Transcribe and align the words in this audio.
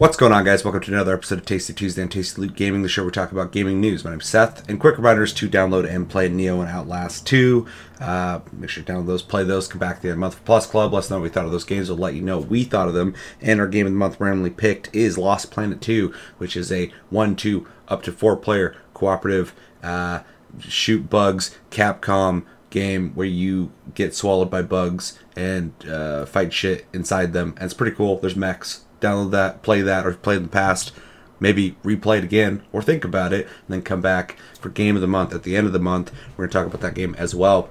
What's 0.00 0.16
going 0.16 0.32
on, 0.32 0.46
guys? 0.46 0.64
Welcome 0.64 0.80
to 0.80 0.92
another 0.94 1.12
episode 1.12 1.40
of 1.40 1.44
Tasty 1.44 1.74
Tuesday 1.74 2.00
and 2.00 2.10
Tasty 2.10 2.40
Loot 2.40 2.56
Gaming, 2.56 2.80
the 2.80 2.88
show 2.88 3.02
where 3.02 3.08
we 3.08 3.12
talk 3.12 3.32
about 3.32 3.52
gaming 3.52 3.82
news. 3.82 4.02
My 4.02 4.08
name's 4.08 4.24
Seth, 4.24 4.66
and 4.66 4.80
quick 4.80 4.96
reminders 4.96 5.34
to 5.34 5.46
download 5.46 5.86
and 5.86 6.08
play 6.08 6.26
Nioh 6.26 6.60
and 6.60 6.70
Outlast 6.70 7.26
2. 7.26 7.66
Uh, 8.00 8.40
make 8.50 8.70
sure 8.70 8.82
to 8.82 8.90
download 8.90 9.08
those, 9.08 9.20
play 9.20 9.44
those, 9.44 9.68
come 9.68 9.78
back 9.78 10.00
to 10.00 10.08
the 10.08 10.16
Month 10.16 10.36
for 10.36 10.44
Plus 10.44 10.66
Club. 10.66 10.94
Let 10.94 11.00
us 11.00 11.10
know 11.10 11.18
what 11.18 11.24
we 11.24 11.28
thought 11.28 11.44
of 11.44 11.52
those 11.52 11.64
games. 11.64 11.90
We'll 11.90 11.98
let 11.98 12.14
you 12.14 12.22
know 12.22 12.38
what 12.38 12.48
we 12.48 12.64
thought 12.64 12.88
of 12.88 12.94
them. 12.94 13.14
And 13.42 13.60
our 13.60 13.66
game 13.66 13.84
of 13.84 13.92
the 13.92 13.98
month 13.98 14.18
randomly 14.18 14.48
picked 14.48 14.88
is 14.96 15.18
Lost 15.18 15.50
Planet 15.50 15.82
2, 15.82 16.14
which 16.38 16.56
is 16.56 16.72
a 16.72 16.90
1 17.10 17.36
2 17.36 17.68
up 17.88 18.02
to 18.04 18.10
4 18.10 18.38
player 18.38 18.74
cooperative 18.94 19.52
uh, 19.82 20.20
shoot 20.60 21.10
bugs 21.10 21.58
Capcom 21.70 22.46
game 22.70 23.10
where 23.14 23.26
you 23.26 23.70
get 23.94 24.14
swallowed 24.14 24.50
by 24.50 24.62
bugs 24.62 25.18
and 25.36 25.74
uh, 25.86 26.24
fight 26.24 26.54
shit 26.54 26.86
inside 26.94 27.34
them. 27.34 27.52
And 27.56 27.64
it's 27.64 27.74
pretty 27.74 27.94
cool. 27.94 28.16
There's 28.16 28.34
mechs 28.34 28.86
download 29.00 29.30
that, 29.32 29.62
play 29.62 29.80
that, 29.82 30.06
or 30.06 30.12
play 30.14 30.36
in 30.36 30.42
the 30.42 30.48
past, 30.48 30.92
maybe 31.38 31.76
replay 31.82 32.18
it 32.18 32.24
again, 32.24 32.62
or 32.72 32.82
think 32.82 33.04
about 33.04 33.32
it, 33.32 33.46
and 33.46 33.68
then 33.68 33.82
come 33.82 34.00
back 34.00 34.36
for 34.60 34.68
game 34.68 34.94
of 34.94 35.02
the 35.02 35.08
month 35.08 35.34
at 35.34 35.42
the 35.42 35.56
end 35.56 35.66
of 35.66 35.72
the 35.72 35.78
month. 35.78 36.12
We're 36.36 36.46
going 36.46 36.50
to 36.50 36.58
talk 36.58 36.66
about 36.66 36.80
that 36.82 36.94
game 36.94 37.14
as 37.18 37.34
well. 37.34 37.68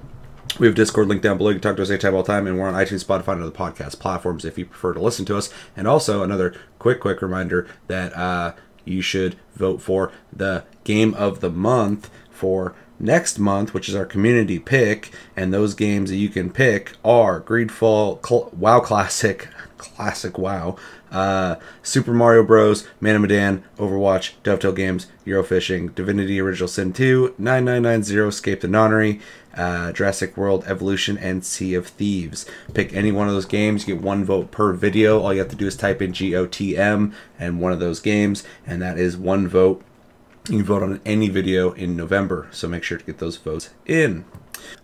We 0.58 0.66
have 0.66 0.74
Discord 0.74 1.08
link 1.08 1.22
down 1.22 1.38
below. 1.38 1.50
You 1.50 1.56
can 1.56 1.62
talk 1.62 1.76
to 1.76 1.82
us 1.82 1.90
anytime, 1.90 2.14
all 2.14 2.24
time, 2.24 2.46
and 2.46 2.58
we're 2.58 2.68
on 2.68 2.74
iTunes, 2.74 3.04
Spotify, 3.04 3.34
and 3.34 3.42
other 3.42 3.52
podcast 3.52 4.00
platforms 4.00 4.44
if 4.44 4.58
you 4.58 4.66
prefer 4.66 4.92
to 4.92 5.00
listen 5.00 5.24
to 5.26 5.36
us. 5.36 5.48
And 5.76 5.86
also, 5.86 6.22
another 6.22 6.54
quick, 6.78 7.00
quick 7.00 7.22
reminder 7.22 7.68
that 7.86 8.16
uh, 8.16 8.54
you 8.84 9.00
should 9.00 9.36
vote 9.54 9.80
for 9.80 10.12
the 10.32 10.64
game 10.82 11.14
of 11.14 11.40
the 11.40 11.50
month 11.50 12.10
for 12.30 12.74
next 12.98 13.38
month, 13.38 13.72
which 13.72 13.88
is 13.88 13.94
our 13.94 14.04
community 14.04 14.58
pick. 14.58 15.12
And 15.36 15.52
those 15.52 15.74
games 15.74 16.10
that 16.10 16.16
you 16.16 16.28
can 16.28 16.50
pick 16.50 16.92
are 17.04 17.40
Greedfall, 17.40 18.26
Cl- 18.26 18.50
WoW 18.52 18.80
Classic, 18.80 19.48
Classic 19.78 20.36
WoW, 20.36 20.76
uh, 21.10 21.56
Super 21.82 22.12
Mario 22.12 22.42
Bros., 22.42 22.86
Man 23.00 23.16
of 23.16 23.22
Medan, 23.22 23.64
Overwatch, 23.78 24.32
Dovetail 24.42 24.72
Games, 24.72 25.06
Eurofishing, 25.26 25.94
Divinity 25.94 26.40
Original 26.40 26.68
Sin 26.68 26.92
2, 26.92 27.34
9990, 27.38 28.28
Escape 28.28 28.60
the 28.60 28.68
Nonary, 28.68 29.20
uh, 29.56 29.92
Jurassic 29.92 30.36
World 30.36 30.64
Evolution, 30.66 31.18
and 31.18 31.44
Sea 31.44 31.74
of 31.74 31.88
Thieves. 31.88 32.46
Pick 32.74 32.92
any 32.94 33.12
one 33.12 33.28
of 33.28 33.34
those 33.34 33.46
games. 33.46 33.86
You 33.86 33.94
get 33.94 34.04
one 34.04 34.24
vote 34.24 34.50
per 34.50 34.72
video. 34.72 35.20
All 35.20 35.32
you 35.32 35.40
have 35.40 35.48
to 35.50 35.56
do 35.56 35.66
is 35.66 35.76
type 35.76 36.00
in 36.00 36.12
GOTM 36.12 37.12
and 37.38 37.60
one 37.60 37.72
of 37.72 37.80
those 37.80 38.00
games, 38.00 38.44
and 38.66 38.80
that 38.82 38.98
is 38.98 39.16
one 39.16 39.48
vote. 39.48 39.82
You 40.48 40.58
can 40.58 40.66
vote 40.66 40.82
on 40.82 41.00
any 41.04 41.28
video 41.28 41.72
in 41.72 41.96
November, 41.96 42.48
so 42.50 42.66
make 42.66 42.82
sure 42.82 42.98
to 42.98 43.04
get 43.04 43.18
those 43.18 43.36
votes 43.36 43.70
in. 43.86 44.24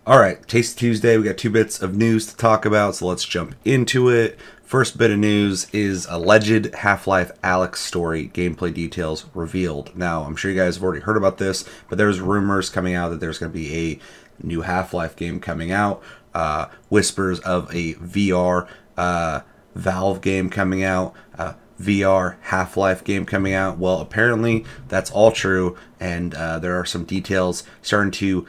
All 0.05 0.19
right, 0.19 0.45
Taste 0.47 0.77
Tuesday. 0.77 1.17
We 1.17 1.23
got 1.23 1.37
two 1.37 1.49
bits 1.49 1.81
of 1.81 1.95
news 1.95 2.25
to 2.27 2.37
talk 2.37 2.65
about, 2.65 2.95
so 2.95 3.07
let's 3.07 3.25
jump 3.25 3.55
into 3.65 4.09
it. 4.09 4.39
First 4.67 4.97
bit 4.97 5.11
of 5.11 5.17
news 5.17 5.69
is 5.71 6.05
alleged 6.09 6.75
Half 6.75 7.07
Life 7.07 7.31
Alyx 7.41 7.77
story 7.77 8.29
gameplay 8.33 8.73
details 8.73 9.25
revealed. 9.33 9.95
Now, 9.95 10.23
I'm 10.23 10.35
sure 10.35 10.51
you 10.51 10.57
guys 10.57 10.75
have 10.75 10.83
already 10.83 10.99
heard 10.99 11.15
about 11.15 11.37
this, 11.37 11.63
but 11.87 11.97
there's 11.97 12.19
rumors 12.19 12.69
coming 12.69 12.93
out 12.93 13.07
that 13.07 13.21
there's 13.21 13.39
going 13.39 13.49
to 13.49 13.57
be 13.57 13.73
a 13.73 14.45
new 14.45 14.63
Half 14.63 14.93
Life 14.93 15.15
game 15.15 15.39
coming 15.39 15.71
out, 15.71 16.03
uh, 16.33 16.65
whispers 16.89 17.39
of 17.39 17.73
a 17.73 17.93
VR 17.93 18.67
uh, 18.97 19.39
Valve 19.73 20.19
game 20.19 20.49
coming 20.49 20.83
out. 20.83 21.13
Uh, 21.39 21.53
VR 21.79 22.35
Half 22.41 22.75
Life 22.75 23.05
game 23.05 23.25
coming 23.25 23.53
out. 23.53 23.77
Well, 23.77 24.01
apparently 24.01 24.65
that's 24.89 25.11
all 25.11 25.31
true, 25.31 25.77
and 25.97 26.35
uh, 26.35 26.59
there 26.59 26.77
are 26.77 26.83
some 26.83 27.05
details 27.05 27.63
starting 27.81 28.11
to 28.11 28.45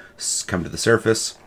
come 0.48 0.64
to 0.64 0.69
the 0.69 0.78
surface. 0.78 1.39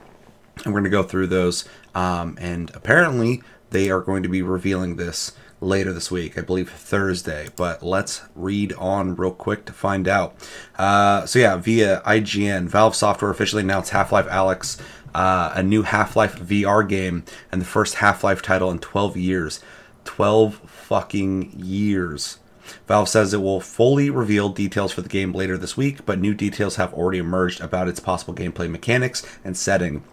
And 0.64 0.74
we're 0.74 0.80
going 0.80 0.92
to 0.92 0.98
go 0.98 1.04
through 1.04 1.28
those. 1.28 1.68
Um, 1.94 2.38
and 2.40 2.72
apparently, 2.74 3.42
they 3.72 3.90
are 3.90 4.02
going 4.02 4.24
to 4.24 4.30
be 4.30 4.42
revealing 4.42 4.96
this 4.96 5.34
later 5.60 5.94
this 5.94 6.12
week, 6.12 6.38
I 6.38 6.42
believe 6.42 6.70
Thursday. 6.70 7.48
But 7.56 7.84
let's 7.84 8.22
read 8.36 8.74
on 8.74 9.16
real 9.16 9.32
quick 9.32 9.66
to 9.66 9.74
find 9.74 10.08
out. 10.08 10.36
Uh, 10.78 11.26
so, 11.26 11.40
yeah, 11.40 11.56
via 11.56 12.02
IGN, 12.06 12.68
Valve 12.68 12.96
Software 12.96 13.32
officially 13.32 13.64
announced 13.64 13.92
Half 13.92 14.12
Life 14.12 14.28
Alyx, 14.28 14.80
uh, 15.16 15.52
a 15.56 15.64
new 15.64 15.84
Half 15.84 16.16
Life 16.16 16.38
VR 16.38 16.88
game, 16.88 17.24
and 17.52 17.62
the 17.62 17.66
first 17.66 17.96
Half 17.96 18.24
Life 18.24 18.42
title 18.42 18.72
in 18.72 18.80
12 18.80 19.18
years. 19.18 19.62
12 20.04 20.56
fucking 20.66 21.54
years. 21.58 22.40
Valve 22.88 23.10
says 23.10 23.34
it 23.34 23.42
will 23.42 23.62
fully 23.62 24.10
reveal 24.10 24.50
details 24.50 24.92
for 24.92 25.02
the 25.02 25.10
game 25.10 25.34
later 25.34 25.58
this 25.58 25.78
week, 25.78 26.06
but 26.06 26.20
new 26.20 26.34
details 26.34 26.78
have 26.78 26.94
already 26.94 27.18
emerged 27.20 27.62
about 27.62 27.88
its 27.88 28.00
possible 28.00 28.34
gameplay 28.34 28.70
mechanics 28.70 29.26
and 29.44 29.56
setting. 29.58 30.04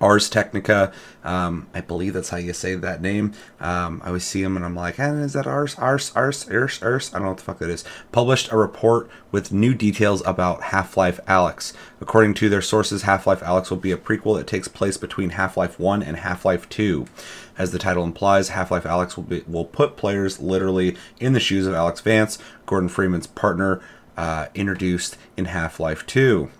Ars 0.00 0.28
Technica, 0.28 0.92
um, 1.24 1.68
I 1.74 1.80
believe 1.80 2.14
that's 2.14 2.30
how 2.30 2.36
you 2.36 2.52
say 2.52 2.74
that 2.74 3.00
name. 3.00 3.32
Um, 3.60 4.00
I 4.04 4.08
always 4.08 4.24
see 4.24 4.42
them 4.42 4.56
and 4.56 4.64
I'm 4.64 4.74
like, 4.74 4.98
eh, 4.98 5.12
is 5.14 5.32
that 5.34 5.46
Ars, 5.46 5.74
Ars, 5.76 6.12
Ars, 6.14 6.48
Ars, 6.50 6.82
Ars? 6.82 7.10
I 7.10 7.18
don't 7.18 7.22
know 7.22 7.28
what 7.30 7.38
the 7.38 7.44
fuck 7.44 7.58
that 7.58 7.70
is. 7.70 7.84
Published 8.10 8.50
a 8.50 8.56
report 8.56 9.10
with 9.30 9.52
new 9.52 9.74
details 9.74 10.22
about 10.26 10.62
Half 10.64 10.96
Life 10.96 11.20
Alyx. 11.26 11.72
According 12.00 12.34
to 12.34 12.48
their 12.48 12.62
sources, 12.62 13.02
Half 13.02 13.26
Life 13.26 13.40
Alyx 13.40 13.70
will 13.70 13.76
be 13.76 13.92
a 13.92 13.96
prequel 13.96 14.36
that 14.36 14.46
takes 14.46 14.68
place 14.68 14.96
between 14.96 15.30
Half 15.30 15.56
Life 15.56 15.78
1 15.78 16.02
and 16.02 16.18
Half 16.18 16.44
Life 16.44 16.68
2. 16.68 17.06
As 17.58 17.70
the 17.70 17.78
title 17.78 18.04
implies, 18.04 18.50
Half 18.50 18.70
Life 18.70 18.84
Alyx 18.84 19.16
will, 19.16 19.24
be, 19.24 19.44
will 19.46 19.64
put 19.64 19.96
players 19.96 20.40
literally 20.40 20.96
in 21.20 21.32
the 21.32 21.40
shoes 21.40 21.66
of 21.66 21.74
Alyx 21.74 22.02
Vance, 22.02 22.38
Gordon 22.66 22.88
Freeman's 22.88 23.26
partner, 23.26 23.80
uh, 24.16 24.46
introduced 24.54 25.16
in 25.36 25.46
Half 25.46 25.80
Life 25.80 26.06
2. 26.06 26.50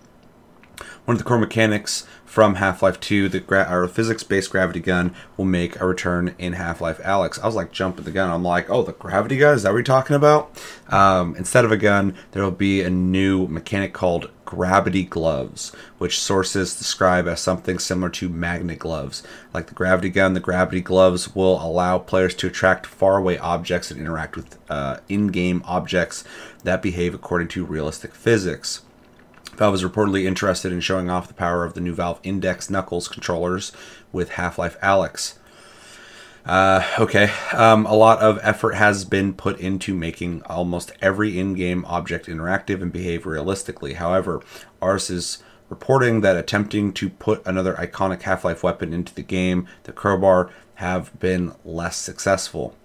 One 1.05 1.15
of 1.15 1.17
the 1.17 1.27
core 1.27 1.37
mechanics 1.37 2.07
from 2.23 2.55
Half-Life 2.55 2.97
2, 3.01 3.27
the 3.27 3.43
or 3.69 3.89
physics-based 3.89 4.49
gravity 4.49 4.79
gun 4.79 5.13
will 5.35 5.43
make 5.43 5.77
a 5.81 5.85
return 5.85 6.33
in 6.39 6.53
Half-Life 6.53 6.99
Alyx. 6.99 7.37
I 7.43 7.45
was 7.45 7.55
like 7.55 7.73
jumping 7.73 8.05
the 8.05 8.11
gun. 8.11 8.31
I'm 8.31 8.41
like, 8.41 8.69
oh, 8.69 8.83
the 8.83 8.93
gravity 8.93 9.35
gun? 9.35 9.53
Is 9.53 9.63
that 9.63 9.71
what 9.71 9.79
you're 9.79 9.83
talking 9.83 10.15
about? 10.15 10.57
Um, 10.87 11.35
instead 11.35 11.65
of 11.65 11.73
a 11.73 11.77
gun, 11.77 12.15
there 12.31 12.41
will 12.41 12.51
be 12.51 12.81
a 12.81 12.89
new 12.89 13.47
mechanic 13.47 13.91
called 13.91 14.31
gravity 14.45 15.03
gloves, 15.03 15.73
which 15.97 16.17
sources 16.17 16.77
describe 16.77 17.27
as 17.27 17.41
something 17.41 17.79
similar 17.79 18.09
to 18.11 18.29
magnet 18.29 18.79
gloves. 18.79 19.23
Like 19.53 19.67
the 19.67 19.73
gravity 19.73 20.09
gun, 20.09 20.35
the 20.35 20.39
gravity 20.39 20.79
gloves 20.79 21.35
will 21.35 21.61
allow 21.61 21.97
players 21.97 22.33
to 22.35 22.47
attract 22.47 22.85
faraway 22.85 23.37
objects 23.37 23.91
and 23.91 23.99
interact 23.99 24.37
with 24.37 24.57
uh, 24.69 24.99
in-game 25.09 25.63
objects 25.65 26.23
that 26.63 26.81
behave 26.81 27.13
according 27.13 27.49
to 27.49 27.65
realistic 27.65 28.15
physics. 28.15 28.83
Valve 29.55 29.75
is 29.75 29.83
reportedly 29.83 30.25
interested 30.25 30.71
in 30.71 30.81
showing 30.81 31.09
off 31.09 31.27
the 31.27 31.33
power 31.33 31.63
of 31.63 31.73
the 31.73 31.81
new 31.81 31.93
Valve 31.93 32.19
Index 32.23 32.69
Knuckles 32.69 33.07
controllers 33.07 33.71
with 34.11 34.31
Half 34.31 34.57
Life 34.57 34.79
Alyx. 34.81 35.35
Uh, 36.45 36.85
okay, 36.99 37.31
um, 37.53 37.85
a 37.85 37.95
lot 37.95 38.19
of 38.19 38.39
effort 38.41 38.73
has 38.73 39.05
been 39.05 39.33
put 39.33 39.59
into 39.59 39.93
making 39.93 40.41
almost 40.43 40.91
every 41.01 41.39
in 41.39 41.53
game 41.53 41.85
object 41.85 42.25
interactive 42.25 42.81
and 42.81 42.91
behave 42.91 43.25
realistically. 43.25 43.93
However, 43.93 44.41
Ars 44.81 45.09
is 45.09 45.41
reporting 45.69 46.21
that 46.21 46.35
attempting 46.35 46.91
to 46.93 47.09
put 47.09 47.45
another 47.45 47.75
iconic 47.75 48.23
Half 48.23 48.43
Life 48.43 48.63
weapon 48.63 48.91
into 48.91 49.13
the 49.13 49.23
game, 49.23 49.67
the 49.83 49.93
crowbar, 49.93 50.49
have 50.75 51.17
been 51.19 51.53
less 51.63 51.95
successful. 51.95 52.75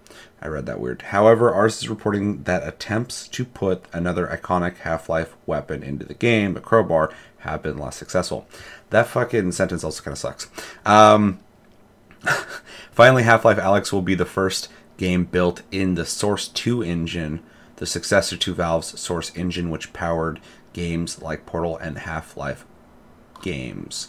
I 0.40 0.48
read 0.48 0.66
that 0.66 0.80
weird. 0.80 1.02
However, 1.02 1.52
Ars 1.52 1.78
is 1.78 1.88
reporting 1.88 2.44
that 2.44 2.66
attempts 2.66 3.26
to 3.28 3.44
put 3.44 3.84
another 3.92 4.26
iconic 4.26 4.78
Half 4.78 5.08
Life 5.08 5.34
weapon 5.46 5.82
into 5.82 6.06
the 6.06 6.14
game, 6.14 6.54
the 6.54 6.60
crowbar, 6.60 7.12
have 7.38 7.62
been 7.62 7.78
less 7.78 7.96
successful. 7.96 8.46
That 8.90 9.06
fucking 9.06 9.52
sentence 9.52 9.84
also 9.84 10.02
kind 10.02 10.12
of 10.12 10.18
sucks. 10.18 10.48
Um, 10.86 11.40
finally, 12.92 13.24
Half 13.24 13.44
Life 13.44 13.58
Alyx 13.58 13.92
will 13.92 14.02
be 14.02 14.14
the 14.14 14.24
first 14.24 14.68
game 14.96 15.24
built 15.24 15.62
in 15.70 15.94
the 15.94 16.04
Source 16.04 16.48
2 16.48 16.82
engine, 16.82 17.40
the 17.76 17.86
successor 17.86 18.36
to 18.36 18.54
Valve's 18.54 18.98
Source 19.00 19.34
engine, 19.36 19.70
which 19.70 19.92
powered 19.92 20.40
games 20.72 21.20
like 21.20 21.46
Portal 21.46 21.76
and 21.76 21.98
Half 21.98 22.36
Life 22.36 22.64
games. 23.42 24.08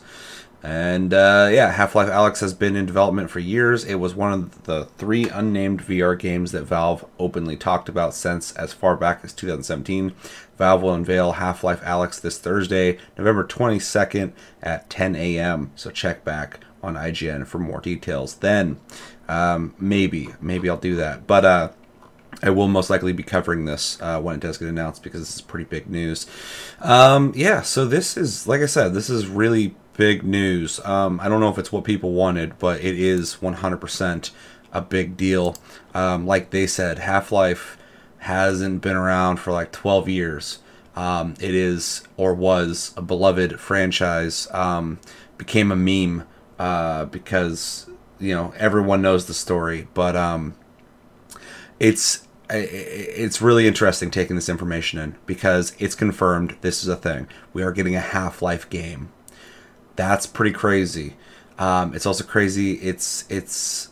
And 0.61 1.13
uh, 1.13 1.50
yeah, 1.51 1.71
Half 1.71 1.95
Life 1.95 2.09
Alyx 2.09 2.41
has 2.41 2.53
been 2.53 2.75
in 2.75 2.85
development 2.85 3.29
for 3.29 3.39
years. 3.39 3.85
It 3.85 3.95
was 3.95 4.13
one 4.13 4.33
of 4.33 4.63
the 4.63 4.85
three 4.97 5.29
unnamed 5.29 5.81
VR 5.81 6.19
games 6.19 6.51
that 6.51 6.63
Valve 6.63 7.06
openly 7.17 7.56
talked 7.56 7.88
about 7.88 8.13
since 8.13 8.51
as 8.53 8.73
far 8.73 8.97
back 8.97 9.21
as 9.23 9.31
2017. 9.33 10.13
Valve 10.57 10.81
will 10.81 10.94
unveil 10.94 11.33
Half 11.33 11.63
Life 11.63 11.81
Alyx 11.81 12.19
this 12.19 12.38
Thursday, 12.38 12.97
November 13.17 13.45
22nd 13.45 14.33
at 14.61 14.89
10 14.89 15.15
a.m. 15.15 15.71
So 15.75 15.89
check 15.91 16.25
back 16.25 16.59
on 16.83 16.95
IGN 16.95 17.47
for 17.47 17.59
more 17.59 17.79
details. 17.79 18.35
Then, 18.35 18.79
um, 19.29 19.73
maybe, 19.79 20.29
maybe 20.41 20.69
I'll 20.69 20.77
do 20.77 20.97
that. 20.97 21.25
But 21.25 21.45
uh, 21.45 21.69
I 22.44 22.50
will 22.50 22.67
most 22.67 22.89
likely 22.89 23.13
be 23.13 23.23
covering 23.23 23.63
this 23.63 23.97
uh, 24.01 24.19
when 24.19 24.35
it 24.35 24.41
does 24.41 24.57
get 24.57 24.67
announced 24.67 25.03
because 25.03 25.21
this 25.21 25.35
is 25.35 25.41
pretty 25.41 25.65
big 25.65 25.89
news. 25.89 26.27
Um, 26.81 27.31
yeah, 27.35 27.62
so 27.62 27.85
this 27.85 28.17
is, 28.17 28.45
like 28.45 28.62
I 28.62 28.65
said, 28.65 28.94
this 28.94 29.09
is 29.09 29.27
really 29.27 29.75
big 30.00 30.24
news. 30.24 30.80
Um, 30.86 31.19
I 31.19 31.28
don't 31.28 31.42
know 31.42 31.50
if 31.50 31.57
it's 31.57 31.74
what 31.74 31.84
people 31.84 32.13
wanted, 32.13 32.57
but 32.57 32.80
it 32.80 32.98
is 32.98 33.36
100% 33.42 34.31
a 34.72 34.81
big 34.81 35.18
deal. 35.18 35.57
Um, 35.94 36.25
like 36.25 36.51
they 36.51 36.68
said, 36.68 37.00
Half 37.00 37.34
Life 37.34 37.78
hasn't 38.19 38.81
been 38.81 38.96
around 38.96 39.42
for 39.42 39.51
like 39.51 39.74
12 39.74 40.07
years. 40.07 40.60
Um, 40.96 41.34
it 41.42 41.54
is 41.54 42.07
or 42.16 42.34
was 42.34 42.94
a 42.96 43.01
beloved 43.01 43.60
franchise. 43.60 44.48
Um, 44.51 45.00
became 45.38 45.69
a 45.69 45.75
meme 45.75 46.25
uh, 46.57 47.04
because 47.06 47.90
you 48.22 48.34
know 48.34 48.54
everyone 48.56 49.01
knows 49.01 49.25
the 49.25 49.34
story, 49.34 49.90
but 49.94 50.16
um, 50.16 50.56
it's 51.78 52.25
it's 52.50 53.42
really 53.42 53.68
interesting 53.68 54.12
taking 54.12 54.38
this 54.38 54.50
information 54.50 54.98
in 54.98 55.16
because 55.25 55.75
it's 55.78 55.94
confirmed 55.94 56.56
this 56.62 56.84
is 56.84 56.88
a 56.88 56.96
thing. 56.96 57.28
We 57.51 57.63
are 57.63 57.74
getting 57.74 57.96
a 57.96 58.01
Half 58.01 58.42
Life 58.42 58.69
game. 58.69 59.12
That's 60.00 60.25
pretty 60.25 60.54
crazy. 60.54 61.18
Um, 61.57 61.94
it's 61.94 62.06
also 62.06 62.24
crazy. 62.24 62.75
It's 62.75 63.25
it's 63.28 63.90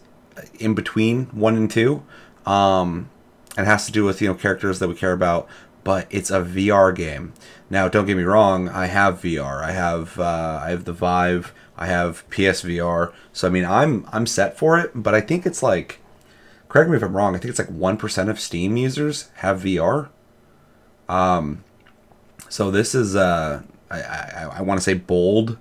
in 0.58 0.74
between 0.74 1.26
one 1.26 1.58
and 1.58 1.70
two. 1.70 2.02
Um, 2.46 3.10
it 3.58 3.66
has 3.66 3.86
to 3.88 3.92
do 3.92 4.06
with 4.06 4.22
you 4.22 4.30
know 4.30 4.34
characters 4.34 4.80
that 4.80 4.88
we 4.88 4.96
care 4.96 5.12
about, 5.12 5.50
but 5.84 6.08
it's 6.10 6.32
a 6.32 6.40
VR 6.40 6.96
game. 6.96 7.34
Now, 7.70 7.90
don't 7.90 8.06
get 8.06 8.16
me 8.16 8.24
wrong. 8.24 8.70
I 8.70 8.86
have 8.86 9.22
VR. 9.22 9.62
I 9.62 9.72
have 9.72 10.18
uh, 10.18 10.62
I 10.64 10.70
have 10.70 10.86
the 10.86 10.94
Vive. 10.94 11.54
I 11.76 11.88
have 11.88 12.24
PSVR. 12.30 13.12
So 13.34 13.50
I 13.50 13.52
mean, 13.52 13.66
I'm 13.66 14.08
I'm 14.14 14.26
set 14.26 14.58
for 14.58 14.80
it. 14.80 14.92
But 14.96 15.14
I 15.14 15.20
think 15.20 15.46
it's 15.46 15.62
like 15.62 16.00
correct 16.70 16.90
me 16.90 16.96
if 16.96 17.04
I'm 17.04 17.18
wrong. 17.18 17.36
I 17.36 17.40
think 17.40 17.50
it's 17.50 17.60
like 17.60 17.68
one 17.68 17.98
percent 17.98 18.30
of 18.30 18.40
Steam 18.40 18.78
users 18.78 19.30
have 19.40 19.62
VR. 19.62 20.08
Um, 21.10 21.66
so 22.48 22.72
this 22.72 22.96
is 22.96 23.14
uh, 23.14 23.64
I 23.92 24.00
I, 24.00 24.52
I 24.60 24.62
want 24.62 24.80
to 24.80 24.84
say 24.84 24.94
bold, 24.94 25.58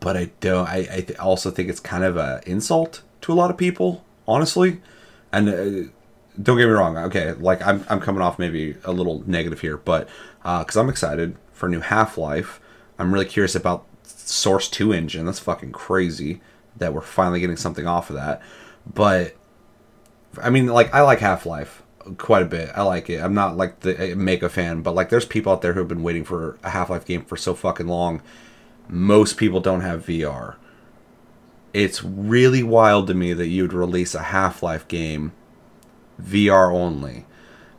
but 0.00 0.16
I 0.16 0.30
don't. 0.40 0.68
I 0.68 0.78
I 0.78 1.00
th- 1.00 1.18
also 1.18 1.50
think 1.50 1.68
it's 1.68 1.80
kind 1.80 2.04
of 2.04 2.16
an 2.16 2.40
insult 2.46 3.02
to 3.22 3.32
a 3.32 3.34
lot 3.34 3.50
of 3.50 3.56
people, 3.56 4.04
honestly, 4.26 4.80
and. 5.32 5.48
Uh, 5.48 5.90
don't 6.40 6.56
get 6.56 6.66
me 6.66 6.70
wrong. 6.72 6.96
Okay, 6.96 7.32
like 7.32 7.66
I'm, 7.66 7.84
I'm 7.88 8.00
coming 8.00 8.22
off 8.22 8.38
maybe 8.38 8.76
a 8.84 8.92
little 8.92 9.24
negative 9.26 9.60
here, 9.60 9.76
but 9.76 10.08
because 10.42 10.76
uh, 10.76 10.80
I'm 10.80 10.88
excited 10.88 11.36
for 11.52 11.68
new 11.68 11.80
Half 11.80 12.16
Life, 12.16 12.60
I'm 12.98 13.12
really 13.12 13.26
curious 13.26 13.54
about 13.54 13.86
Source 14.04 14.68
Two 14.68 14.92
engine. 14.92 15.26
That's 15.26 15.40
fucking 15.40 15.72
crazy 15.72 16.40
that 16.76 16.94
we're 16.94 17.00
finally 17.00 17.40
getting 17.40 17.56
something 17.56 17.86
off 17.86 18.10
of 18.10 18.16
that. 18.16 18.40
But 18.92 19.36
I 20.40 20.50
mean, 20.50 20.66
like 20.66 20.94
I 20.94 21.02
like 21.02 21.18
Half 21.18 21.44
Life 21.46 21.82
quite 22.16 22.42
a 22.42 22.46
bit. 22.46 22.70
I 22.74 22.82
like 22.82 23.10
it. 23.10 23.20
I'm 23.20 23.34
not 23.34 23.56
like 23.56 23.80
the 23.80 24.14
mega 24.16 24.48
fan, 24.48 24.82
but 24.82 24.94
like 24.94 25.10
there's 25.10 25.26
people 25.26 25.52
out 25.52 25.62
there 25.62 25.72
who 25.72 25.80
have 25.80 25.88
been 25.88 26.02
waiting 26.02 26.24
for 26.24 26.58
a 26.62 26.70
Half 26.70 26.90
Life 26.90 27.04
game 27.04 27.24
for 27.24 27.36
so 27.36 27.54
fucking 27.54 27.88
long. 27.88 28.22
Most 28.88 29.36
people 29.36 29.60
don't 29.60 29.82
have 29.82 30.06
VR. 30.06 30.56
It's 31.74 32.02
really 32.02 32.62
wild 32.62 33.06
to 33.08 33.14
me 33.14 33.34
that 33.34 33.48
you'd 33.48 33.72
release 33.72 34.14
a 34.14 34.22
Half 34.22 34.62
Life 34.62 34.88
game 34.88 35.32
VR 36.20 36.72
only. 36.72 37.26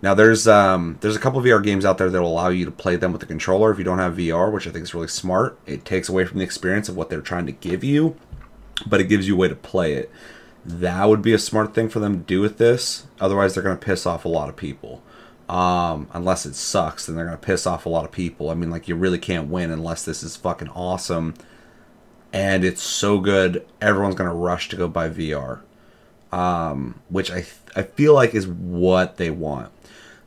Now 0.01 0.13
there's 0.13 0.47
um, 0.47 0.97
there's 1.01 1.15
a 1.15 1.19
couple 1.19 1.41
VR 1.41 1.61
games 1.63 1.83
out 1.83 1.97
there 1.97 2.09
that 2.09 2.21
will 2.21 2.31
allow 2.31 2.49
you 2.49 2.63
to 2.65 2.71
play 2.71 2.95
them 2.95 3.11
with 3.11 3.21
the 3.21 3.27
controller 3.27 3.71
if 3.71 3.77
you 3.77 3.83
don't 3.83 3.97
have 3.97 4.15
VR, 4.15 4.51
which 4.51 4.67
I 4.67 4.71
think 4.71 4.83
is 4.83 4.93
really 4.93 5.07
smart. 5.07 5.59
It 5.65 5.83
takes 5.83 6.07
away 6.07 6.25
from 6.25 6.37
the 6.37 6.45
experience 6.45 6.87
of 6.87 6.95
what 6.95 7.09
they're 7.09 7.21
trying 7.21 7.47
to 7.47 7.51
give 7.51 7.83
you, 7.83 8.15
but 8.85 9.01
it 9.01 9.09
gives 9.09 9.27
you 9.27 9.35
a 9.35 9.37
way 9.37 9.49
to 9.49 9.55
play 9.55 9.93
it. 9.93 10.11
That 10.63 11.09
would 11.09 11.21
be 11.21 11.33
a 11.33 11.39
smart 11.39 11.73
thing 11.73 11.89
for 11.89 11.99
them 11.99 12.13
to 12.13 12.25
do 12.25 12.39
with 12.39 12.57
this. 12.57 13.07
Otherwise, 13.19 13.53
they're 13.53 13.63
going 13.63 13.77
to 13.77 13.85
piss 13.85 14.05
off 14.05 14.23
a 14.23 14.29
lot 14.29 14.49
of 14.49 14.55
people. 14.55 15.01
Um, 15.49 16.07
unless 16.13 16.45
it 16.45 16.53
sucks, 16.53 17.07
then 17.07 17.15
they're 17.15 17.25
to 17.37 17.43
piss 17.43 17.65
off 17.65 17.87
a 17.87 17.89
lot 17.89 18.05
of 18.05 18.11
people. 18.11 18.51
I 18.51 18.53
mean, 18.53 18.69
like, 18.69 18.87
you 18.87 18.95
really 18.95 19.17
can't 19.17 19.49
win 19.49 19.71
unless 19.71 20.05
this 20.05 20.21
is 20.21 20.35
fucking 20.35 20.69
awesome. 20.69 21.33
And 22.31 22.63
it's 22.63 22.83
so 22.83 23.19
good, 23.19 23.65
everyone's 23.81 24.15
to 24.29 24.35
rush 24.35 24.69
to 24.69 24.75
go 24.75 24.87
buy 24.87 25.09
VR. 25.09 25.61
Um, 26.31 27.01
which 27.09 27.31
I, 27.31 27.47
I 27.75 27.81
feel 27.81 28.13
like 28.13 28.35
is 28.35 28.47
what 28.47 29.17
they 29.17 29.31
want. 29.31 29.71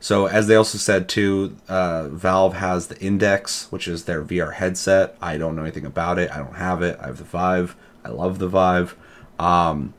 So, 0.01 0.25
as 0.25 0.47
they 0.47 0.55
also 0.55 0.77
said 0.77 1.07
too, 1.07 1.55
uh, 1.69 2.09
Valve 2.09 2.55
has 2.55 2.87
the 2.87 2.99
Index, 2.99 3.71
which 3.71 3.87
is 3.87 4.03
their 4.03 4.21
VR 4.21 4.55
headset. 4.55 5.15
I 5.21 5.37
don't 5.37 5.55
know 5.55 5.61
anything 5.61 5.85
about 5.85 6.19
it. 6.19 6.29
I 6.29 6.39
don't 6.39 6.55
have 6.55 6.81
it. 6.81 6.99
I 7.01 7.07
have 7.07 7.19
the 7.19 7.23
Vive. 7.23 7.77
I 8.03 8.09
love 8.09 8.39
the 8.39 8.49
Vive. 8.49 8.97
Um, 9.39 9.93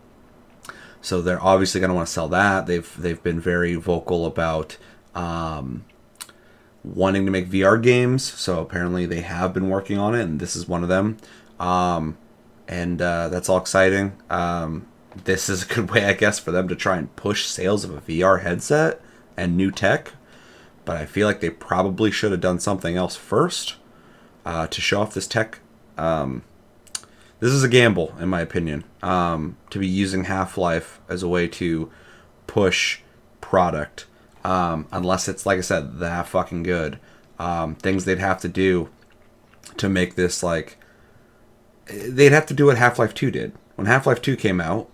so 1.00 1.22
they're 1.22 1.42
obviously 1.42 1.80
going 1.80 1.88
to 1.88 1.94
want 1.94 2.08
to 2.08 2.12
sell 2.12 2.28
that. 2.28 2.66
They've 2.66 2.94
they've 2.98 3.22
been 3.22 3.40
very 3.40 3.76
vocal 3.76 4.26
about 4.26 4.76
um, 5.14 5.84
wanting 6.82 7.24
to 7.24 7.30
make 7.30 7.48
VR 7.48 7.82
games. 7.82 8.24
So 8.24 8.60
apparently 8.60 9.06
they 9.06 9.20
have 9.22 9.52
been 9.52 9.68
working 9.68 9.98
on 9.98 10.14
it, 10.14 10.22
and 10.22 10.40
this 10.40 10.56
is 10.56 10.68
one 10.68 10.82
of 10.82 10.88
them. 10.88 11.16
Um, 11.58 12.18
and 12.68 13.00
uh, 13.00 13.28
that's 13.28 13.48
all 13.48 13.58
exciting. 13.58 14.12
Um, 14.30 14.86
this 15.24 15.48
is 15.48 15.64
a 15.64 15.66
good 15.66 15.90
way, 15.92 16.04
I 16.04 16.12
guess, 16.12 16.38
for 16.38 16.50
them 16.50 16.68
to 16.68 16.76
try 16.76 16.96
and 16.96 17.14
push 17.16 17.46
sales 17.46 17.84
of 17.84 17.90
a 17.94 18.00
VR 18.00 18.42
headset 18.42 19.00
and 19.36 19.56
new 19.56 19.70
tech. 19.70 20.12
But 20.84 20.96
I 20.96 21.06
feel 21.06 21.26
like 21.26 21.40
they 21.40 21.50
probably 21.50 22.10
should 22.10 22.32
have 22.32 22.40
done 22.40 22.60
something 22.60 22.96
else 22.96 23.16
first 23.16 23.76
uh, 24.44 24.66
to 24.66 24.80
show 24.80 25.00
off 25.00 25.14
this 25.14 25.26
tech. 25.26 25.60
Um, 25.96 26.42
this 27.40 27.52
is 27.52 27.64
a 27.64 27.68
gamble, 27.68 28.14
in 28.18 28.28
my 28.28 28.40
opinion, 28.40 28.84
um, 29.02 29.56
to 29.70 29.78
be 29.78 29.86
using 29.86 30.24
Half 30.24 30.56
Life 30.58 31.00
as 31.08 31.22
a 31.22 31.28
way 31.28 31.48
to 31.48 31.90
push 32.46 33.00
product, 33.40 34.06
um, 34.44 34.86
unless 34.92 35.28
it's 35.28 35.46
like 35.46 35.58
I 35.58 35.62
said 35.62 35.98
that 35.98 36.28
fucking 36.28 36.62
good. 36.62 36.98
Um, 37.38 37.74
things 37.74 38.04
they'd 38.04 38.18
have 38.18 38.40
to 38.42 38.48
do 38.48 38.90
to 39.76 39.88
make 39.88 40.14
this 40.14 40.42
like 40.42 40.76
they'd 41.86 42.32
have 42.32 42.46
to 42.46 42.54
do 42.54 42.66
what 42.66 42.78
Half 42.78 42.98
Life 42.98 43.14
Two 43.14 43.30
did 43.30 43.52
when 43.74 43.86
Half 43.86 44.06
Life 44.06 44.22
Two 44.22 44.36
came 44.36 44.60
out. 44.60 44.88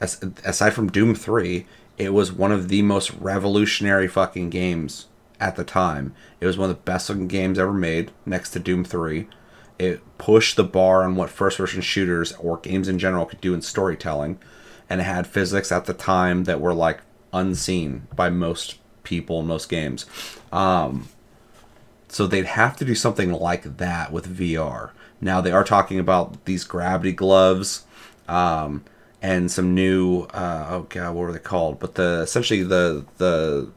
As, 0.00 0.22
aside 0.44 0.74
from 0.74 0.90
Doom 0.90 1.14
Three, 1.14 1.66
it 1.96 2.12
was 2.12 2.32
one 2.32 2.52
of 2.52 2.68
the 2.68 2.82
most 2.82 3.12
revolutionary 3.14 4.08
fucking 4.08 4.50
games 4.50 5.06
at 5.40 5.56
the 5.56 5.64
time. 5.64 6.14
It 6.40 6.46
was 6.46 6.56
one 6.56 6.70
of 6.70 6.76
the 6.76 6.82
best 6.82 7.08
looking 7.08 7.28
games 7.28 7.58
ever 7.58 7.72
made, 7.72 8.10
next 8.24 8.50
to 8.50 8.58
Doom 8.58 8.84
Three 8.84 9.28
it 9.78 10.00
pushed 10.18 10.56
the 10.56 10.64
bar 10.64 11.04
on 11.04 11.14
what 11.14 11.30
first 11.30 11.58
person 11.58 11.80
shooters 11.80 12.32
or 12.32 12.58
games 12.58 12.88
in 12.88 12.98
general 12.98 13.26
could 13.26 13.40
do 13.40 13.54
in 13.54 13.62
storytelling 13.62 14.38
and 14.90 15.00
it 15.00 15.04
had 15.04 15.26
physics 15.26 15.70
at 15.70 15.84
the 15.84 15.94
time 15.94 16.44
that 16.44 16.60
were 16.60 16.74
like 16.74 17.00
unseen 17.32 18.06
by 18.14 18.30
most 18.30 18.76
people 19.02 19.40
in 19.40 19.46
most 19.46 19.68
games. 19.68 20.06
Um, 20.52 21.08
so 22.08 22.26
they'd 22.26 22.46
have 22.46 22.76
to 22.76 22.84
do 22.84 22.94
something 22.94 23.32
like 23.32 23.76
that 23.76 24.10
with 24.10 24.34
vr 24.38 24.92
now 25.20 25.40
they 25.42 25.52
are 25.52 25.64
talking 25.64 25.98
about 25.98 26.44
these 26.46 26.64
gravity 26.64 27.12
gloves 27.12 27.84
um, 28.28 28.84
and 29.20 29.50
some 29.50 29.74
new 29.74 30.22
uh, 30.32 30.68
oh 30.70 30.86
god 30.88 31.14
what 31.14 31.22
were 31.22 31.32
they 31.32 31.38
called? 31.38 31.80
But 31.80 31.96
the 31.96 32.20
essentially 32.22 32.62
the 32.62 33.04
the 33.18 33.70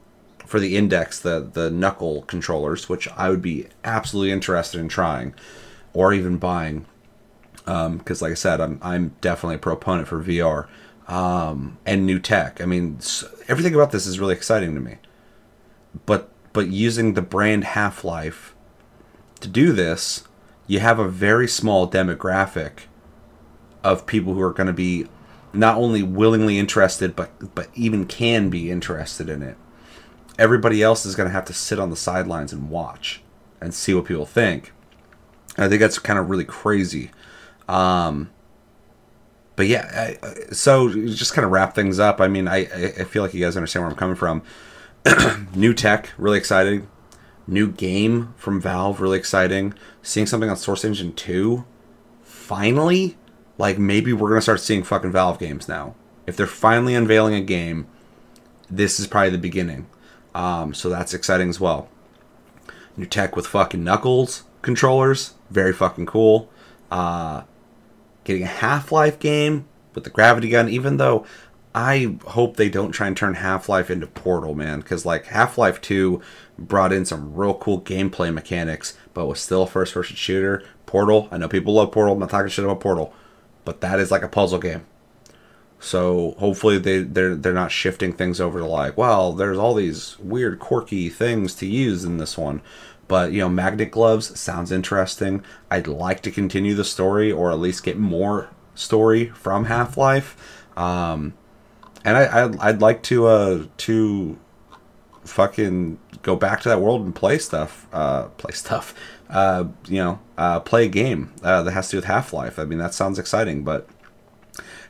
for 0.46 0.60
the 0.60 0.76
index 0.78 1.20
the 1.20 1.40
the 1.52 1.72
knuckle 1.72 2.24
controllers 2.24 2.90
which 2.90 3.08
i 3.16 3.30
would 3.30 3.42
be 3.42 3.68
absolutely 3.86 4.32
interested 4.32 4.80
in 4.80 4.90
trying 4.90 5.34
or 5.94 6.14
even 6.14 6.38
buying. 6.38 6.86
Because, 7.66 8.22
um, 8.22 8.26
like 8.26 8.32
I 8.32 8.36
said, 8.36 8.60
I'm 8.60 8.80
I'm 8.82 9.16
definitely 9.22 9.56
a 9.56 9.60
proponent 9.60 10.08
for 10.08 10.22
VR 10.22 10.68
um, 11.12 11.78
and 11.86 12.06
new 12.06 12.20
tech. 12.20 12.62
I 12.62 12.66
mean, 12.66 13.00
everything 13.50 13.76
about 13.76 13.92
this 13.92 14.08
is 14.08 14.18
really 14.18 14.34
exciting 14.34 14.74
to 14.76 14.82
me. 14.82 14.96
But 16.06 16.30
but 16.54 16.70
using 16.70 17.14
the 17.14 17.22
brand 17.22 17.66
Half 17.66 18.06
Life 18.06 18.56
to 19.42 19.50
do 19.50 19.74
this, 19.74 20.24
you 20.68 20.80
have 20.80 21.00
a 21.00 21.08
very 21.10 21.50
small 21.50 21.90
demographic 21.90 22.84
of 23.84 24.06
people 24.06 24.34
who 24.34 24.42
are 24.42 24.54
going 24.54 24.68
to 24.68 24.74
be 24.74 25.08
not 25.52 25.76
only 25.76 26.02
willingly 26.02 26.58
interested, 26.58 27.14
but 27.14 27.54
but 27.54 27.68
even 27.76 28.06
can 28.06 28.50
be 28.50 28.72
interested 28.72 29.28
in 29.28 29.44
it. 29.44 29.58
Everybody 30.40 30.82
else 30.82 31.06
is 31.06 31.16
going 31.16 31.28
to 31.28 31.34
have 31.34 31.46
to 31.46 31.54
sit 31.54 31.78
on 31.78 31.90
the 31.90 31.98
sidelines 31.98 32.54
and 32.54 32.70
watch 32.70 33.22
and 33.60 33.74
see 33.74 33.94
what 33.94 34.06
people 34.06 34.26
think. 34.26 34.72
I 35.58 35.68
think 35.68 35.82
that's 35.82 36.00
kind 36.00 36.18
of 36.18 36.30
really 36.30 36.46
crazy. 36.46 37.12
Um, 37.68 38.30
but 39.62 39.68
yeah, 39.68 40.16
I, 40.24 40.54
so 40.54 40.90
just 40.90 41.36
kind 41.36 41.46
of 41.46 41.52
wrap 41.52 41.76
things 41.76 42.00
up. 42.00 42.20
I 42.20 42.28
mean, 42.28 42.48
I, 42.48 42.62
I 42.62 43.04
feel 43.04 43.22
like 43.22 43.32
you 43.36 43.46
guys 43.46 43.56
understand 43.56 43.84
where 43.84 43.92
I'm 43.92 43.96
coming 43.96 44.16
from. 44.16 44.42
New 45.56 45.76
tech, 45.76 46.10
really 46.18 46.40
exciting. 46.40 46.88
New 47.46 47.72
game 47.72 48.34
from 48.38 48.60
Valve, 48.60 49.00
really 49.00 49.20
exciting. 49.20 49.76
Seeing 50.02 50.26
something 50.26 50.50
on 50.50 50.58
Source 50.58 50.84
Engine 50.84 51.14
2, 51.14 51.64
finally. 52.24 53.20
Like 53.60 53.78
maybe 53.78 54.14
we're 54.14 54.30
gonna 54.30 54.42
start 54.42 54.62
seeing 54.62 54.82
fucking 54.82 55.12
Valve 55.12 55.38
games 55.38 55.68
now. 55.68 55.94
If 56.26 56.36
they're 56.36 56.48
finally 56.48 56.96
unveiling 56.96 57.36
a 57.36 57.42
game, 57.42 57.86
this 58.68 59.00
is 59.00 59.06
probably 59.06 59.30
the 59.30 59.38
beginning. 59.38 59.86
Um, 60.34 60.74
so 60.74 60.90
that's 60.90 61.14
exciting 61.14 61.50
as 61.50 61.60
well. 61.60 61.88
New 62.98 63.06
tech 63.06 63.36
with 63.36 63.46
fucking 63.46 63.84
Knuckles 63.84 64.42
controllers, 64.64 65.36
very 65.52 65.72
fucking 65.72 66.08
cool. 66.08 66.50
Uh, 66.90 67.44
getting 68.24 68.44
a 68.44 68.48
Half 68.48 68.92
Life 68.92 69.20
game 69.20 69.66
with 69.94 70.04
the 70.04 70.10
gravity 70.10 70.50
gun, 70.50 70.70
even 70.70 70.98
though 70.98 71.26
I 71.74 72.18
hope 72.28 72.58
they 72.58 72.70
don't 72.70 72.92
try 72.92 73.08
and 73.08 73.16
turn 73.16 73.36
Half 73.36 73.70
Life 73.70 73.90
into 73.90 74.08
Portal, 74.08 74.54
man, 74.56 74.82
because 74.82 75.06
like 75.06 75.26
Half 75.26 75.58
Life 75.58 75.80
2 75.82 76.22
brought 76.60 76.94
in 76.94 77.06
some 77.06 77.34
real 77.34 77.54
cool 77.54 77.82
gameplay 77.82 78.34
mechanics, 78.34 78.98
but 79.14 79.28
was 79.28 79.40
still 79.40 79.64
a 79.64 79.68
first 79.68 79.94
person 79.94 80.16
shooter. 80.16 80.64
Portal, 80.86 81.30
I 81.32 81.38
know 81.38 81.48
people 81.48 81.74
love 81.74 81.92
Portal, 81.92 82.14
I'm 82.14 82.20
not 82.20 82.30
talking 82.30 82.50
shit 82.50 82.66
about 82.66 82.82
Portal, 82.82 83.14
but 83.64 83.82
that 83.82 84.00
is 84.00 84.12
like 84.12 84.24
a 84.24 84.28
puzzle 84.28 84.60
game. 84.60 84.86
So 85.80 86.36
hopefully 86.38 86.78
they 86.78 87.00
they're 87.00 87.36
they're 87.36 87.54
not 87.54 87.72
shifting 87.72 88.14
things 88.14 88.40
over 88.40 88.60
to 88.60 88.66
like, 88.66 88.98
well, 88.98 89.34
there's 89.34 89.58
all 89.58 89.74
these 89.74 90.18
weird 90.20 90.60
quirky 90.60 91.10
things 91.10 91.56
to 91.56 91.66
use 91.66 92.04
in 92.04 92.18
this 92.18 92.38
one. 92.38 92.62
But 93.12 93.34
you 93.34 93.40
know, 93.40 93.50
magnet 93.50 93.92
gloves 93.92 94.40
sounds 94.40 94.72
interesting. 94.72 95.44
I'd 95.70 95.86
like 95.86 96.22
to 96.22 96.32
continue 96.32 96.76
the 96.76 96.86
story, 96.86 97.30
or 97.30 97.52
at 97.52 97.60
least 97.60 97.84
get 97.84 97.98
more 97.98 98.52
story 98.74 99.26
from 99.32 99.66
Half 99.66 99.98
Life. 99.98 100.64
Um, 100.78 101.34
and 102.06 102.16
I, 102.16 102.46
I'd, 102.46 102.58
I'd 102.60 102.82
like 102.82 103.04
to 103.04 103.28
uh, 103.28 103.66
to 103.80 104.40
fucking 105.26 106.00
go 106.22 106.38
back 106.38 106.62
to 106.62 106.70
that 106.70 106.80
world 106.80 107.02
and 107.04 107.14
play 107.14 107.38
stuff. 107.38 107.86
Uh, 107.92 108.28
play 108.38 108.54
stuff. 108.54 108.96
Uh, 109.30 109.66
you 109.90 109.98
know, 109.98 110.20
uh, 110.38 110.62
play 110.62 110.86
a 110.86 110.90
game 110.90 111.34
uh, 111.44 111.64
that 111.64 111.72
has 111.72 111.88
to 111.88 111.92
do 111.92 111.98
with 111.98 112.06
Half 112.06 112.32
Life. 112.32 112.58
I 112.58 112.64
mean, 112.64 112.80
that 112.80 112.94
sounds 112.94 113.20
exciting, 113.20 113.66
but 113.66 113.90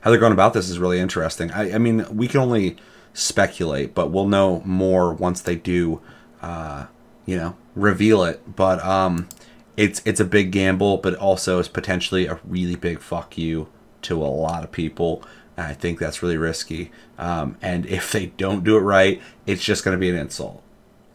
how 0.01 0.11
they're 0.11 0.19
going 0.19 0.31
about 0.31 0.53
this 0.53 0.69
is 0.69 0.77
really 0.77 0.99
interesting. 0.99 1.49
I, 1.49 1.73
I 1.73 1.77
mean, 1.79 2.05
we 2.15 2.27
can 2.27 2.39
only 2.39 2.77
speculate, 3.15 3.95
but 3.95 4.11
we'll 4.11 4.27
know 4.27 4.61
more 4.63 5.11
once 5.11 5.41
they 5.41 5.55
do, 5.55 6.01
uh, 6.43 6.85
you 7.25 7.37
know, 7.37 7.55
reveal 7.75 8.23
it. 8.23 8.55
But 8.55 8.83
um, 8.83 9.29
it's 9.77 10.01
it's 10.05 10.19
a 10.19 10.25
big 10.25 10.51
gamble, 10.51 10.97
but 10.97 11.15
also 11.15 11.59
it's 11.59 11.67
potentially 11.67 12.27
a 12.27 12.39
really 12.45 12.75
big 12.75 12.99
fuck 12.99 13.37
you 13.37 13.67
to 14.03 14.21
a 14.21 14.25
lot 14.25 14.63
of 14.63 14.71
people. 14.71 15.23
And 15.57 15.67
I 15.67 15.73
think 15.73 15.99
that's 15.99 16.23
really 16.23 16.37
risky. 16.37 16.91
Um, 17.17 17.57
and 17.61 17.85
if 17.85 18.11
they 18.11 18.27
don't 18.27 18.63
do 18.63 18.77
it 18.77 18.81
right, 18.81 19.21
it's 19.45 19.63
just 19.63 19.83
going 19.83 19.95
to 19.95 19.99
be 19.99 20.09
an 20.09 20.15
insult. 20.15 20.63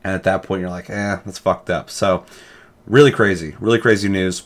And 0.05 0.15
at 0.15 0.23
that 0.25 0.43
point, 0.43 0.61
you're 0.61 0.71
like, 0.71 0.89
eh, 0.89 1.19
that's 1.25 1.39
fucked 1.39 1.69
up. 1.69 1.91
So, 1.91 2.25
really 2.87 3.11
crazy, 3.11 3.57
really 3.59 3.81
crazy 3.81 4.09
news. 4.09 4.45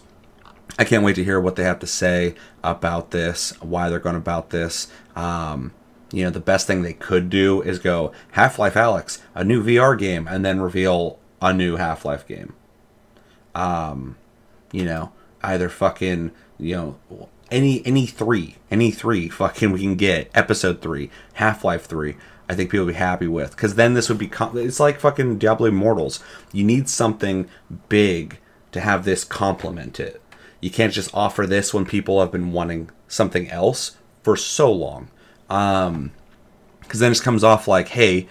I 0.78 0.84
can't 0.84 1.04
wait 1.04 1.16
to 1.16 1.24
hear 1.24 1.40
what 1.40 1.56
they 1.56 1.64
have 1.64 1.80
to 1.80 1.86
say 1.86 2.34
about 2.64 3.10
this, 3.10 3.52
why 3.60 3.90
they're 3.90 3.98
going 3.98 4.16
about 4.16 4.50
this. 4.50 4.90
Um, 5.16 5.72
you 6.12 6.24
know, 6.24 6.30
the 6.30 6.40
best 6.40 6.66
thing 6.66 6.82
they 6.82 6.92
could 6.92 7.28
do 7.28 7.60
is 7.62 7.78
go 7.78 8.12
Half 8.32 8.58
Life 8.58 8.74
Alyx, 8.74 9.20
a 9.34 9.44
new 9.44 9.62
VR 9.62 9.98
game, 9.98 10.26
and 10.26 10.44
then 10.44 10.60
reveal 10.60 11.18
a 11.40 11.52
new 11.52 11.76
Half 11.76 12.04
Life 12.04 12.26
game. 12.26 12.54
Um, 13.54 14.16
you 14.72 14.84
know, 14.84 15.12
either 15.42 15.68
fucking, 15.68 16.30
you 16.58 16.76
know, 16.76 17.28
any 17.50 17.84
any 17.86 18.06
three, 18.06 18.56
any 18.70 18.90
three 18.90 19.28
fucking 19.28 19.72
we 19.72 19.80
can 19.80 19.96
get 19.96 20.30
episode 20.34 20.80
three, 20.80 21.10
Half 21.34 21.64
Life 21.64 21.86
three. 21.86 22.16
I 22.48 22.54
think 22.54 22.70
people 22.70 22.86
would 22.86 22.94
be 22.94 22.98
happy 22.98 23.28
with 23.28 23.52
because 23.52 23.76
then 23.76 23.94
this 23.94 24.08
would 24.08 24.18
be 24.18 24.30
it's 24.54 24.80
like 24.80 24.98
fucking 24.98 25.38
Diablo 25.38 25.66
Immortals. 25.66 26.20
You 26.52 26.64
need 26.64 26.88
something 26.88 27.48
big 27.88 28.38
to 28.72 28.80
have 28.80 29.04
this 29.04 29.24
complement 29.24 30.00
it. 30.00 30.20
You 30.60 30.70
can't 30.70 30.92
just 30.92 31.14
offer 31.14 31.46
this 31.46 31.72
when 31.72 31.84
people 31.84 32.20
have 32.20 32.32
been 32.32 32.52
wanting 32.52 32.90
something 33.08 33.48
else 33.50 33.96
for 34.22 34.36
so 34.36 34.70
long. 34.72 35.08
Um, 35.48 36.12
because 36.80 37.00
then 37.00 37.12
it 37.12 37.22
comes 37.22 37.44
off 37.44 37.68
like, 37.68 37.88
hey, 37.88 38.26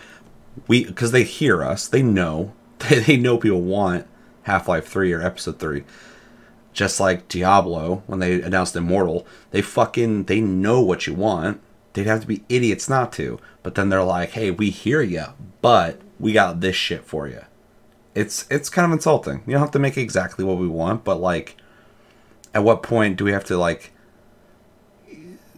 we 0.67 0.83
because 0.83 1.11
they 1.11 1.23
hear 1.23 1.63
us, 1.63 1.87
they 1.87 2.03
know 2.03 2.53
they, 2.89 2.99
they 2.99 3.17
know 3.17 3.37
people 3.37 3.61
want 3.61 4.07
Half 4.43 4.67
Life 4.67 4.87
Three 4.87 5.11
or 5.13 5.21
Episode 5.21 5.59
Three 5.59 5.83
just 6.79 6.99
like 6.99 7.27
Diablo 7.27 8.03
when 8.07 8.19
they 8.19 8.41
announced 8.41 8.75
Immortal, 8.75 9.27
they 9.51 9.61
fucking 9.61 10.23
they 10.25 10.39
know 10.39 10.81
what 10.81 11.07
you 11.07 11.13
want. 11.13 11.59
They'd 11.91 12.07
have 12.07 12.21
to 12.21 12.27
be 12.27 12.43
idiots 12.47 12.87
not 12.87 13.11
to. 13.13 13.39
But 13.63 13.75
then 13.75 13.89
they're 13.89 14.03
like, 14.03 14.31
"Hey, 14.31 14.51
we 14.51 14.69
hear 14.69 15.01
you, 15.01 15.25
but 15.61 15.99
we 16.19 16.31
got 16.31 16.61
this 16.61 16.77
shit 16.77 17.03
for 17.03 17.27
you." 17.27 17.41
It's 18.15 18.45
it's 18.49 18.69
kind 18.69 18.85
of 18.85 18.91
insulting. 18.93 19.43
You 19.45 19.53
don't 19.53 19.61
have 19.61 19.71
to 19.71 19.79
make 19.79 19.97
exactly 19.97 20.45
what 20.45 20.57
we 20.57 20.67
want, 20.67 21.03
but 21.03 21.19
like 21.19 21.57
at 22.53 22.63
what 22.63 22.83
point 22.83 23.17
do 23.17 23.25
we 23.25 23.31
have 23.31 23.45
to 23.45 23.57
like 23.57 23.91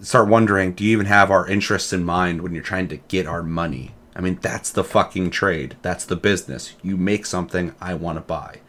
start 0.02 0.28
wondering, 0.28 0.72
do 0.74 0.84
you 0.84 0.92
even 0.92 1.06
have 1.06 1.30
our 1.30 1.48
interests 1.48 1.94
in 1.94 2.04
mind 2.04 2.42
when 2.42 2.54
you're 2.54 2.64
trying 2.64 2.88
to 2.88 2.98
get 2.98 3.28
our 3.28 3.44
money? 3.44 3.94
I 4.16 4.22
mean, 4.22 4.40
that's 4.42 4.72
the 4.72 4.84
fucking 4.84 5.32
trade. 5.32 5.78
That's 5.82 6.06
the 6.06 6.16
business. 6.16 6.74
You 6.82 6.98
make 6.98 7.26
something 7.26 7.74
I 7.80 7.94
want 7.94 8.18
to 8.18 8.22
buy. 8.22 8.60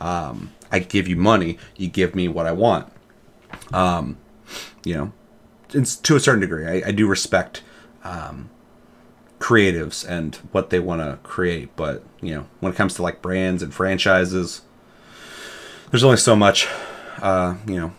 Um, 0.00 0.52
I 0.72 0.78
give 0.78 1.08
you 1.08 1.16
money, 1.16 1.58
you 1.76 1.88
give 1.88 2.14
me 2.14 2.28
what 2.28 2.46
I 2.46 2.52
want. 2.52 2.90
Um, 3.72 4.18
you 4.84 4.94
know, 4.94 5.12
it's, 5.72 5.96
to 5.96 6.16
a 6.16 6.20
certain 6.20 6.40
degree, 6.40 6.66
I, 6.66 6.88
I 6.88 6.92
do 6.92 7.06
respect 7.06 7.62
um, 8.04 8.50
creatives 9.38 10.08
and 10.08 10.36
what 10.52 10.70
they 10.70 10.80
want 10.80 11.00
to 11.02 11.18
create, 11.28 11.74
but 11.76 12.04
you 12.20 12.34
know, 12.34 12.46
when 12.60 12.72
it 12.72 12.76
comes 12.76 12.94
to 12.94 13.02
like 13.02 13.20
brands 13.20 13.62
and 13.62 13.74
franchises, 13.74 14.62
there's 15.90 16.04
only 16.04 16.16
so 16.16 16.36
much, 16.36 16.68
uh, 17.20 17.56
you 17.66 17.76
know, 17.76 17.92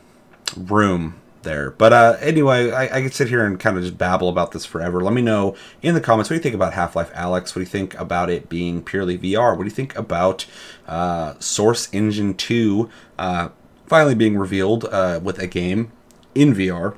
room 0.55 1.20
there. 1.43 1.71
But 1.71 1.93
uh, 1.93 2.17
anyway, 2.19 2.71
I, 2.71 2.97
I 2.97 3.01
could 3.01 3.13
sit 3.13 3.27
here 3.27 3.45
and 3.45 3.59
kind 3.59 3.77
of 3.77 3.83
just 3.83 3.97
babble 3.97 4.29
about 4.29 4.51
this 4.51 4.65
forever. 4.65 5.01
Let 5.01 5.13
me 5.13 5.21
know 5.21 5.55
in 5.81 5.93
the 5.93 6.01
comments 6.01 6.29
what 6.29 6.35
do 6.35 6.37
you 6.37 6.43
think 6.43 6.55
about 6.55 6.73
Half 6.73 6.95
Life 6.95 7.11
Alyx? 7.13 7.47
What 7.47 7.55
do 7.55 7.59
you 7.61 7.65
think 7.65 7.97
about 7.99 8.29
it 8.29 8.49
being 8.49 8.83
purely 8.83 9.17
VR? 9.17 9.57
What 9.57 9.63
do 9.63 9.69
you 9.69 9.75
think 9.75 9.95
about 9.95 10.45
uh, 10.87 11.35
Source 11.39 11.89
Engine 11.93 12.33
2 12.33 12.89
uh, 13.17 13.49
finally 13.87 14.15
being 14.15 14.37
revealed 14.37 14.85
uh, 14.85 15.19
with 15.21 15.39
a 15.39 15.47
game 15.47 15.91
in 16.35 16.53
VR? 16.53 16.95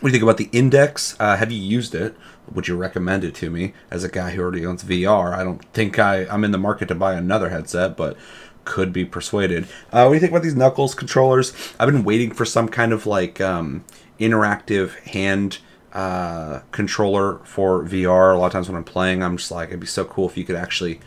What 0.00 0.10
do 0.10 0.16
you 0.16 0.20
think 0.20 0.22
about 0.22 0.38
the 0.38 0.50
Index? 0.52 1.16
Uh, 1.20 1.36
have 1.36 1.52
you 1.52 1.60
used 1.60 1.94
it? 1.94 2.16
Would 2.52 2.68
you 2.68 2.76
recommend 2.76 3.24
it 3.24 3.34
to 3.36 3.50
me 3.50 3.72
as 3.90 4.04
a 4.04 4.08
guy 4.08 4.32
who 4.32 4.42
already 4.42 4.66
owns 4.66 4.84
VR? 4.84 5.32
I 5.32 5.44
don't 5.44 5.64
think 5.72 5.98
I, 5.98 6.26
I'm 6.26 6.44
in 6.44 6.50
the 6.50 6.58
market 6.58 6.88
to 6.88 6.94
buy 6.94 7.14
another 7.14 7.48
headset, 7.48 7.96
but 7.96 8.16
could 8.64 8.92
be 8.92 9.04
persuaded. 9.04 9.64
Uh, 9.92 10.04
what 10.04 10.08
do 10.10 10.14
you 10.14 10.20
think 10.20 10.32
about 10.32 10.42
these 10.42 10.56
Knuckles 10.56 10.94
controllers? 10.94 11.52
I've 11.78 11.90
been 11.90 12.04
waiting 12.04 12.32
for 12.32 12.44
some 12.44 12.68
kind 12.68 12.92
of 12.92 13.06
like 13.06 13.40
um, 13.40 13.84
interactive 14.18 14.98
hand 15.00 15.58
uh, 15.92 16.60
controller 16.72 17.38
for 17.44 17.84
VR. 17.84 18.34
A 18.34 18.38
lot 18.38 18.46
of 18.46 18.52
times 18.52 18.68
when 18.68 18.76
I'm 18.76 18.84
playing, 18.84 19.22
I'm 19.22 19.36
just 19.36 19.50
like, 19.50 19.68
it'd 19.68 19.80
be 19.80 19.86
so 19.86 20.04
cool 20.04 20.28
if 20.28 20.36
you 20.36 20.44
could 20.44 20.56
actually 20.56 21.00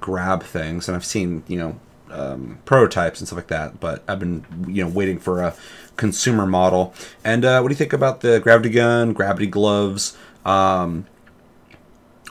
grab 0.00 0.42
things. 0.42 0.88
And 0.88 0.96
I've 0.96 1.04
seen, 1.04 1.42
you 1.48 1.58
know, 1.58 1.80
um, 2.10 2.58
prototypes 2.64 3.20
and 3.20 3.26
stuff 3.26 3.38
like 3.38 3.48
that, 3.48 3.80
but 3.80 4.04
I've 4.06 4.20
been, 4.20 4.44
you 4.68 4.84
know, 4.84 4.90
waiting 4.90 5.18
for 5.18 5.42
a 5.42 5.54
consumer 5.96 6.46
model. 6.46 6.94
And 7.24 7.44
uh, 7.44 7.60
what 7.60 7.68
do 7.68 7.72
you 7.72 7.78
think 7.78 7.92
about 7.92 8.20
the 8.20 8.38
gravity 8.40 8.70
gun, 8.70 9.12
gravity 9.12 9.46
gloves? 9.46 10.16
Um, 10.44 11.06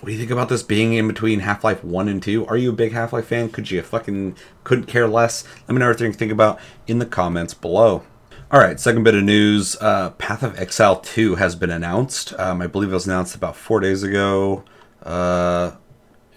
what 0.03 0.07
do 0.07 0.11
you 0.11 0.19
think 0.19 0.31
about 0.31 0.49
this 0.49 0.63
being 0.63 0.91
in 0.91 1.07
between 1.07 1.39
Half 1.39 1.63
Life 1.63 1.81
1 1.81 2.09
and 2.09 2.21
2? 2.21 2.45
Are 2.47 2.57
you 2.57 2.71
a 2.71 2.73
big 2.73 2.91
Half 2.91 3.13
Life 3.13 3.27
fan? 3.27 3.49
Could 3.49 3.71
you 3.71 3.81
fucking 3.81 4.35
couldn't 4.65 4.83
care 4.83 5.07
less? 5.07 5.45
Let 5.65 5.75
me 5.75 5.79
know 5.79 5.87
what 5.87 6.01
you 6.01 6.11
think 6.11 6.29
about 6.29 6.59
in 6.87 6.99
the 6.99 7.05
comments 7.05 7.53
below. 7.53 8.03
All 8.51 8.59
right, 8.59 8.77
second 8.77 9.03
bit 9.03 9.15
of 9.15 9.23
news 9.23 9.77
uh, 9.79 10.09
Path 10.09 10.43
of 10.43 10.59
Exile 10.59 10.97
2 10.99 11.35
has 11.35 11.55
been 11.55 11.69
announced. 11.69 12.37
Um, 12.37 12.61
I 12.61 12.67
believe 12.67 12.91
it 12.91 12.93
was 12.93 13.07
announced 13.07 13.33
about 13.33 13.55
four 13.55 13.79
days 13.79 14.03
ago. 14.03 14.65
Uh, 15.03 15.71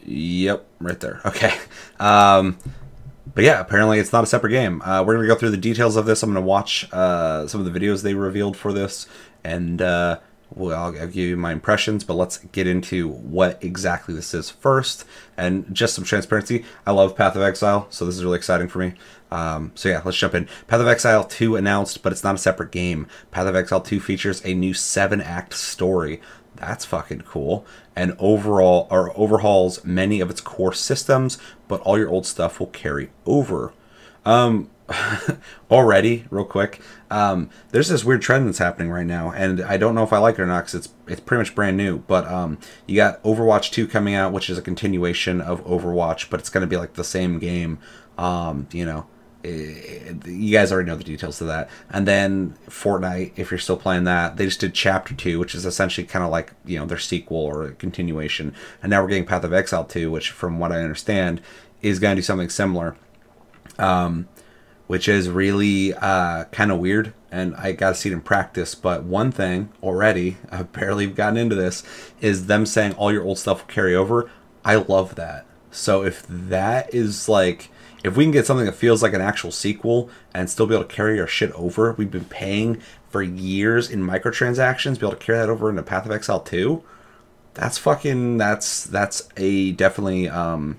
yep, 0.05 0.65
right 0.79 1.01
there. 1.01 1.21
Okay. 1.27 1.53
Um, 1.99 2.59
but 3.35 3.43
yeah, 3.43 3.59
apparently 3.59 3.99
it's 3.99 4.13
not 4.13 4.23
a 4.23 4.29
separate 4.29 4.51
game. 4.51 4.81
Uh, 4.83 5.03
we're 5.03 5.15
to 5.21 5.27
go 5.27 5.35
through 5.35 5.51
the 5.51 5.57
details 5.57 5.97
of 5.97 6.07
this. 6.07 6.23
I'm 6.23 6.33
to 6.35 6.41
watch 6.41 6.89
uh, 6.93 7.49
some 7.49 7.61
of 7.61 7.71
the 7.71 7.77
videos 7.77 8.05
they 8.05 8.15
revealed 8.15 8.57
for 8.57 8.73
this 8.73 9.09
and 9.43 9.83
uh, 9.83 10.21
well, 10.55 10.85
I'll, 10.85 10.93
give 10.93 11.15
you 11.17 11.37
my 11.37 11.53
impressions, 11.53 12.05
but 12.05 12.15
let's 12.15 12.39
get 12.39 12.67
into 12.67 13.09
what 13.09 13.63
exactly 13.63 14.15
this 14.15 14.33
is 14.33 14.49
first. 14.49 15.05
And 15.37 15.75
just 15.75 15.95
some 15.95 16.05
transparency, 16.05 16.65
I 16.87 16.93
love 16.93 17.17
Path 17.17 17.37
of 17.37 17.43
Exile, 17.43 17.87
so 17.91 18.07
this 18.07 18.17
is 18.17 18.25
really 18.25 18.39
exciting 18.39 18.69
for 18.69 18.79
me. 18.79 18.95
Um, 19.31 19.73
so 19.75 19.89
yeah, 19.89 20.03
let's 20.05 20.17
jump 20.17 20.35
in. 20.35 20.49
Path 20.69 20.81
of 20.81 20.87
Exile 20.87 21.25
2 21.25 21.57
announced, 21.57 22.03
but 22.03 22.13
it's 22.13 22.23
not 22.23 22.37
a 22.37 22.39
separate 22.39 22.71
game. 22.71 23.09
Path 23.31 23.47
of 23.47 23.57
Exile 23.57 23.81
2 23.81 23.99
features 23.99 24.41
a 24.45 24.55
new 24.55 24.73
seven-act 24.73 25.53
story. 25.53 26.21
That's 26.55 26.85
fucking 26.85 27.23
cool. 27.23 27.67
And 27.95 28.15
overall, 28.19 28.87
or 28.91 29.17
overhauls 29.19 29.85
many 29.85 30.21
of 30.21 30.31
its 30.31 30.41
core 30.41 30.73
systems, 30.73 31.39
but 31.69 31.81
all 31.81 31.99
your 31.99 32.09
old 32.09 32.27
stuff 32.27 32.61
will 32.61 32.69
carry 32.69 33.11
over. 33.27 33.73
Um, 34.25 34.71
already, 35.71 36.27
real 36.31 36.45
quick, 36.45 36.81
um, 37.11 37.51
there's 37.71 37.89
this 37.89 38.05
weird 38.05 38.23
trend 38.23 38.47
that's 38.47 38.59
happening 38.59 38.91
right 38.91 39.07
now, 39.07 39.33
and 39.33 39.61
I 39.61 39.77
don't 39.77 39.95
know 39.95 40.05
if 40.05 40.13
I 40.13 40.19
like 40.19 40.39
it 40.39 40.43
or 40.43 40.47
not 40.47 40.67
because 40.67 40.75
it's 40.75 40.89
it's 41.07 41.21
pretty 41.21 41.41
much 41.41 41.55
brand 41.55 41.77
new. 41.77 41.99
But 41.99 42.27
um, 42.27 42.59
you 42.87 42.97
got 42.97 43.23
Overwatch 43.23 43.71
2 43.71 43.89
coming 43.89 44.15
out, 44.15 44.33
which 44.33 44.49
is 44.51 44.59
a 44.59 44.63
continuation 44.63 45.41
of 45.41 45.65
Overwatch, 45.65 46.31
but 46.31 46.41
it's 46.41 46.51
going 46.51 46.63
to 46.63 46.67
be 46.67 46.77
like 46.77 46.95
the 46.95 47.05
same 47.05 47.39
game. 47.39 47.79
Um, 48.19 48.69
you 48.73 48.85
know, 48.85 49.07
it, 49.47 50.27
you 50.27 50.53
guys 50.53 50.73
already 50.73 50.89
know 50.89 50.97
the 50.97 51.05
details 51.05 51.41
of 51.41 51.47
that. 51.47 51.69
And 51.91 52.07
then 52.07 52.57
Fortnite, 52.69 53.33
if 53.37 53.51
you're 53.51 53.59
still 53.59 53.77
playing 53.77 54.05
that, 54.05 54.37
they 54.37 54.47
just 54.47 54.61
did 54.61 54.75
Chapter 54.75 55.15
2, 55.15 55.39
which 55.39 55.55
is 55.55 55.65
essentially 55.65 56.07
kind 56.07 56.25
of 56.25 56.31
like, 56.31 56.53
you 56.65 56.79
know, 56.79 56.87
their 56.87 56.99
sequel 56.99 57.39
or 57.39 57.71
continuation. 57.73 58.55
And 58.83 58.91
now 58.91 59.03
we're 59.03 59.09
getting 59.09 59.27
Path 59.27 59.45
of 59.45 59.53
Exile 59.53 59.85
2, 59.85 60.11
which, 60.11 60.31
from 60.31 60.59
what 60.59 60.73
I 60.73 60.81
understand, 60.81 61.41
is 61.83 61.99
going 61.99 62.17
to 62.17 62.21
do 62.21 62.25
something 62.25 62.49
similar. 62.49 62.97
Um, 63.79 64.29
which 64.87 65.09
is 65.09 65.29
really 65.29 65.95
uh, 65.95 66.45
kind 66.47 66.71
of 66.71 66.79
weird. 66.79 67.13
And 67.31 67.55
I 67.57 67.73
got 67.73 67.91
to 67.91 67.95
see 67.95 68.11
it 68.11 68.13
in 68.13 68.21
practice. 68.21 68.75
But 68.75 69.05
one 69.05 69.33
thing 69.33 69.71
already, 69.83 70.37
I've 70.51 70.73
barely 70.73 71.07
gotten 71.07 71.37
into 71.37 71.57
this, 71.57 71.83
is 72.21 72.47
them 72.47 72.67
saying 72.67 72.95
all 72.95 73.13
your 73.13 73.25
old 73.25 73.39
stuff 73.39 73.67
will 73.67 73.73
carry 73.73 73.95
over. 73.95 74.31
I 74.65 74.77
love 74.77 75.15
that. 75.17 75.47
So 75.71 76.03
if 76.03 76.25
that 76.29 76.93
is 76.95 77.29
like, 77.29 77.71
if 78.03 78.17
we 78.17 78.25
can 78.25 78.31
get 78.31 78.47
something 78.47 78.67
that 78.67 78.73
feels 78.73 79.03
like 79.03 79.13
an 79.13 79.21
actual 79.21 79.51
sequel 79.51 80.09
and 80.33 80.49
still 80.49 80.67
be 80.67 80.75
able 80.75 80.85
to 80.85 80.95
carry 80.95 81.21
our 81.21 81.27
shit 81.27 81.53
over, 81.53 81.93
we've 81.93 82.11
been 82.11 82.25
paying 82.25 82.81
for 83.11 83.23
years 83.23 83.91
in 83.91 84.01
microtransactions, 84.07 84.99
be 84.99 85.07
able 85.07 85.17
to 85.17 85.25
carry 85.25 85.39
that 85.39 85.51
over 85.51 85.69
into 85.69 85.83
Path 85.83 86.07
of 86.07 86.13
Exile 86.13 86.41
2. 86.41 86.83
That's 87.55 87.79
fucking, 87.79 88.39
that's, 88.39 88.85
that's 88.85 89.29
a 89.37 89.73
definitely, 89.73 90.29
um, 90.29 90.79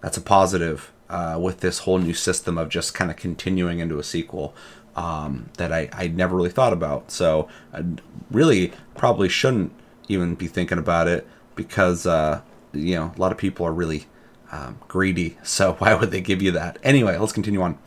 that's 0.00 0.16
a 0.16 0.20
positive 0.20 0.92
uh, 1.08 1.38
with 1.40 1.60
this 1.60 1.80
whole 1.80 1.98
new 1.98 2.14
system 2.14 2.58
of 2.58 2.68
just 2.68 2.94
kind 2.94 3.10
of 3.10 3.16
continuing 3.16 3.78
into 3.78 3.98
a 3.98 4.04
sequel 4.04 4.54
um, 4.96 5.50
that 5.56 5.72
I, 5.72 5.88
I 5.92 6.08
never 6.08 6.36
really 6.36 6.50
thought 6.50 6.72
about. 6.72 7.10
So 7.10 7.48
I 7.72 7.84
really 8.30 8.72
probably 8.96 9.28
shouldn't 9.28 9.72
even 10.08 10.34
be 10.34 10.46
thinking 10.46 10.78
about 10.78 11.08
it 11.08 11.26
because 11.54 12.06
uh, 12.06 12.40
you 12.72 12.94
know 12.96 13.12
a 13.16 13.20
lot 13.20 13.32
of 13.32 13.38
people 13.38 13.66
are 13.66 13.72
really 13.72 14.06
um, 14.52 14.78
greedy. 14.88 15.36
So 15.44 15.74
why 15.74 15.94
would 15.94 16.10
they 16.10 16.20
give 16.20 16.42
you 16.42 16.52
that? 16.52 16.78
Anyway, 16.82 17.16
let's 17.16 17.32
continue 17.32 17.62
on. 17.62 17.78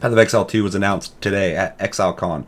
Path 0.00 0.12
of 0.12 0.18
Exile 0.18 0.46
2 0.46 0.64
was 0.64 0.74
announced 0.74 1.20
today 1.20 1.54
at 1.54 1.78
ExileCon. 1.78 2.46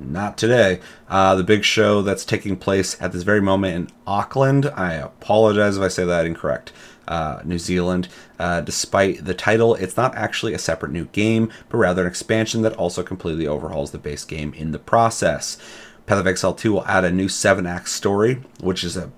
Not 0.00 0.36
today. 0.36 0.80
Uh, 1.08 1.36
the 1.36 1.44
big 1.44 1.64
show 1.64 2.02
that's 2.02 2.24
taking 2.24 2.56
place 2.56 3.00
at 3.00 3.12
this 3.12 3.22
very 3.22 3.40
moment 3.40 3.74
in 3.74 3.96
Auckland. 4.06 4.66
I 4.74 4.94
apologize 4.94 5.76
if 5.76 5.82
I 5.82 5.88
say 5.88 6.04
that 6.04 6.26
incorrect. 6.26 6.72
Uh, 7.06 7.40
New 7.44 7.58
Zealand. 7.58 8.08
Uh, 8.38 8.60
despite 8.60 9.24
the 9.24 9.34
title, 9.34 9.74
it's 9.74 9.96
not 9.96 10.14
actually 10.14 10.54
a 10.54 10.58
separate 10.58 10.92
new 10.92 11.06
game, 11.06 11.50
but 11.68 11.78
rather 11.78 12.02
an 12.02 12.08
expansion 12.08 12.62
that 12.62 12.74
also 12.74 13.02
completely 13.02 13.46
overhauls 13.46 13.90
the 13.90 13.98
base 13.98 14.24
game 14.24 14.54
in 14.54 14.72
the 14.72 14.78
process. 14.78 15.58
Path 16.06 16.18
of 16.18 16.26
Exile 16.26 16.54
2 16.54 16.72
will 16.72 16.86
add 16.86 17.04
a 17.04 17.10
new 17.10 17.28
7 17.28 17.66
act 17.66 17.88
story, 17.88 18.42
which 18.60 18.84
is 18.84 18.96
a 18.96 19.10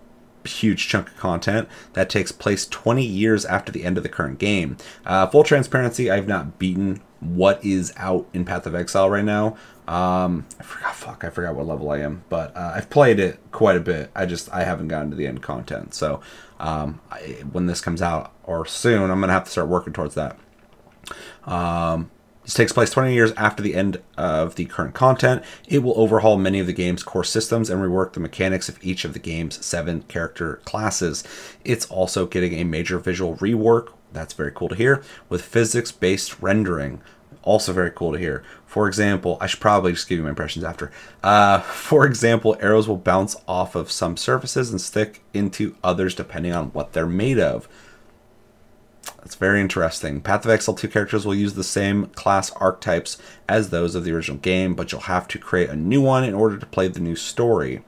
huge 0.46 0.88
chunk 0.88 1.08
of 1.08 1.16
content 1.16 1.68
that 1.94 2.08
takes 2.08 2.32
place 2.32 2.66
20 2.66 3.04
years 3.04 3.44
after 3.44 3.72
the 3.72 3.84
end 3.84 3.96
of 3.96 4.02
the 4.02 4.08
current 4.08 4.38
game. 4.38 4.76
Uh, 5.04 5.26
full 5.26 5.42
transparency, 5.42 6.10
I've 6.10 6.28
not 6.28 6.58
beaten 6.58 7.02
what 7.20 7.64
is 7.64 7.92
out 7.96 8.28
in 8.32 8.44
Path 8.44 8.66
of 8.66 8.74
Exile 8.74 9.10
right 9.10 9.24
now. 9.24 9.56
Um, 9.88 10.46
I 10.58 10.62
forgot, 10.64 10.94
fuck, 10.94 11.24
I 11.24 11.30
forgot 11.30 11.54
what 11.54 11.66
level 11.66 11.90
I 11.90 11.98
am, 11.98 12.24
but 12.28 12.56
uh, 12.56 12.72
I've 12.74 12.90
played 12.90 13.20
it 13.20 13.38
quite 13.52 13.76
a 13.76 13.80
bit. 13.80 14.10
I 14.14 14.26
just 14.26 14.52
I 14.52 14.64
haven't 14.64 14.88
gotten 14.88 15.10
to 15.10 15.16
the 15.16 15.26
end 15.26 15.42
content. 15.42 15.94
So 15.94 16.20
um, 16.58 17.00
when 17.52 17.66
this 17.66 17.80
comes 17.80 18.02
out 18.02 18.32
or 18.44 18.66
soon, 18.66 19.10
I'm 19.10 19.20
gonna 19.20 19.32
have 19.32 19.44
to 19.44 19.50
start 19.50 19.68
working 19.68 19.92
towards 19.92 20.14
that. 20.14 20.38
Um, 21.44 22.10
this 22.46 22.54
takes 22.54 22.72
place 22.72 22.90
20 22.90 23.12
years 23.12 23.32
after 23.32 23.60
the 23.60 23.74
end 23.74 24.00
of 24.16 24.54
the 24.54 24.66
current 24.66 24.94
content. 24.94 25.42
It 25.66 25.80
will 25.80 25.98
overhaul 25.98 26.36
many 26.36 26.60
of 26.60 26.68
the 26.68 26.72
game's 26.72 27.02
core 27.02 27.24
systems 27.24 27.68
and 27.68 27.82
rework 27.82 28.12
the 28.12 28.20
mechanics 28.20 28.68
of 28.68 28.78
each 28.84 29.04
of 29.04 29.14
the 29.14 29.18
game's 29.18 29.64
seven 29.66 30.02
character 30.02 30.60
classes. 30.64 31.24
It's 31.64 31.86
also 31.86 32.24
getting 32.24 32.54
a 32.54 32.62
major 32.62 33.00
visual 33.00 33.34
rework. 33.38 33.88
That's 34.12 34.32
very 34.32 34.52
cool 34.52 34.68
to 34.68 34.76
hear. 34.76 35.02
With 35.28 35.42
physics 35.42 35.90
based 35.90 36.40
rendering. 36.40 37.00
Also, 37.42 37.72
very 37.72 37.90
cool 37.90 38.12
to 38.12 38.18
hear. 38.18 38.44
For 38.76 38.88
example, 38.88 39.38
I 39.40 39.46
should 39.46 39.60
probably 39.60 39.92
just 39.92 40.06
give 40.06 40.18
you 40.18 40.24
my 40.24 40.28
impressions 40.28 40.62
after. 40.62 40.92
Uh, 41.22 41.60
for 41.62 42.04
example, 42.04 42.58
arrows 42.60 42.86
will 42.86 42.98
bounce 42.98 43.34
off 43.48 43.74
of 43.74 43.90
some 43.90 44.18
surfaces 44.18 44.70
and 44.70 44.78
stick 44.78 45.22
into 45.32 45.76
others 45.82 46.14
depending 46.14 46.52
on 46.52 46.66
what 46.74 46.92
they're 46.92 47.06
made 47.06 47.38
of. 47.38 47.70
That's 49.16 49.34
very 49.34 49.62
interesting. 49.62 50.20
Path 50.20 50.44
of 50.44 50.50
Exile 50.50 50.74
2 50.74 50.88
characters 50.88 51.24
will 51.24 51.34
use 51.34 51.54
the 51.54 51.64
same 51.64 52.08
class 52.08 52.50
archetypes 52.50 53.16
as 53.48 53.70
those 53.70 53.94
of 53.94 54.04
the 54.04 54.12
original 54.12 54.36
game, 54.36 54.74
but 54.74 54.92
you'll 54.92 55.00
have 55.00 55.26
to 55.28 55.38
create 55.38 55.70
a 55.70 55.74
new 55.74 56.02
one 56.02 56.22
in 56.22 56.34
order 56.34 56.58
to 56.58 56.66
play 56.66 56.86
the 56.86 57.00
new 57.00 57.16
story. 57.16 57.82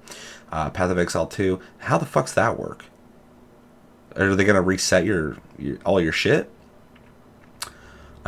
Uh, 0.50 0.71
Path 0.71 0.90
of 0.90 0.99
Exile 0.99 1.26
2, 1.26 1.61
how 1.80 1.99
the 1.99 2.07
fuck's 2.07 2.33
that 2.33 2.59
work? 2.59 2.87
Are 4.16 4.35
they 4.35 4.45
gonna 4.47 4.62
reset 4.62 5.04
your, 5.04 5.37
your 5.59 5.76
all 5.85 6.00
your 6.00 6.12
shit? 6.12 6.50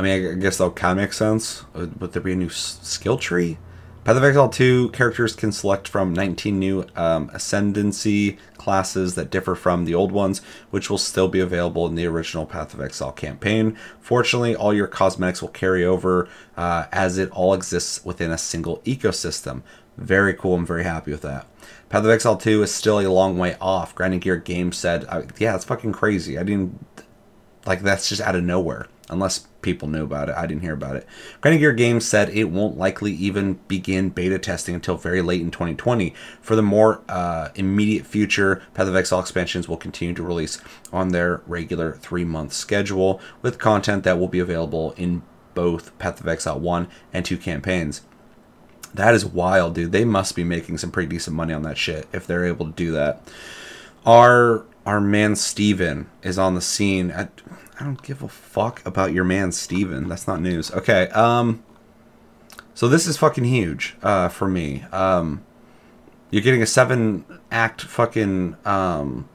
I 0.00 0.02
mean, 0.02 0.30
I 0.30 0.35
guess 0.37 0.57
that 0.57 0.76
kind 0.76 0.99
of 0.99 1.04
make 1.04 1.12
sense. 1.12 1.62
Would 1.75 2.12
there 2.12 2.23
be 2.23 2.33
a 2.33 2.37
new 2.37 2.49
skill 2.49 3.19
tree? 3.19 3.59
Path 4.02 4.16
of 4.16 4.25
Exile 4.25 4.49
2 4.49 4.88
characters 4.92 5.37
can 5.37 5.52
select 5.52 5.87
from 5.87 6.14
19 6.14 6.59
new 6.59 6.87
um, 6.97 7.30
Ascendancy 7.35 8.38
classes 8.57 9.14
that 9.16 9.28
differ 9.28 9.54
from 9.54 9.85
the 9.85 9.95
old 9.95 10.11
ones, 10.11 10.40
which 10.71 10.88
will 10.88 10.97
still 10.97 11.28
be 11.28 11.38
available 11.38 11.87
in 11.87 11.97
the 11.97 12.07
original 12.07 12.47
Path 12.47 12.73
of 12.73 12.80
Exile 12.80 13.12
campaign. 13.12 13.76
Fortunately, 14.00 14.57
all 14.57 14.73
your 14.73 14.87
cosmetics 14.87 15.42
will 15.42 15.50
carry 15.50 15.85
over 15.85 16.26
uh, 16.57 16.86
as 16.93 17.19
it 17.19 17.30
all 17.32 17.52
exists 17.52 18.02
within 18.02 18.30
a 18.30 18.39
single 18.39 18.78
ecosystem. 18.86 19.60
Very 19.99 20.32
cool. 20.32 20.54
I'm 20.54 20.65
very 20.65 20.84
happy 20.84 21.10
with 21.10 21.21
that. 21.23 21.47
Path 21.91 22.04
of 22.04 22.10
Exile 22.10 22.39
2 22.39 22.63
is 22.63 22.75
still 22.75 23.00
a 23.00 23.08
long 23.08 23.36
way 23.36 23.54
off. 23.60 23.95
Grinding 23.95 24.21
Gear 24.21 24.39
Games 24.39 24.78
said, 24.78 25.04
uh, 25.10 25.25
yeah, 25.36 25.54
it's 25.54 25.67
fucking 25.67 25.93
crazy. 25.93 26.39
I 26.39 26.43
didn't, 26.43 26.86
like, 27.67 27.82
that's 27.82 28.08
just 28.08 28.23
out 28.23 28.34
of 28.34 28.45
nowhere 28.45 28.86
unless 29.10 29.47
people 29.62 29.88
knew 29.88 30.04
about 30.04 30.28
it. 30.28 30.34
I 30.36 30.46
didn't 30.46 30.62
hear 30.62 30.75
about 30.75 30.96
it. 30.96 31.06
Grinding 31.40 31.60
Gear 31.60 31.73
Games 31.73 32.06
said 32.06 32.30
it 32.30 32.44
won't 32.44 32.78
likely 32.78 33.12
even 33.12 33.54
begin 33.68 34.10
beta 34.10 34.38
testing 34.38 34.75
until 34.75 34.96
very 34.96 35.23
late 35.23 35.40
in 35.40 35.50
2020. 35.50 36.14
For 36.40 36.56
the 36.56 36.62
more 36.62 37.02
uh, 37.08 37.49
immediate 37.54 38.06
future, 38.06 38.62
Path 38.75 38.88
of 38.88 38.96
Exile 38.96 39.20
expansions 39.20 39.68
will 39.68 39.76
continue 39.76 40.14
to 40.14 40.23
release 40.23 40.60
on 40.92 41.08
their 41.08 41.42
regular 41.46 41.92
three 41.92 42.25
month 42.25 42.52
schedule 42.52 43.20
with 43.42 43.58
content 43.58 44.04
that 44.04 44.18
will 44.18 44.28
be 44.28 44.40
available 44.40 44.92
in 44.96 45.23
both 45.54 45.96
Path 45.99 46.20
of 46.20 46.28
Exile 46.28 46.58
1 46.58 46.88
and 47.12 47.25
2 47.25 47.36
campaigns. 47.36 48.02
That 48.94 49.14
is 49.14 49.25
wild, 49.25 49.75
dude. 49.75 49.92
They 49.92 50.04
must 50.04 50.34
be 50.34 50.44
making 50.44 50.78
some 50.78 50.90
pretty 50.90 51.08
decent 51.08 51.36
money 51.36 51.54
on 51.54 51.62
that 51.62 51.78
shit 51.78 52.06
if 52.12 52.26
they're 52.26 52.44
able 52.44 52.66
to 52.66 52.73
do 52.73 52.92
that. 52.92 53.23
Our 54.04 54.64
our 54.86 55.00
man 55.00 55.36
Steven 55.36 56.08
is 56.23 56.38
on 56.38 56.54
the 56.54 56.60
scene 56.60 57.10
at 57.10 57.43
I 57.78 57.84
don't 57.84 58.02
give 58.02 58.23
a 58.23 58.28
fuck 58.28 58.84
about 58.86 59.12
your 59.12 59.25
man 59.25 59.52
Steven. 59.52 60.08
That's 60.08 60.26
not 60.26 60.40
news. 60.40 60.71
Okay, 60.71 61.08
um 61.08 61.62
so 62.75 62.88
this 62.88 63.06
is 63.06 63.16
fucking 63.16 63.45
huge 63.45 63.97
uh 64.02 64.28
for 64.28 64.49
me. 64.49 64.84
Um 64.93 65.45
you're 66.30 66.43
getting 66.43 66.62
a 66.62 66.66
seven 66.66 67.25
act 67.50 67.82
fucking 67.82 68.56
um 68.64 69.28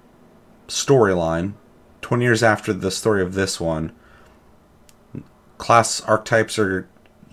storyline 0.68 1.54
20 2.02 2.24
years 2.24 2.44
after 2.44 2.74
the 2.74 2.92
story 2.92 3.22
of 3.22 3.34
this 3.34 3.60
one. 3.60 3.92
Class 5.58 6.02
archetypes 6.02 6.60
are 6.60 6.88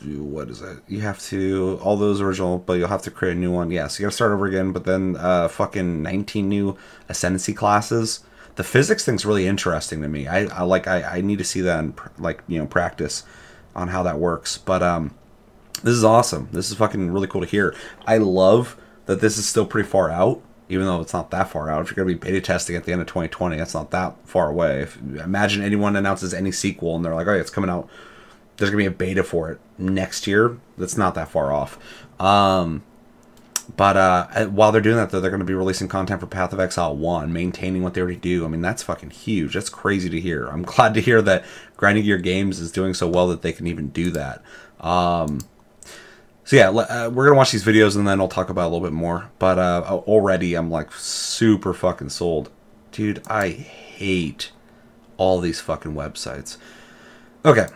what 0.05 0.49
is 0.49 0.61
it? 0.61 0.79
You 0.89 1.01
have 1.01 1.21
to 1.25 1.79
all 1.83 1.97
those 1.97 2.21
original, 2.21 2.59
but 2.59 2.75
you'll 2.75 2.89
have 2.89 3.03
to 3.03 3.11
create 3.11 3.37
a 3.37 3.39
new 3.39 3.53
one. 3.53 3.71
Yes, 3.71 3.83
yeah, 3.83 3.89
so 3.89 4.01
you 4.01 4.07
got 4.07 4.11
to 4.11 4.17
start 4.17 4.33
over 4.33 4.47
again. 4.47 4.73
But 4.73 4.85
then, 4.85 5.17
uh, 5.17 5.49
fucking 5.49 6.03
nineteen 6.03 6.49
new 6.49 6.77
ascendancy 7.09 7.53
classes. 7.53 8.21
The 8.57 8.65
physics 8.65 9.05
thing's 9.05 9.25
really 9.25 9.47
interesting 9.47 10.03
to 10.03 10.09
me. 10.09 10.27
I, 10.27 10.45
I 10.47 10.63
like. 10.63 10.87
I, 10.87 11.03
I 11.03 11.21
need 11.21 11.39
to 11.39 11.45
see 11.45 11.61
that 11.63 11.79
in 11.79 11.95
like 12.19 12.43
you 12.49 12.59
know 12.59 12.67
practice 12.67 13.25
on 13.75 13.89
how 13.89 14.03
that 14.03 14.19
works. 14.19 14.59
But 14.59 14.83
um, 14.83 15.15
this 15.83 15.95
is 15.95 16.05
awesome. 16.05 16.49
This 16.53 16.71
is 16.71 16.77
fucking 16.77 17.11
really 17.11 17.27
cool 17.27 17.41
to 17.41 17.47
hear. 17.47 17.75
I 18.07 18.19
love 18.19 18.77
that 19.07 19.21
this 19.21 19.39
is 19.39 19.47
still 19.47 19.67
pretty 19.67 19.89
far 19.89 20.11
out. 20.11 20.43
Even 20.69 20.87
though 20.87 21.03
it's 21.03 21.13
not 21.13 21.31
that 21.33 21.51
far 21.51 21.69
out, 21.69 21.83
if 21.83 21.89
you're 21.89 22.03
going 22.03 22.17
to 22.17 22.19
be 22.19 22.31
beta 22.31 22.41
testing 22.41 22.77
at 22.77 22.85
the 22.85 22.93
end 22.93 23.03
of 23.03 23.07
2020, 23.07 23.59
that's 23.59 23.75
not 23.75 23.91
that 23.91 24.17
far 24.25 24.49
away. 24.49 24.81
If, 24.81 24.97
imagine 24.97 25.63
anyone 25.63 25.97
announces 25.97 26.33
any 26.33 26.51
sequel 26.51 26.97
and 26.97 27.05
they're 27.05 27.15
like, 27.15 27.27
"Oh, 27.27 27.35
it's 27.35 27.51
coming 27.51 27.69
out 27.69 27.91
there's 28.63 28.71
gonna 28.71 28.83
be 28.83 28.87
a 28.87 28.91
beta 28.91 29.25
for 29.25 29.51
it 29.51 29.61
next 29.77 30.27
year. 30.27 30.59
That's 30.79 30.97
not 30.97 31.15
that 31.17 31.29
far 31.29 31.53
off. 31.53 31.79
Um, 32.21 32.83
but 33.77 33.97
uh, 33.97 34.47
while 34.47 34.73
they're 34.73 34.81
doing 34.81 34.97
that, 34.97 35.11
though, 35.11 35.21
they're 35.21 35.31
going 35.31 35.41
to 35.41 35.47
be 35.47 35.55
releasing 35.55 35.89
content 35.89 36.21
for 36.21 36.27
Path 36.27 36.53
of 36.53 36.61
Exile 36.61 36.97
1, 36.97 37.33
maintaining 37.33 37.83
what 37.83 37.95
they 37.95 38.01
already 38.01 38.17
do. 38.17 38.45
I 38.45 38.49
mean, 38.49 38.61
that's 38.61 38.83
fucking 38.83 39.11
huge. 39.11 39.55
That's 39.55 39.69
crazy 39.69 40.11
to 40.11 40.21
hear. 40.21 40.47
I'm 40.47 40.63
glad 40.63 40.95
to 40.95 41.01
hear 41.01 41.23
that 41.23 41.45
Grinding 41.77 42.05
Gear 42.05 42.19
Games 42.19 42.61
is 42.61 42.73
doing 42.73 42.93
so 42.93 43.09
well 43.09 43.29
that 43.29 43.43
they 43.43 43.53
can 43.53 43.67
even 43.67 43.89
do 43.89 44.11
that. 44.11 44.43
Um, 44.81 45.41
so, 46.45 46.57
yeah, 46.57 46.71
uh, 46.71 47.09
we're 47.09 47.25
going 47.27 47.35
to 47.35 47.39
watch 47.39 47.53
these 47.53 47.65
videos 47.65 47.97
and 47.97 48.07
then 48.07 48.21
I'll 48.21 48.29
talk 48.29 48.51
about 48.51 48.65
a 48.65 48.71
little 48.71 48.87
bit 48.87 48.93
more. 48.93 49.31
But 49.39 49.59
uh, 49.59 50.03
already 50.07 50.55
I'm 50.55 50.71
like 50.71 50.93
super 50.93 51.73
fucking 51.73 52.11
sold. 52.11 52.51
Dude, 52.91 53.23
I 53.29 53.49
hate 53.49 54.51
all 55.17 55.41
these 55.41 55.61
fucking 55.61 55.95
websites. 55.95 56.59
Okay, 57.45 57.67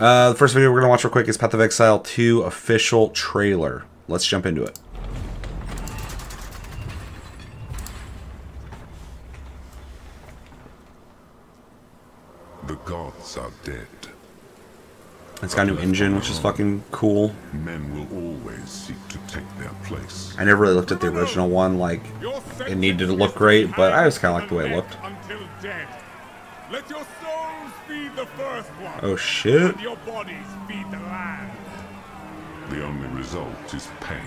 uh, 0.00 0.30
the 0.30 0.34
first 0.34 0.54
video 0.54 0.70
we're 0.70 0.80
going 0.80 0.88
to 0.88 0.90
watch 0.90 1.04
real 1.04 1.12
quick 1.12 1.28
is 1.28 1.36
Path 1.36 1.54
of 1.54 1.60
Exile 1.60 2.00
2 2.00 2.42
official 2.42 3.10
trailer. 3.10 3.84
Let's 4.08 4.26
jump 4.26 4.46
into 4.46 4.64
it. 4.64 4.78
The 12.66 12.74
gods 12.76 13.36
are 13.36 13.50
dead. 13.62 13.86
It's 15.42 15.54
got 15.54 15.68
a 15.68 15.72
new 15.72 15.78
engine, 15.78 16.16
which 16.16 16.30
is 16.30 16.38
fucking 16.38 16.82
cool. 16.90 17.34
Men 17.52 17.94
will 17.94 18.08
always 18.16 18.68
seek 18.68 18.96
to 19.08 19.18
take 19.28 19.44
their 19.58 19.70
place. 19.84 20.34
I 20.38 20.44
never 20.44 20.62
really 20.62 20.74
looked 20.74 20.90
at 20.90 21.00
the 21.00 21.08
original 21.08 21.50
one, 21.50 21.78
like, 21.78 22.00
it 22.66 22.76
needed 22.76 23.06
to 23.06 23.12
look 23.12 23.34
great, 23.34 23.74
but 23.76 23.92
I 23.92 24.04
just 24.04 24.20
kind 24.20 24.34
of 24.34 24.40
like 24.40 24.48
the 24.48 24.54
way 24.54 24.72
it 24.72 24.76
looked. 24.76 24.96
Oh 29.02 29.16
shit. 29.16 29.78
your 29.80 29.96
bodies 29.96 30.46
feed 30.68 30.88
the 30.90 30.98
land. 30.98 31.50
The 32.70 32.84
only 32.84 33.08
result 33.08 33.74
is 33.74 33.88
pain 34.00 34.20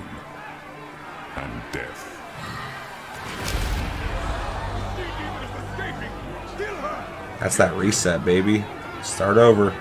and 1.36 1.62
death. 1.72 2.14
That's 7.40 7.58
that 7.58 7.76
reset, 7.76 8.26
baby. 8.26 8.66
Start 9.04 9.38
over. 9.38 9.74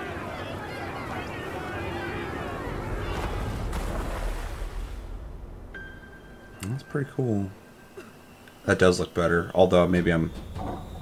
That's 6.61 6.83
pretty 6.83 7.09
cool. 7.15 7.49
That 8.65 8.79
does 8.79 8.99
look 8.99 9.13
better, 9.13 9.51
although 9.55 9.87
maybe 9.87 10.11
I'm 10.11 10.31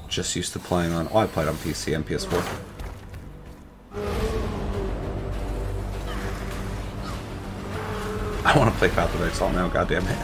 just 0.08 0.36
used 0.36 0.54
to 0.54 0.60
playing 0.60 0.94
on... 0.94 1.10
Oh, 1.12 1.18
I 1.18 1.28
played 1.28 1.48
on 1.48 1.56
PC 1.56 1.96
and 1.96 2.08
PS4. 2.08 2.75
I 8.56 8.58
want 8.58 8.72
to 8.72 8.80
play 8.80 8.88
Path 8.88 9.14
of 9.14 9.22
Exile 9.22 9.52
now, 9.52 9.68
goddamn 9.68 10.08
it. 10.08 10.18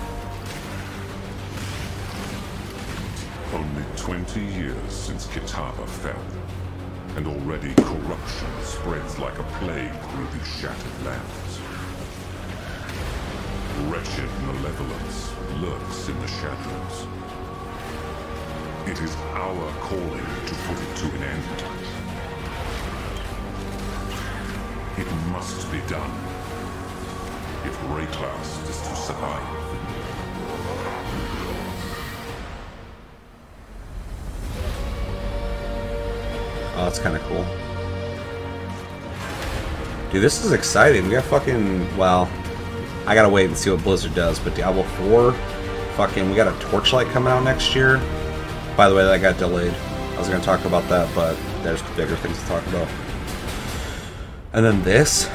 Only 3.53 3.83
20 3.97 4.39
years 4.39 4.93
since 4.93 5.27
Kitava 5.27 5.85
fell. 5.85 6.23
And 7.17 7.27
already 7.27 7.73
corruption 7.73 8.47
spreads 8.63 9.19
like 9.19 9.37
a 9.37 9.43
plague 9.59 9.91
through 9.91 10.27
these 10.31 10.47
shattered 10.47 11.03
lands. 11.03 11.59
Wretched 13.91 14.29
malevolence 14.45 15.33
lurks 15.59 16.07
in 16.07 16.17
the 16.21 16.27
shadows. 16.27 17.07
It 18.87 19.01
is 19.01 19.13
our 19.33 19.71
calling 19.81 20.25
to 20.45 20.55
put 20.55 20.79
it 20.79 20.95
to 20.95 21.05
an 21.17 21.23
end. 21.23 21.43
It 24.97 25.11
must 25.33 25.69
be 25.69 25.81
done. 25.89 26.30
Is 27.81 28.81
to 28.81 28.95
survive. 28.95 29.41
Oh, 36.75 36.85
that's 36.85 36.99
kind 36.99 37.15
of 37.15 37.21
cool. 37.23 37.45
Dude, 40.11 40.21
this 40.21 40.43
is 40.43 40.51
exciting. 40.51 41.05
We 41.05 41.11
got 41.11 41.23
fucking, 41.25 41.97
well, 41.97 42.29
I 43.05 43.15
gotta 43.15 43.29
wait 43.29 43.45
and 43.45 43.57
see 43.57 43.69
what 43.69 43.83
Blizzard 43.83 44.15
does, 44.15 44.39
but 44.39 44.55
Diablo 44.55 44.83
4, 44.83 45.33
fucking, 45.95 46.29
we 46.29 46.35
got 46.35 46.47
a 46.47 46.59
Torchlight 46.65 47.07
coming 47.07 47.31
out 47.31 47.43
next 47.43 47.75
year. 47.75 47.97
By 48.77 48.89
the 48.89 48.95
way, 48.95 49.03
that 49.03 49.21
got 49.21 49.37
delayed. 49.37 49.73
I 49.73 50.17
was 50.17 50.29
gonna 50.29 50.43
talk 50.43 50.65
about 50.65 50.87
that, 50.89 51.13
but 51.15 51.37
there's 51.63 51.81
bigger 51.95 52.15
things 52.17 52.39
to 52.39 52.45
talk 52.45 52.65
about. 52.67 52.87
And 54.53 54.65
then 54.65 54.83
this. 54.83 55.29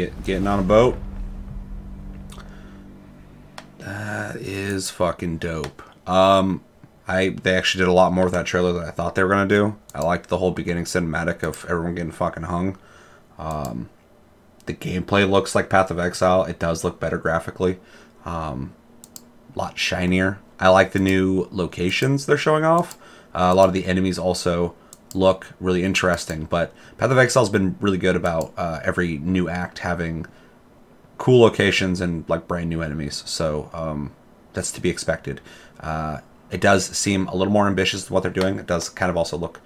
Get 0.00 0.24
getting 0.24 0.46
on 0.46 0.58
a 0.58 0.62
boat. 0.62 0.96
That 3.80 4.36
is 4.36 4.88
fucking 4.88 5.36
dope. 5.36 5.82
Um, 6.08 6.64
I 7.06 7.36
they 7.42 7.54
actually 7.54 7.82
did 7.82 7.88
a 7.88 7.92
lot 7.92 8.10
more 8.10 8.24
with 8.24 8.32
that 8.32 8.46
trailer 8.46 8.72
than 8.72 8.84
I 8.84 8.92
thought 8.92 9.14
they 9.14 9.22
were 9.22 9.28
gonna 9.28 9.46
do. 9.46 9.76
I 9.94 10.00
liked 10.00 10.30
the 10.30 10.38
whole 10.38 10.52
beginning 10.52 10.84
cinematic 10.84 11.42
of 11.42 11.66
everyone 11.68 11.96
getting 11.96 12.12
fucking 12.12 12.44
hung. 12.44 12.78
Um, 13.38 13.90
the 14.64 14.72
gameplay 14.72 15.28
looks 15.28 15.54
like 15.54 15.68
Path 15.68 15.90
of 15.90 15.98
Exile. 15.98 16.44
It 16.44 16.58
does 16.58 16.82
look 16.82 16.98
better 16.98 17.18
graphically. 17.18 17.78
Um, 18.24 18.72
a 19.54 19.58
lot 19.58 19.78
shinier. 19.78 20.38
I 20.58 20.68
like 20.68 20.92
the 20.92 20.98
new 20.98 21.46
locations 21.50 22.24
they're 22.24 22.38
showing 22.38 22.64
off. 22.64 22.96
Uh, 23.34 23.50
a 23.52 23.54
lot 23.54 23.68
of 23.68 23.74
the 23.74 23.84
enemies 23.84 24.18
also 24.18 24.74
look 25.14 25.48
really 25.60 25.82
interesting. 25.82 26.44
But 26.44 26.72
Path 26.98 27.10
of 27.10 27.18
Exile 27.18 27.44
has 27.44 27.50
been 27.50 27.76
really 27.80 27.98
good 27.98 28.16
about 28.16 28.52
uh, 28.56 28.80
every 28.84 29.18
new 29.18 29.48
act 29.48 29.80
having 29.80 30.26
cool 31.18 31.40
locations 31.40 32.00
and 32.00 32.28
like 32.28 32.48
brand 32.48 32.70
new 32.70 32.82
enemies. 32.82 33.22
So 33.26 33.70
um, 33.72 34.12
that's 34.52 34.72
to 34.72 34.80
be 34.80 34.88
expected. 34.88 35.40
Uh, 35.80 36.20
it 36.50 36.60
does 36.60 36.84
seem 36.84 37.28
a 37.28 37.36
little 37.36 37.52
more 37.52 37.66
ambitious 37.66 38.04
than 38.04 38.14
what 38.14 38.22
they're 38.22 38.32
doing. 38.32 38.58
It 38.58 38.66
does 38.66 38.88
kind 38.88 39.10
of 39.10 39.16
also 39.16 39.36
look 39.36 39.60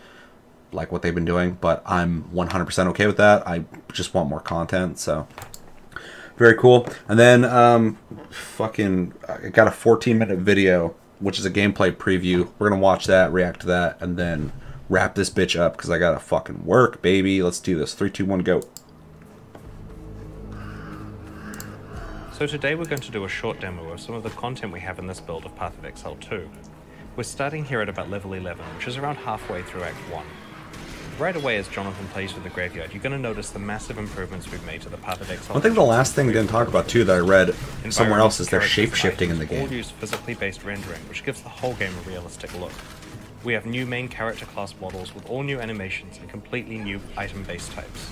like 0.72 0.90
what 0.90 1.02
they've 1.02 1.14
been 1.14 1.24
doing, 1.24 1.56
but 1.60 1.82
I'm 1.86 2.24
100% 2.24 2.86
okay 2.88 3.06
with 3.06 3.16
that. 3.16 3.46
I 3.46 3.64
just 3.92 4.12
want 4.12 4.28
more 4.28 4.40
content. 4.40 4.98
So 4.98 5.26
very 6.36 6.54
cool. 6.54 6.88
And 7.08 7.18
then 7.18 7.44
um, 7.44 7.98
fucking 8.30 9.14
I 9.28 9.48
got 9.48 9.68
a 9.68 9.70
14 9.70 10.18
minute 10.18 10.40
video, 10.40 10.94
which 11.20 11.38
is 11.38 11.46
a 11.46 11.50
gameplay 11.50 11.92
preview. 11.92 12.50
We're 12.58 12.68
gonna 12.68 12.82
watch 12.82 13.06
that, 13.06 13.32
react 13.32 13.60
to 13.60 13.66
that, 13.68 14.02
and 14.02 14.16
then 14.16 14.52
wrap 14.88 15.14
this 15.14 15.30
bitch 15.30 15.58
up 15.58 15.76
because 15.76 15.90
I 15.90 15.98
gotta 15.98 16.20
fucking 16.20 16.64
work, 16.64 17.02
baby. 17.02 17.42
Let's 17.42 17.60
do 17.60 17.78
this. 17.78 17.94
Three, 17.94 18.10
two, 18.10 18.24
one, 18.24 18.40
go. 18.40 18.62
So 22.32 22.48
today 22.48 22.74
we're 22.74 22.86
going 22.86 23.00
to 23.00 23.12
do 23.12 23.24
a 23.24 23.28
short 23.28 23.60
demo 23.60 23.92
of 23.92 24.00
some 24.00 24.16
of 24.16 24.24
the 24.24 24.30
content 24.30 24.72
we 24.72 24.80
have 24.80 24.98
in 24.98 25.06
this 25.06 25.20
build 25.20 25.46
of 25.46 25.54
Path 25.54 25.78
of 25.78 25.84
Exile 25.84 26.16
2. 26.20 26.50
We're 27.14 27.22
starting 27.22 27.64
here 27.64 27.80
at 27.80 27.88
about 27.88 28.10
level 28.10 28.32
11, 28.32 28.64
which 28.76 28.88
is 28.88 28.96
around 28.96 29.16
halfway 29.16 29.62
through 29.62 29.84
Act 29.84 29.96
1. 30.10 30.26
Right 31.16 31.36
away 31.36 31.58
as 31.58 31.68
Jonathan 31.68 32.08
plays 32.08 32.34
with 32.34 32.42
the 32.42 32.50
graveyard, 32.50 32.92
you're 32.92 33.00
going 33.00 33.12
to 33.12 33.18
notice 33.18 33.50
the 33.50 33.60
massive 33.60 33.98
improvements 33.98 34.50
we've 34.50 34.66
made 34.66 34.82
to 34.82 34.88
the 34.88 34.96
Path 34.96 35.20
of 35.20 35.30
Exile. 35.30 35.54
One 35.54 35.62
thing 35.62 35.74
the 35.74 35.82
last 35.82 36.14
thing 36.14 36.26
we 36.26 36.32
didn't 36.32 36.50
talk 36.50 36.66
about 36.66 36.88
too 36.88 37.04
that 37.04 37.14
I 37.14 37.20
read 37.20 37.54
somewhere 37.90 38.18
else 38.18 38.40
is 38.40 38.48
their 38.48 38.60
shape 38.60 38.94
shifting 38.94 39.30
in 39.30 39.38
the 39.38 39.46
game. 39.46 39.62
All 39.62 39.72
use 39.72 39.90
physically 39.90 40.34
based 40.34 40.64
rendering, 40.64 41.00
which 41.08 41.24
gives 41.24 41.40
the 41.40 41.48
whole 41.48 41.74
game 41.74 41.92
a 42.04 42.08
realistic 42.08 42.52
look. 42.58 42.72
We 43.44 43.52
have 43.52 43.66
new 43.66 43.84
main 43.84 44.08
character 44.08 44.46
class 44.46 44.74
models 44.80 45.14
with 45.14 45.28
all 45.28 45.42
new 45.42 45.60
animations 45.60 46.16
and 46.18 46.30
completely 46.30 46.78
new 46.78 46.98
item 47.14 47.42
based 47.42 47.72
types. 47.72 48.10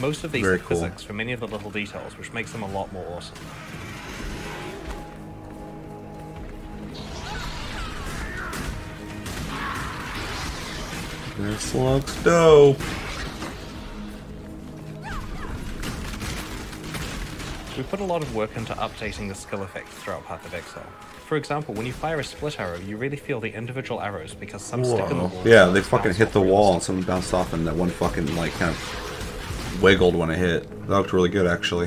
Most 0.00 0.24
of 0.24 0.32
these 0.32 0.42
Very 0.42 0.56
have 0.56 0.66
cool. 0.66 0.78
physics 0.78 1.02
for 1.02 1.12
many 1.12 1.32
of 1.32 1.40
the 1.40 1.46
little 1.46 1.70
details, 1.70 2.16
which 2.16 2.32
makes 2.32 2.50
them 2.50 2.62
a 2.62 2.68
lot 2.68 2.90
more 2.90 3.06
awesome. 3.14 3.36
This 11.36 11.74
looks 11.74 12.22
dope. 12.22 12.78
We 17.76 17.82
put 17.82 18.00
a 18.00 18.04
lot 18.04 18.22
of 18.22 18.34
work 18.34 18.56
into 18.56 18.72
updating 18.74 19.28
the 19.28 19.34
skill 19.34 19.62
effects 19.62 19.92
throughout 19.96 20.24
Path 20.24 20.46
of 20.46 20.54
Exile. 20.54 20.86
For 21.24 21.38
example, 21.38 21.74
when 21.74 21.86
you 21.86 21.92
fire 21.92 22.20
a 22.20 22.24
split 22.24 22.60
arrow, 22.60 22.78
you 22.78 22.98
really 22.98 23.16
feel 23.16 23.40
the 23.40 23.50
individual 23.50 23.98
arrows 24.02 24.34
because 24.34 24.60
some 24.60 24.84
stick 24.84 25.10
in 25.10 25.16
the 25.16 25.24
wall. 25.24 25.42
Yeah, 25.42 25.64
they 25.66 25.80
some 25.80 25.98
fucking 25.98 26.12
hit 26.12 26.32
the 26.32 26.40
wall 26.40 26.74
and 26.74 26.82
something 26.82 27.02
bounced 27.02 27.32
off 27.32 27.54
and 27.54 27.66
that 27.66 27.74
one 27.74 27.88
fucking 27.88 28.36
like 28.36 28.52
kind 28.52 28.70
of 28.70 29.82
wiggled 29.82 30.14
when 30.14 30.28
it 30.28 30.36
hit. 30.36 30.68
That 30.86 30.98
looked 30.98 31.14
really 31.14 31.30
good 31.30 31.46
actually. 31.46 31.86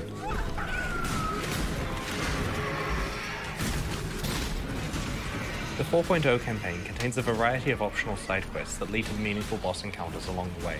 The 5.77 5.83
4.0 5.83 6.41
campaign 6.41 6.83
contains 6.83 7.19
a 7.19 7.21
variety 7.21 7.69
of 7.69 7.83
optional 7.83 8.17
side 8.17 8.43
quests 8.51 8.79
that 8.79 8.89
lead 8.89 9.05
to 9.05 9.13
meaningful 9.13 9.59
boss 9.59 9.83
encounters 9.83 10.27
along 10.27 10.49
the 10.59 10.65
way. 10.65 10.79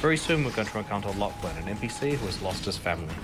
Very 0.00 0.16
soon 0.16 0.44
we're 0.44 0.50
going 0.50 0.66
to 0.66 0.78
encounter 0.78 1.10
Lachlan, 1.10 1.56
an 1.58 1.76
NPC 1.76 2.14
who 2.14 2.26
has 2.26 2.42
lost 2.42 2.64
his 2.64 2.76
family. 2.76 3.14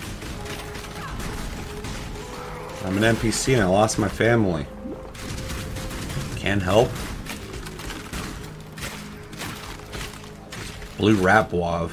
I'm 2.83 2.97
an 3.01 3.15
NPC 3.15 3.53
and 3.53 3.63
I 3.63 3.65
lost 3.65 3.97
my 3.97 4.09
family. 4.09 4.65
Can't 6.35 6.61
help. 6.61 6.89
Blue 10.97 11.15
Rat 11.15 11.49
Boiv. 11.49 11.91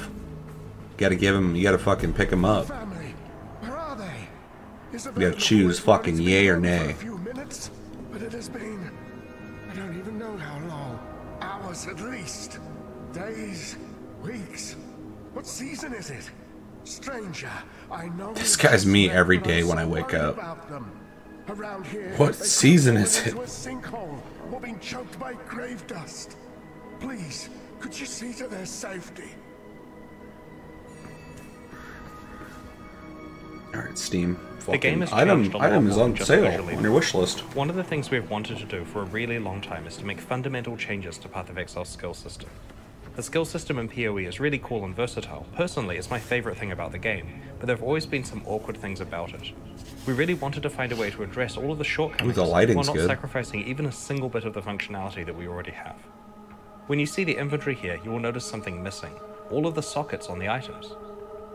Gotta 0.97 1.15
give 1.15 1.33
him, 1.33 1.55
you 1.55 1.63
gotta 1.63 1.77
fucking 1.77 2.13
pick 2.13 2.29
him 2.29 2.43
up. 2.43 2.67
Where 2.67 3.77
are 3.77 3.95
they? 3.95 4.27
You 4.91 5.29
gotta 5.29 5.35
choose 5.39 5.79
fucking 5.79 6.19
yay 6.19 6.49
or 6.49 6.57
nay. 6.57 6.91
A 6.91 6.93
few 6.93 7.17
minutes, 7.19 7.71
but 8.11 8.21
it 8.21 8.33
has 8.33 8.49
been. 8.49 8.91
I 9.71 9.75
don't 9.75 9.97
even 9.97 10.19
know 10.19 10.35
how 10.35 10.59
long. 10.67 10.99
Hours 11.39 11.87
at 11.87 12.01
least. 12.01 12.59
Days, 13.13 13.77
weeks. 14.21 14.75
What 15.33 15.47
season 15.47 15.93
is 15.93 16.09
it? 16.09 16.29
Stranger, 16.83 17.51
I 17.91 18.09
know. 18.09 18.33
This 18.33 18.55
guy's 18.55 18.85
me 18.85 19.03
suspect, 19.03 19.19
every 19.19 19.37
but 19.37 19.47
day 19.47 19.61
I'm 19.61 19.67
when 19.67 19.77
I 19.77 19.85
wake 19.85 20.13
up. 20.13 20.37
Around 21.49 21.85
here, 21.87 22.13
What 22.17 22.35
season 22.35 22.95
is 22.97 23.25
it? 23.27 23.33
a 23.33 23.37
sinkhole 23.39 24.19
or 24.51 24.59
being 24.59 24.79
choked 24.79 25.19
by 25.19 25.33
grave 25.47 25.85
dust. 25.87 26.37
Please, 26.99 27.49
could 27.79 27.99
you 27.99 28.05
see 28.05 28.31
to 28.33 28.47
their 28.47 28.65
safety? 28.65 29.31
Alright, 33.73 33.97
Steam. 33.97 34.37
The 34.67 34.77
game 34.77 35.01
has 35.01 35.11
item 35.11 35.43
changed 35.43 35.55
a 35.55 35.59
item 35.59 35.87
is 35.87 35.97
on 35.97 36.09
than 36.09 36.15
just 36.17 36.27
sale 36.27 36.43
visually. 36.43 36.75
on 36.75 36.83
your 36.83 36.91
wish 36.91 37.13
list. 37.15 37.39
One 37.55 37.69
of 37.69 37.75
the 37.75 37.83
things 37.83 38.11
we've 38.11 38.29
wanted 38.29 38.57
to 38.59 38.65
do 38.65 38.85
for 38.85 39.01
a 39.01 39.05
really 39.05 39.39
long 39.39 39.61
time 39.61 39.87
is 39.87 39.97
to 39.97 40.05
make 40.05 40.19
fundamental 40.21 40.77
changes 40.77 41.17
to 41.19 41.27
Path 41.29 41.49
of 41.49 41.57
Exile's 41.57 41.89
skill 41.89 42.13
system. 42.13 42.49
The 43.21 43.25
skill 43.25 43.45
system 43.45 43.77
in 43.77 43.87
PoE 43.87 44.17
is 44.17 44.39
really 44.39 44.57
cool 44.57 44.83
and 44.83 44.95
versatile. 44.95 45.45
Personally, 45.55 45.95
it's 45.95 46.09
my 46.09 46.17
favorite 46.17 46.57
thing 46.57 46.71
about 46.71 46.91
the 46.91 46.97
game, 46.97 47.39
but 47.59 47.67
there 47.67 47.75
have 47.75 47.83
always 47.83 48.07
been 48.07 48.23
some 48.23 48.41
awkward 48.47 48.77
things 48.77 48.99
about 48.99 49.31
it. 49.35 49.51
We 50.07 50.13
really 50.13 50.33
wanted 50.33 50.63
to 50.63 50.71
find 50.71 50.91
a 50.91 50.95
way 50.95 51.11
to 51.11 51.21
address 51.21 51.55
all 51.55 51.71
of 51.71 51.77
the 51.77 51.83
shortcomings 51.83 52.35
Ooh, 52.35 52.41
the 52.41 52.49
while 52.49 52.65
not 52.65 52.95
good. 52.95 53.05
sacrificing 53.05 53.63
even 53.67 53.85
a 53.85 53.91
single 53.91 54.27
bit 54.27 54.45
of 54.45 54.55
the 54.55 54.61
functionality 54.63 55.23
that 55.23 55.37
we 55.37 55.47
already 55.47 55.69
have. 55.69 55.97
When 56.87 56.97
you 56.97 57.05
see 57.05 57.23
the 57.23 57.37
inventory 57.37 57.75
here, 57.75 57.99
you 58.03 58.09
will 58.09 58.19
notice 58.19 58.43
something 58.43 58.81
missing. 58.81 59.13
All 59.51 59.67
of 59.67 59.75
the 59.75 59.83
sockets 59.83 60.25
on 60.25 60.39
the 60.39 60.49
items. 60.49 60.95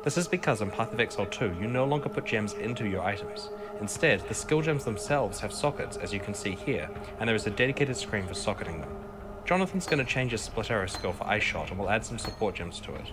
This 0.05 0.17
is 0.17 0.29
because 0.29 0.61
in 0.61 0.71
Path 0.71 0.93
of 0.93 1.01
Exile 1.01 1.27
2, 1.27 1.57
you 1.61 1.67
no 1.67 1.85
longer 1.85 2.09
put 2.09 2.27
gems 2.27 2.53
into 2.53 2.87
your 2.87 3.03
items. 3.03 3.49
Instead, 3.81 4.21
the 4.29 4.35
skill 4.35 4.63
gems 4.63 4.85
themselves 4.85 5.41
have 5.41 5.53
sockets, 5.53 5.97
as 5.97 6.13
you 6.13 6.21
can 6.21 6.33
see 6.33 6.53
here, 6.53 6.89
and 7.19 7.29
there 7.29 7.35
is 7.35 7.49
a 7.49 7.51
dedicated 7.51 7.97
screen 7.97 8.25
for 8.25 8.35
socketing 8.35 8.81
them. 8.81 9.06
Jonathan's 9.47 9.87
going 9.87 10.05
to 10.05 10.13
change 10.13 10.33
his 10.33 10.41
split 10.41 10.73
arrow 10.73 10.89
skill 10.89 11.13
for 11.13 11.25
Ice 11.29 11.43
Shot 11.43 11.71
and 11.71 11.79
we'll 11.79 11.89
add 11.89 12.05
some 12.05 12.19
support 12.19 12.57
gems 12.57 12.81
to 12.81 12.95
it. 12.97 13.13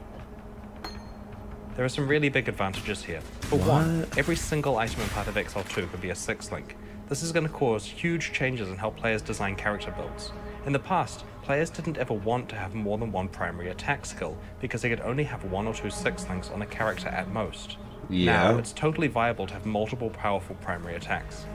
There 1.76 1.86
are 1.86 1.90
some 1.90 2.08
really 2.08 2.30
big 2.30 2.50
advantages 2.50 3.04
here. 3.04 3.22
For 3.42 3.60
one, 3.60 4.08
every 4.18 4.36
single 4.36 4.78
item 4.78 5.02
in 5.02 5.10
Path 5.10 5.28
of 5.28 5.38
Exile 5.38 5.64
2 5.64 5.88
could 5.88 6.02
be 6.02 6.10
a 6.10 6.16
six 6.16 6.52
link. 6.52 6.76
This 7.08 7.22
is 7.22 7.32
going 7.32 7.46
to 7.46 7.54
cause 7.54 7.86
huge 7.86 8.34
changes 8.34 8.70
in 8.70 8.78
how 8.78 8.90
players 8.90 9.22
design 9.22 9.56
character 9.56 9.92
builds. 9.92 10.32
In 10.66 10.74
the 10.74 10.80
past, 10.80 11.24
players 11.44 11.70
didn't 11.70 11.98
ever 11.98 12.14
want 12.14 12.50
to 12.50 12.56
have 12.56 12.74
more 12.74 12.98
than 12.98 13.12
one 13.12 13.28
primary 13.28 13.70
attack 13.70 14.06
skill 14.06 14.36
because 14.60 14.82
they 14.82 14.90
could 14.90 15.02
only 15.02 15.24
have 15.24 15.44
one 15.46 15.68
or 15.68 15.74
two 15.74 15.92
six 15.92 16.28
links 16.30 16.50
on 16.50 16.64
a 16.64 16.66
character 16.66 17.10
at 17.10 17.30
most. 17.32 17.78
Yeah. 18.10 18.52
Now, 18.52 18.58
it's 18.58 18.74
totally 18.74 19.08
viable 19.08 19.46
to 19.48 19.54
have 19.54 19.66
multiple 19.66 20.10
powerful 20.10 20.56
primary 20.62 20.96
attacks. 20.96 21.46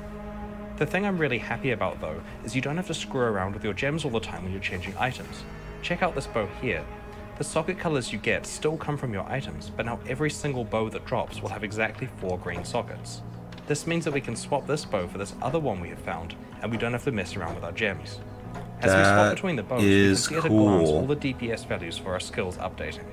The 0.79 0.87
thing 0.87 1.05
I'm 1.05 1.19
really 1.19 1.39
happy 1.39 1.73
about 1.73 2.01
though 2.01 2.23
is 2.45 2.55
you 2.55 2.63
don't 2.63 2.77
have 2.77 2.87
to 2.87 2.95
screw 2.95 3.23
around 3.23 3.53
with 3.53 3.65
your 3.65 3.73
gems 3.73 4.05
all 4.05 4.13
the 4.13 4.21
time 4.21 4.45
when 4.45 4.53
you're 4.53 4.61
changing 4.61 4.95
items. 4.97 5.43
Check 5.83 6.05
out 6.05 6.15
this 6.15 6.29
bow 6.29 6.49
here. 6.63 6.85
The 7.37 7.45
socket 7.45 7.79
colors 7.81 8.13
you 8.13 8.19
get 8.19 8.47
still 8.47 8.77
come 8.77 8.97
from 8.97 9.13
your 9.13 9.29
items, 9.29 9.71
but 9.77 9.87
now 9.87 9.99
every 10.09 10.31
single 10.31 10.65
bow 10.65 10.89
that 10.91 11.05
drops 11.05 11.43
will 11.43 11.49
have 11.49 11.65
exactly 11.65 12.09
four 12.19 12.39
green 12.39 12.65
sockets. 12.65 13.23
This 13.67 13.89
means 13.89 14.05
that 14.05 14.15
we 14.15 14.21
can 14.21 14.37
swap 14.37 14.69
this 14.69 14.85
bow 14.85 15.09
for 15.09 15.19
this 15.19 15.35
other 15.43 15.59
one 15.59 15.81
we 15.81 15.89
have 15.89 15.99
found, 15.99 16.37
and 16.63 16.71
we 16.71 16.79
don't 16.79 16.93
have 16.93 17.05
to 17.05 17.13
mess 17.13 17.37
around 17.37 17.57
with 17.57 17.65
our 17.65 17.73
gems. 17.73 18.21
As 18.81 18.95
we 18.95 19.03
swap 19.03 19.35
between 19.35 19.57
the 19.57 19.65
bows, 19.65 19.83
we 19.83 19.89
can 19.89 20.17
see 20.17 20.35
at 20.37 20.45
a 20.45 20.49
glance 20.49 20.89
all 20.89 21.07
the 21.07 21.17
DPS 21.17 21.67
values 21.67 21.99
for 21.99 22.13
our 22.13 22.21
skills 22.21 22.57
updating. 22.57 23.05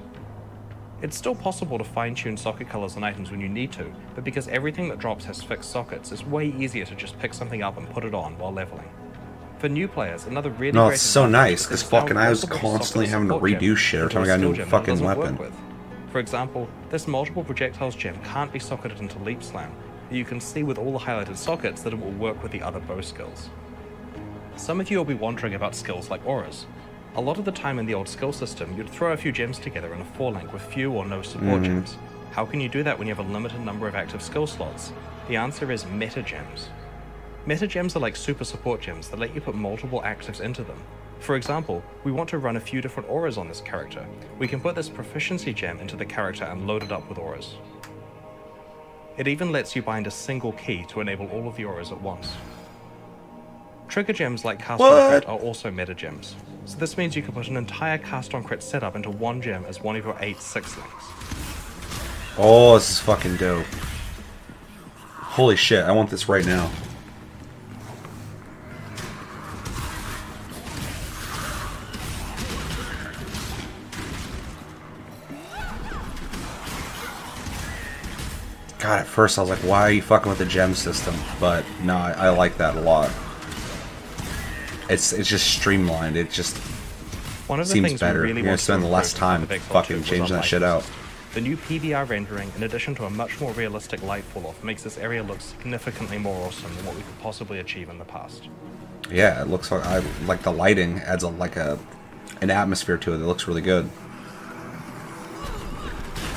It's 1.01 1.17
still 1.17 1.35
possible 1.35 1.77
to 1.77 1.83
fine 1.83 2.15
tune 2.15 2.37
socket 2.37 2.69
colors 2.69 2.95
on 2.95 3.03
items 3.03 3.29
when 3.29 3.41
you 3.41 3.49
need 3.49 3.71
to, 3.73 3.93
but 4.15 4.23
because 4.23 4.47
everything 4.47 4.87
that 4.89 4.97
drops 4.97 5.25
has 5.25 5.41
fixed 5.41 5.69
sockets, 5.69 6.11
it's 6.11 6.25
way 6.25 6.47
easier 6.57 6.85
to 6.85 6.95
just 6.95 7.19
pick 7.19 7.33
something 7.33 7.61
up 7.61 7.77
and 7.77 7.89
put 7.89 8.05
it 8.05 8.13
on 8.13 8.37
while 8.37 8.53
leveling. 8.53 8.89
For 9.59 9.67
new 9.67 9.87
players, 9.87 10.25
another 10.25 10.51
really 10.51 10.71
No, 10.71 10.87
great 10.87 10.95
it's 10.95 11.03
so 11.03 11.27
nice, 11.27 11.65
because 11.65 11.83
fucking 11.83 12.17
I 12.17 12.29
was 12.29 12.45
constantly 12.45 13.07
having 13.07 13.27
to 13.27 13.35
redo 13.35 13.75
shit 13.75 14.01
every 14.01 14.13
time 14.13 14.23
I 14.23 14.27
got 14.27 14.39
a 14.39 14.41
new 14.41 14.65
fucking 14.65 14.99
weapon. 15.01 15.37
For 16.11 16.19
example, 16.19 16.69
this 16.89 17.07
multiple 17.07 17.43
projectiles 17.43 17.95
gem 17.95 18.17
can't 18.23 18.51
be 18.51 18.59
socketed 18.59 18.99
into 18.99 19.19
Leap 19.19 19.43
Slam, 19.43 19.73
but 20.07 20.17
you 20.17 20.23
can 20.23 20.39
see 20.39 20.63
with 20.63 20.77
all 20.77 20.93
the 20.93 20.99
highlighted 20.99 21.35
sockets 21.35 21.81
that 21.81 21.91
it 21.91 21.99
will 21.99 22.11
work 22.11 22.41
with 22.41 22.53
the 22.53 22.61
other 22.61 22.79
bow 22.79 23.01
skills. 23.01 23.49
Some 24.55 24.79
of 24.79 24.89
you 24.89 24.97
will 24.97 25.05
be 25.05 25.13
wondering 25.13 25.55
about 25.55 25.75
skills 25.75 26.09
like 26.09 26.25
auras. 26.25 26.67
A 27.17 27.21
lot 27.21 27.37
of 27.37 27.45
the 27.45 27.51
time 27.51 27.79
in 27.79 27.85
the 27.85 27.93
old 27.93 28.09
skill 28.09 28.33
system, 28.33 28.75
you'd 28.75 28.89
throw 28.89 29.13
a 29.13 29.17
few 29.17 29.31
gems 29.31 29.57
together 29.57 29.93
in 29.93 30.01
a 30.01 30.05
4 30.05 30.33
link 30.33 30.51
with 30.51 30.61
few 30.61 30.91
or 30.91 31.05
no 31.05 31.21
support 31.21 31.61
mm. 31.61 31.65
gems. 31.65 31.97
How 32.31 32.45
can 32.45 32.59
you 32.59 32.67
do 32.67 32.83
that 32.83 32.99
when 32.99 33.07
you 33.07 33.15
have 33.15 33.25
a 33.25 33.31
limited 33.31 33.61
number 33.61 33.87
of 33.87 33.95
active 33.95 34.21
skill 34.21 34.45
slots? 34.45 34.91
The 35.29 35.37
answer 35.37 35.71
is 35.71 35.85
meta 35.85 36.21
gems. 36.21 36.69
Meta 37.45 37.67
gems 37.67 37.95
are 37.95 37.99
like 37.99 38.17
super 38.17 38.43
support 38.43 38.81
gems 38.81 39.07
that 39.07 39.19
let 39.19 39.33
you 39.33 39.39
put 39.39 39.55
multiple 39.55 40.01
actives 40.01 40.41
into 40.41 40.63
them. 40.63 40.77
For 41.19 41.37
example, 41.37 41.81
we 42.03 42.11
want 42.11 42.27
to 42.31 42.37
run 42.37 42.57
a 42.57 42.59
few 42.59 42.81
different 42.81 43.07
auras 43.09 43.37
on 43.37 43.47
this 43.47 43.61
character. 43.61 44.05
We 44.37 44.49
can 44.49 44.59
put 44.59 44.75
this 44.75 44.89
proficiency 44.89 45.53
gem 45.53 45.79
into 45.79 45.95
the 45.95 46.05
character 46.05 46.43
and 46.43 46.67
load 46.67 46.83
it 46.83 46.91
up 46.91 47.07
with 47.07 47.17
auras. 47.17 47.55
It 49.15 49.29
even 49.29 49.53
lets 49.53 49.73
you 49.73 49.81
bind 49.81 50.05
a 50.05 50.11
single 50.11 50.51
key 50.51 50.85
to 50.89 50.99
enable 50.99 51.27
all 51.27 51.47
of 51.47 51.55
the 51.55 51.63
auras 51.63 51.93
at 51.93 52.01
once. 52.01 52.33
Trigger 53.87 54.11
gems 54.11 54.43
like 54.43 54.59
Cast 54.59 54.81
on 54.81 54.91
What? 54.91 55.25
Are 55.25 55.37
also 55.37 55.71
meta 55.71 55.95
gems. 55.95 56.35
So 56.65 56.77
this 56.79 56.97
means 56.97 57.15
you 57.15 57.21
can 57.21 57.33
put 57.33 57.47
an 57.47 57.57
entire 57.57 57.97
Cast 57.99 58.33
on 58.33 58.43
Crit 58.43 58.63
setup 58.63 58.95
into 58.95 59.11
one 59.11 59.41
gem 59.41 59.63
as 59.65 59.81
one 59.81 59.95
of 59.95 60.03
your 60.03 60.17
eight 60.19 60.41
six 60.41 60.75
links. 60.75 61.05
Oh, 62.37 62.73
this 62.73 62.89
is 62.89 62.99
fucking 62.99 63.37
dope. 63.37 63.65
Holy 65.13 65.55
shit, 65.55 65.83
I 65.83 65.91
want 65.91 66.09
this 66.09 66.27
right 66.27 66.45
now. 66.45 66.71
God, 78.79 78.99
at 78.99 79.07
first 79.07 79.37
I 79.37 79.41
was 79.41 79.49
like, 79.49 79.59
why 79.59 79.81
are 79.81 79.91
you 79.91 80.01
fucking 80.01 80.29
with 80.29 80.39
the 80.39 80.45
gem 80.45 80.75
system? 80.75 81.15
But 81.39 81.63
no, 81.83 81.95
I, 81.95 82.11
I 82.11 82.29
like 82.29 82.57
that 82.57 82.75
a 82.75 82.81
lot. 82.81 83.11
It's 84.89 85.13
it's 85.13 85.29
just 85.29 85.47
streamlined. 85.47 86.15
It 86.17 86.31
just 86.31 86.57
One 87.47 87.59
of 87.59 87.67
the 87.67 87.73
Seems 87.73 87.87
things 87.87 87.99
better. 87.99 88.21
really 88.21 88.41
You're 88.41 88.45
gonna 88.45 88.57
spend 88.57 88.89
less 88.89 89.13
time 89.13 89.45
fucking 89.45 90.03
changing 90.03 90.35
that 90.35 90.45
shit 90.45 90.63
out. 90.63 90.85
The 91.33 91.41
new 91.41 91.57
PBR 91.57 92.07
rendering, 92.07 92.49
in 92.55 92.63
addition 92.63 92.95
to 92.95 93.05
a 93.05 93.09
much 93.09 93.41
more 93.41 93.51
realistic 93.53 94.01
light 94.03 94.23
fall 94.23 94.47
off, 94.47 94.63
makes 94.63 94.83
this 94.83 94.97
area 94.97 95.21
look 95.21 95.41
significantly 95.41 96.17
more 96.17 96.47
awesome 96.47 96.73
than 96.77 96.85
what 96.85 96.95
we 96.95 97.01
could 97.01 97.19
possibly 97.19 97.59
achieve 97.59 97.89
in 97.89 97.97
the 97.97 98.05
past. 98.05 98.47
Yeah, 99.11 99.41
it 99.41 99.49
looks 99.49 99.69
like 99.71 99.85
I 99.85 100.01
like 100.25 100.43
the 100.43 100.51
lighting 100.51 100.99
adds 100.99 101.23
a 101.23 101.27
like 101.29 101.57
a 101.57 101.77
an 102.41 102.49
atmosphere 102.49 102.97
to 102.97 103.13
it 103.13 103.17
that 103.17 103.25
looks 103.25 103.47
really 103.47 103.61
good. 103.61 103.89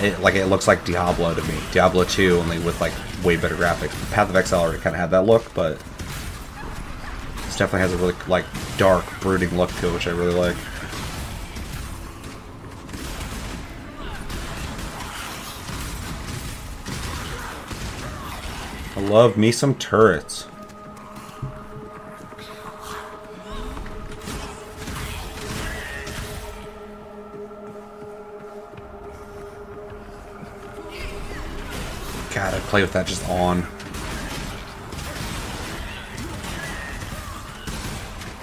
It 0.01 0.21
like 0.21 0.35
it 0.35 0.47
looks 0.47 0.67
like 0.69 0.85
Diablo 0.85 1.35
to 1.35 1.43
me. 1.43 1.59
Diablo 1.73 2.05
2 2.05 2.39
only 2.39 2.59
with 2.59 2.81
like 2.81 2.93
way 3.25 3.37
better 3.37 3.57
graphics. 3.57 3.95
Path 4.13 4.31
of 4.31 4.37
Exile 4.37 4.61
already 4.61 4.79
kind 4.81 4.95
of 4.95 5.01
had 5.01 5.11
that 5.11 5.27
look, 5.27 5.53
but 5.55 5.81
definitely 7.59 7.81
has 7.81 7.93
a 7.93 7.97
really 7.97 8.15
like 8.29 8.45
dark, 8.77 9.05
brooding 9.21 9.57
look 9.57 9.71
to 9.73 9.89
it, 9.89 9.93
which 9.93 10.07
I 10.07 10.13
really 10.13 10.33
like. 10.33 10.57
I 18.97 19.01
love 19.01 19.37
me 19.37 19.51
some 19.51 19.75
turrets. 19.75 20.47
God, 32.33 32.55
I 32.55 32.61
play 32.69 32.83
with 32.83 32.93
that 32.93 33.07
just 33.09 33.29
on. 33.29 33.67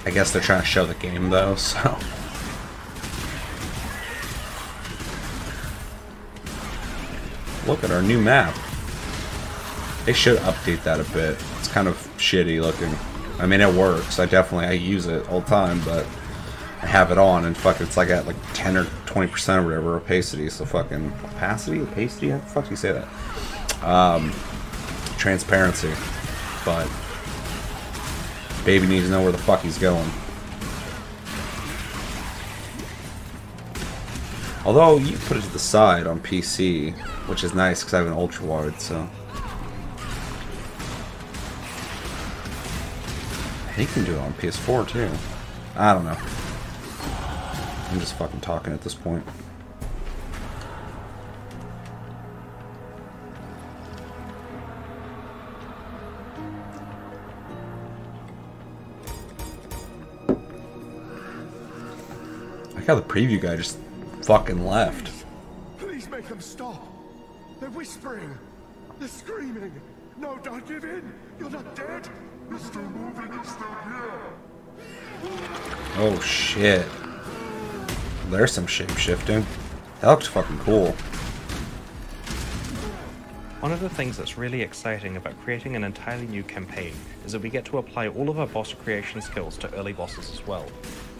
I 0.06 0.10
guess 0.10 0.32
they're 0.32 0.40
trying 0.40 0.60
to 0.60 0.66
show 0.66 0.86
the 0.86 0.94
game 0.94 1.30
though, 1.30 1.54
so. 1.56 1.98
Look 7.66 7.82
at 7.82 7.90
our 7.90 8.00
new 8.00 8.20
map. 8.20 8.54
They 10.04 10.12
should 10.12 10.38
update 10.38 10.84
that 10.84 11.00
a 11.00 11.04
bit. 11.12 11.36
It's 11.58 11.66
kind 11.66 11.88
of 11.88 11.96
shitty 12.16 12.60
looking. 12.60 12.94
I 13.40 13.46
mean, 13.46 13.60
it 13.60 13.74
works. 13.74 14.20
I 14.20 14.26
definitely 14.26 14.68
I 14.68 14.72
use 14.72 15.08
it 15.08 15.28
all 15.28 15.40
the 15.40 15.48
time, 15.48 15.82
but 15.84 16.06
I 16.80 16.86
have 16.86 17.10
it 17.10 17.18
on 17.18 17.44
and 17.44 17.56
fuck, 17.56 17.80
it's 17.80 17.96
like 17.96 18.08
at 18.10 18.24
like 18.26 18.36
10 18.54 18.76
or 18.76 18.84
20 19.06 19.28
percent 19.32 19.64
or 19.64 19.66
whatever 19.66 19.96
opacity. 19.96 20.48
So 20.48 20.64
fucking 20.64 21.12
opacity, 21.24 21.80
opacity. 21.80 22.28
How 22.28 22.38
the 22.38 22.44
fuck 22.44 22.64
do 22.64 22.70
you 22.70 22.76
say 22.76 22.92
that? 22.92 23.84
Um, 23.84 24.32
transparency. 25.18 25.92
But 26.64 26.88
baby 28.66 28.88
needs 28.88 29.04
to 29.04 29.12
know 29.12 29.22
where 29.22 29.30
the 29.30 29.38
fuck 29.38 29.60
he's 29.60 29.78
going. 29.78 30.10
Although 34.66 34.98
you 34.98 35.16
put 35.18 35.36
it 35.36 35.42
to 35.42 35.50
the 35.50 35.60
side 35.60 36.08
on 36.08 36.18
PC, 36.18 36.92
which 37.28 37.44
is 37.44 37.54
nice 37.54 37.80
because 37.80 37.94
I 37.94 37.98
have 37.98 38.08
an 38.08 38.12
ultra 38.12 38.44
wide, 38.44 38.80
so. 38.80 39.08
He 43.76 43.86
can 43.86 44.04
do 44.04 44.14
it 44.14 44.18
on 44.18 44.32
PS4 44.34 44.88
too. 44.88 45.10
I 45.76 45.94
don't 45.94 46.04
know. 46.04 46.18
I'm 47.90 48.00
just 48.00 48.14
fucking 48.14 48.40
talking 48.40 48.72
at 48.72 48.80
this 48.80 48.94
point. 48.94 49.24
I 62.88 62.92
like 62.92 63.02
how 63.02 63.08
the 63.08 63.20
preview 63.20 63.40
guy 63.40 63.56
just 63.56 63.78
fucking 64.22 64.64
left. 64.64 65.10
Please 65.76 66.08
make 66.08 66.28
them 66.28 66.40
stop. 66.40 66.86
They're 67.58 67.68
whispering. 67.70 68.38
They're 69.00 69.08
screaming. 69.08 69.72
No, 70.16 70.38
don't 70.44 70.64
give 70.68 70.84
in. 70.84 71.12
You're 71.40 71.50
not 71.50 71.74
dead. 71.74 72.08
You're 72.48 72.60
still 72.60 72.82
moving. 72.82 73.32
You're 73.32 73.44
still 73.44 73.74
here. 73.88 74.20
Oh 75.96 76.20
shit. 76.20 76.86
There's 78.30 78.52
some 78.52 78.68
shape 78.68 78.96
shifting. 78.96 79.44
That 80.00 80.10
looks 80.10 80.28
fucking 80.28 80.60
cool. 80.60 80.92
One 83.58 83.72
of 83.72 83.80
the 83.80 83.88
things 83.88 84.16
that's 84.16 84.38
really 84.38 84.62
exciting 84.62 85.16
about 85.16 85.36
creating 85.42 85.74
an 85.74 85.82
entirely 85.82 86.28
new 86.28 86.44
campaign 86.44 86.92
is 87.24 87.32
that 87.32 87.42
we 87.42 87.50
get 87.50 87.64
to 87.64 87.78
apply 87.78 88.06
all 88.06 88.30
of 88.30 88.38
our 88.38 88.46
boss 88.46 88.72
creation 88.72 89.20
skills 89.20 89.58
to 89.58 89.74
early 89.74 89.92
bosses 89.92 90.30
as 90.30 90.46
well. 90.46 90.66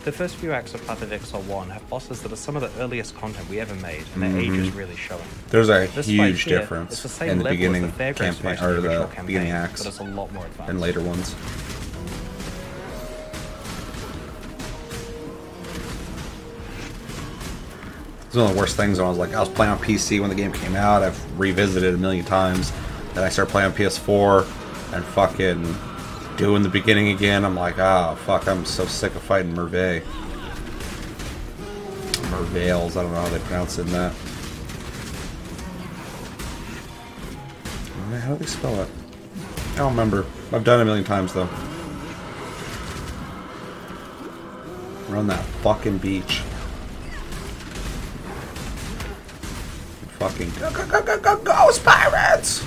The 0.07 0.13
first 0.13 0.37
few 0.37 0.53
acts 0.53 0.73
of 0.73 0.87
Path 0.87 1.03
of 1.03 1.13
Exile 1.13 1.43
1 1.43 1.71
have 1.71 1.91
bosses 1.91 2.23
that 2.23 2.33
are 2.33 2.37
some 2.37 2.55
of 2.55 2.63
the 2.63 2.71
earliest 2.81 3.17
content 3.17 3.51
we 3.51 3.59
ever 3.59 3.75
made, 3.75 4.05
and 4.15 4.23
their 4.23 4.31
mm-hmm. 4.31 4.55
age 4.55 4.61
is 4.69 4.71
really 4.71 4.95
showing. 4.95 5.25
There's 5.49 5.69
a 5.69 5.89
This 5.89 6.07
huge 6.07 6.45
here, 6.45 6.61
difference 6.61 6.93
it's 6.93 7.03
the 7.03 7.09
same 7.09 7.31
in 7.31 7.39
the 7.39 7.45
beginning 7.45 7.83
as 7.83 7.91
the 7.91 7.97
Fairgrounds 7.97 8.39
campaign 8.41 8.65
or 8.65 8.81
the 8.81 8.89
campaign, 9.07 9.27
beginning 9.27 9.51
acts 9.51 9.83
but 9.83 9.89
it's 9.89 9.99
a 9.99 10.05
lot 10.05 10.33
more 10.33 10.47
advanced. 10.47 10.71
and 10.71 10.81
later 10.81 11.01
ones. 11.01 11.35
It's 18.27 18.37
one 18.37 18.47
of 18.47 18.55
the 18.55 18.61
worst 18.61 18.77
things 18.77 18.99
when 18.99 19.07
I 19.07 19.09
was 19.09 19.19
like, 19.19 19.35
I 19.35 19.41
was 19.41 19.49
playing 19.49 19.73
on 19.73 19.79
PC 19.81 20.21
when 20.21 20.31
the 20.31 20.37
game 20.37 20.53
came 20.53 20.77
out. 20.77 21.03
I've 21.03 21.21
revisited 21.41 21.83
it 21.83 21.95
a 21.97 21.99
million 21.99 22.25
times. 22.25 22.73
Then 23.15 23.25
I 23.25 23.29
started 23.29 23.51
playing 23.51 23.73
on 23.73 23.77
PS4 23.77 24.43
and 24.95 25.05
fucking 25.05 25.65
doing 26.37 26.63
the 26.63 26.69
beginning 26.69 27.09
again. 27.09 27.45
I'm 27.45 27.55
like, 27.55 27.79
oh 27.79 28.17
fuck, 28.25 28.47
I'm 28.47 28.65
so 28.65 28.85
sick 28.87 29.15
of 29.15 29.23
fighting 29.23 29.55
Merveille. 29.55 30.03
Merveils, 32.31 32.97
I 32.97 33.03
don't 33.03 33.13
know 33.13 33.23
how 33.23 33.29
they 33.29 33.39
pronounce 33.41 33.79
it 33.79 33.87
in 33.87 33.93
that. 33.93 34.13
How 38.23 38.35
do 38.35 38.39
they 38.39 38.47
spell 38.47 38.81
it? 38.81 38.89
I 39.75 39.79
don't 39.79 39.91
remember. 39.91 40.27
I've 40.53 40.65
done 40.65 40.81
it 40.81 40.83
a 40.83 40.85
million 40.85 41.05
times 41.05 41.33
though. 41.33 41.49
We're 45.09 45.19
on 45.19 45.27
that 45.29 45.45
fucking 45.63 45.99
beach. 45.99 46.43
Fucking 50.19 50.51
go, 50.59 50.73
go, 50.73 50.87
go, 50.87 51.03
go, 51.03 51.21
go, 51.21 51.37
ghost 51.45 51.85
pirates! 51.85 52.65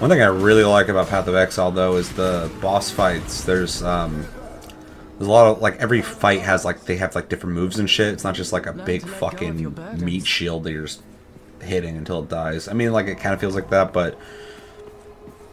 One 0.00 0.08
thing 0.08 0.22
I 0.22 0.28
really 0.28 0.64
like 0.64 0.88
about 0.88 1.08
Path 1.08 1.28
of 1.28 1.34
Exile 1.34 1.70
though 1.72 1.96
is 1.96 2.10
the 2.14 2.50
boss 2.62 2.90
fights. 2.90 3.44
There's 3.44 3.82
um 3.82 4.26
there's 5.18 5.28
a 5.28 5.30
lot 5.30 5.48
of 5.48 5.60
like 5.60 5.76
every 5.76 6.00
fight 6.00 6.40
has 6.40 6.64
like 6.64 6.86
they 6.86 6.96
have 6.96 7.14
like 7.14 7.28
different 7.28 7.54
moves 7.54 7.78
and 7.78 7.88
shit. 7.88 8.14
It's 8.14 8.24
not 8.24 8.34
just 8.34 8.50
like 8.50 8.64
a 8.64 8.72
big 8.72 9.06
fucking 9.06 10.02
meat 10.02 10.26
shield 10.26 10.64
that 10.64 10.72
you're 10.72 10.86
just 10.86 11.02
hitting 11.60 11.98
until 11.98 12.22
it 12.22 12.30
dies. 12.30 12.66
I 12.66 12.72
mean 12.72 12.92
like 12.92 13.08
it 13.08 13.16
kind 13.16 13.34
of 13.34 13.40
feels 13.40 13.54
like 13.54 13.68
that, 13.68 13.92
but 13.92 14.18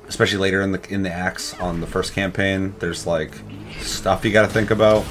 especially 0.08 0.38
later 0.38 0.62
in 0.62 0.72
the 0.72 0.94
in 0.94 1.04
the 1.04 1.12
acts 1.12 1.54
on 1.60 1.82
the 1.82 1.88
first 1.88 2.14
campaign, 2.14 2.74
there's 2.80 3.06
like 3.06 3.34
stuff 3.82 4.24
you 4.24 4.32
got 4.32 4.44
to 4.44 4.54
think 4.54 4.72
about. 4.72 5.06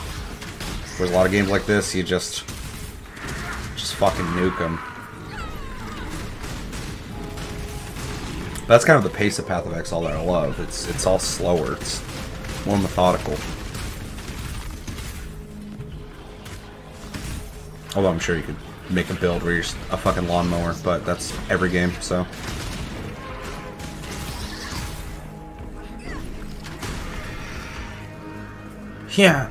There's 0.97 1.11
a 1.11 1.15
lot 1.15 1.27
of 1.27 1.33
games 1.33 1.51
like 1.51 1.67
this, 1.67 1.95
you 1.95 2.03
just 2.03 2.43
just 3.77 3.97
fucking 3.97 4.25
nuke 4.25 4.59
them. 4.59 4.81
That's 8.67 8.85
kind 8.85 8.97
of 8.97 9.05
the 9.05 9.17
pace 9.17 9.39
of 9.39 9.47
Path 9.47 9.65
of 9.65 9.75
Exile 9.75 10.03
that 10.03 10.13
I 10.13 10.21
love. 10.21 10.59
It's 10.59 10.89
it's 10.89 11.07
all 11.07 11.19
slower. 11.21 11.75
It's 11.75 12.03
more 12.67 12.77
methodical. 12.77 13.37
Although 17.95 18.11
I'm 18.11 18.19
sure 18.19 18.37
you 18.37 18.43
could 18.43 18.57
make 18.91 19.09
a 19.11 19.15
build 19.15 19.43
where 19.43 19.53
you're 19.53 19.63
a 19.63 19.97
fucking 19.97 20.29
lawnmower, 20.29 20.75
but 20.83 21.07
that's 21.07 21.33
every 21.49 21.71
game, 21.71 21.93
so. 22.01 22.27
Yeah. 29.17 29.49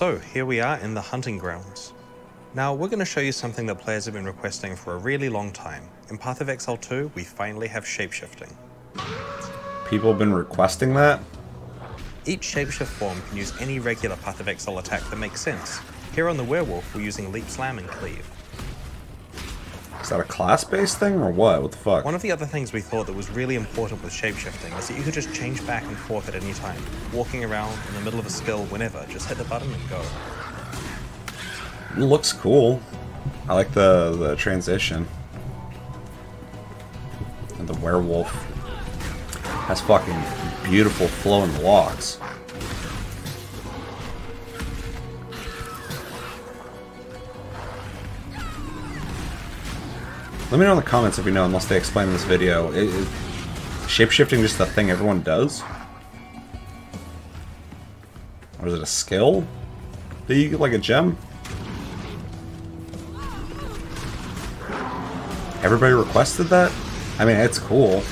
So, 0.00 0.18
here 0.18 0.46
we 0.46 0.60
are 0.60 0.78
in 0.78 0.94
the 0.94 1.00
hunting 1.02 1.36
grounds. 1.36 1.92
Now, 2.54 2.72
we're 2.72 2.88
going 2.88 3.00
to 3.00 3.04
show 3.04 3.20
you 3.20 3.32
something 3.32 3.66
that 3.66 3.74
players 3.74 4.06
have 4.06 4.14
been 4.14 4.24
requesting 4.24 4.74
for 4.74 4.94
a 4.94 4.96
really 4.96 5.28
long 5.28 5.52
time. 5.52 5.82
In 6.08 6.16
Path 6.16 6.40
of 6.40 6.48
Exile 6.48 6.78
2, 6.78 7.10
we 7.14 7.22
finally 7.22 7.68
have 7.68 7.84
shapeshifting. 7.84 8.50
People 9.90 10.08
have 10.08 10.18
been 10.18 10.32
requesting 10.32 10.94
that? 10.94 11.20
Each 12.24 12.40
shapeshift 12.40 12.86
form 12.86 13.20
can 13.28 13.36
use 13.36 13.52
any 13.60 13.78
regular 13.78 14.16
Path 14.16 14.40
of 14.40 14.48
Exile 14.48 14.78
attack 14.78 15.02
that 15.10 15.16
makes 15.16 15.42
sense. 15.42 15.80
Here 16.14 16.30
on 16.30 16.38
the 16.38 16.44
Werewolf, 16.44 16.94
we're 16.94 17.02
using 17.02 17.30
Leap 17.30 17.50
Slam 17.50 17.76
and 17.76 17.86
Cleave. 17.86 18.26
Is 20.10 20.16
that 20.16 20.22
a 20.22 20.24
class-based 20.24 20.98
thing 20.98 21.14
or 21.20 21.30
what? 21.30 21.62
What 21.62 21.70
the 21.70 21.78
fuck? 21.78 22.04
One 22.04 22.16
of 22.16 22.22
the 22.22 22.32
other 22.32 22.44
things 22.44 22.72
we 22.72 22.80
thought 22.80 23.06
that 23.06 23.12
was 23.12 23.30
really 23.30 23.54
important 23.54 24.02
with 24.02 24.12
shapeshifting 24.12 24.76
is 24.76 24.88
that 24.88 24.96
you 24.98 25.04
could 25.04 25.14
just 25.14 25.32
change 25.32 25.64
back 25.64 25.84
and 25.84 25.96
forth 25.96 26.28
at 26.28 26.34
any 26.34 26.52
time. 26.52 26.82
Walking 27.12 27.44
around 27.44 27.78
in 27.86 27.94
the 27.94 28.00
middle 28.00 28.18
of 28.18 28.26
a 28.26 28.30
skill, 28.30 28.64
whenever, 28.64 29.06
just 29.08 29.28
hit 29.28 29.38
the 29.38 29.44
button 29.44 29.72
and 29.72 29.88
go. 29.88 30.02
It 31.96 32.00
looks 32.00 32.32
cool. 32.32 32.82
I 33.48 33.54
like 33.54 33.70
the 33.70 34.16
the 34.18 34.34
transition. 34.34 35.06
And 37.60 37.68
the 37.68 37.78
werewolf 37.78 38.32
has 39.68 39.80
fucking 39.80 40.20
beautiful 40.68 41.06
flowing 41.06 41.56
locks. 41.62 42.18
Let 50.50 50.58
me 50.58 50.66
know 50.66 50.72
in 50.72 50.78
the 50.78 50.82
comments 50.82 51.16
if 51.16 51.26
you 51.26 51.30
know, 51.30 51.44
unless 51.44 51.66
they 51.66 51.76
explain 51.76 52.08
in 52.08 52.12
this 52.12 52.24
video. 52.24 52.72
Is, 52.72 52.92
is 52.92 53.06
shapeshifting 53.86 54.40
just 54.40 54.58
the 54.58 54.66
thing 54.66 54.90
everyone 54.90 55.22
does? 55.22 55.62
Or 58.60 58.66
is 58.66 58.74
it 58.74 58.82
a 58.82 58.86
skill? 58.86 59.46
Do 60.26 60.34
you 60.34 60.50
get 60.50 60.58
like 60.58 60.72
a 60.72 60.78
gem? 60.78 61.16
Everybody 65.62 65.92
requested 65.92 66.48
that? 66.48 66.72
I 67.20 67.24
mean, 67.24 67.36
it's 67.36 67.60
cool. 67.60 68.02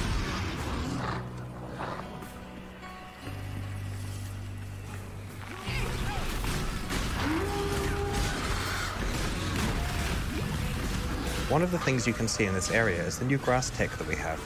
One 11.58 11.64
of 11.64 11.72
the 11.72 11.78
things 11.80 12.06
you 12.06 12.12
can 12.12 12.28
see 12.28 12.44
in 12.44 12.54
this 12.54 12.70
area 12.70 13.02
is 13.02 13.18
the 13.18 13.24
new 13.24 13.36
grass 13.36 13.70
tech 13.70 13.90
that 13.98 14.06
we 14.06 14.14
have. 14.14 14.40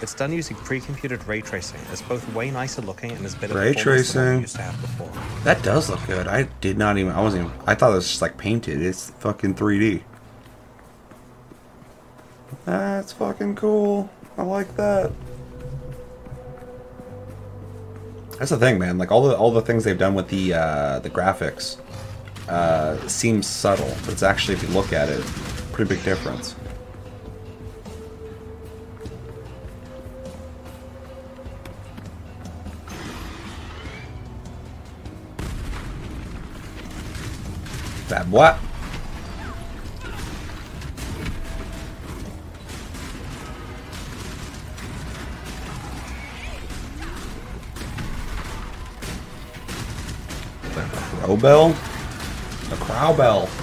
It's 0.00 0.14
done 0.14 0.32
using 0.32 0.56
pre-computed 0.58 1.26
ray 1.26 1.40
tracing. 1.40 1.80
It's 1.90 2.02
both 2.02 2.32
way 2.34 2.52
nicer 2.52 2.82
looking 2.82 3.10
and 3.10 3.26
is 3.26 3.34
better 3.34 3.54
Ray 3.54 3.74
performance 3.74 4.12
than 4.12 4.22
what 4.22 4.28
we 4.28 4.30
tracing. 4.30 4.40
used 4.42 4.54
to 4.54 4.62
have 4.62 4.80
before. 4.80 5.10
That 5.42 5.60
does 5.64 5.90
look 5.90 5.98
good. 6.06 6.28
I 6.28 6.44
did 6.60 6.78
not 6.78 6.98
even. 6.98 7.10
I 7.10 7.20
wasn't 7.20 7.46
even. 7.46 7.60
I 7.66 7.74
thought 7.74 7.90
it 7.90 7.94
was 7.96 8.06
just 8.06 8.22
like 8.22 8.38
painted. 8.38 8.80
It's 8.80 9.10
fucking 9.10 9.56
3D. 9.56 10.04
That's 12.64 13.12
fucking 13.12 13.56
cool. 13.56 14.08
I 14.38 14.44
like 14.44 14.76
that. 14.76 15.10
That's 18.38 18.52
the 18.52 18.58
thing, 18.58 18.78
man. 18.78 18.98
Like 18.98 19.10
all 19.10 19.26
the 19.26 19.36
all 19.36 19.50
the 19.50 19.62
things 19.62 19.82
they've 19.82 19.98
done 19.98 20.14
with 20.14 20.28
the 20.28 20.54
uh, 20.54 20.98
the 21.00 21.10
graphics 21.10 21.78
uh, 22.48 23.04
seems 23.08 23.48
subtle, 23.48 23.92
but 24.04 24.12
it's 24.12 24.22
actually, 24.22 24.54
if 24.54 24.62
you 24.62 24.68
look 24.68 24.92
at 24.92 25.08
it, 25.08 25.24
pretty 25.72 25.94
big 25.94 26.04
difference. 26.04 26.54
That 38.08 38.28
what? 38.28 38.58
The 50.62 50.82
crowbell? 51.20 51.72
The 52.68 52.76
crowbell. 52.76 53.61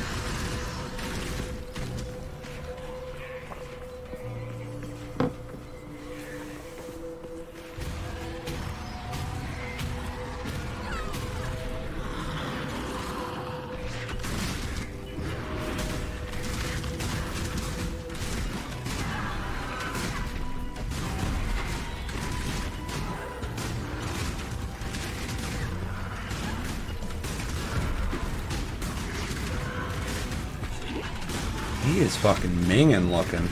He 31.99 32.05
is 32.05 32.15
fucking 32.15 32.49
minging 32.49 33.11
looking. 33.11 33.45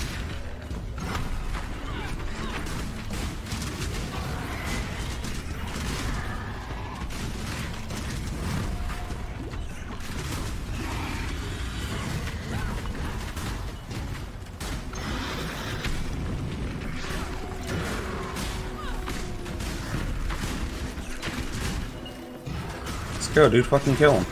Let's 23.12 23.28
go, 23.28 23.50
dude. 23.50 23.66
Fucking 23.66 23.98
kill 23.98 24.24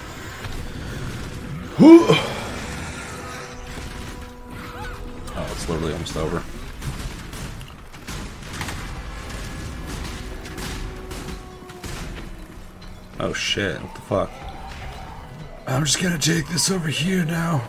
him. 1.77 2.15
almost 6.15 6.35
over. 6.35 6.43
Oh 13.19 13.33
shit, 13.33 13.81
what 13.81 13.95
the 13.95 14.01
fuck? 14.01 14.31
I'm 15.67 15.83
just 15.83 16.01
gonna 16.01 16.17
take 16.17 16.47
this 16.49 16.69
over 16.69 16.89
here 16.89 17.25
now. 17.25 17.67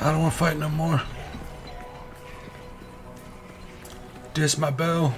I 0.00 0.10
don't 0.10 0.20
wanna 0.20 0.30
fight 0.30 0.58
no 0.58 0.68
more. 0.68 1.02
Diss 4.34 4.58
my 4.58 4.70
bell. 4.70 5.14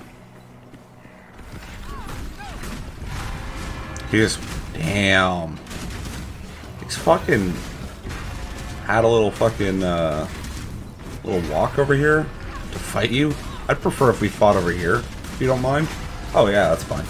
He 4.11 4.19
just 4.19 4.41
damn. 4.73 5.59
He's 6.83 6.97
fucking 6.97 7.53
had 8.85 9.05
a 9.05 9.09
little 9.09 9.31
fucking 9.31 9.83
uh 9.83 10.27
little 11.25 11.51
walk 11.51 11.79
over 11.79 11.95
here 11.95 12.23
to 12.73 12.79
fight 12.79 13.11
you. 13.11 13.35
I'd 13.69 13.81
prefer 13.81 14.11
if 14.11 14.21
we 14.21 14.29
fought 14.29 14.57
over 14.57 14.73
here, 14.73 14.97
if 14.97 15.37
you 15.41 15.47
don't 15.47 15.63
mind. 15.63 15.89
Oh 16.35 16.47
yeah, 16.47 16.69
that's 16.69 16.85
fine. 16.85 17.05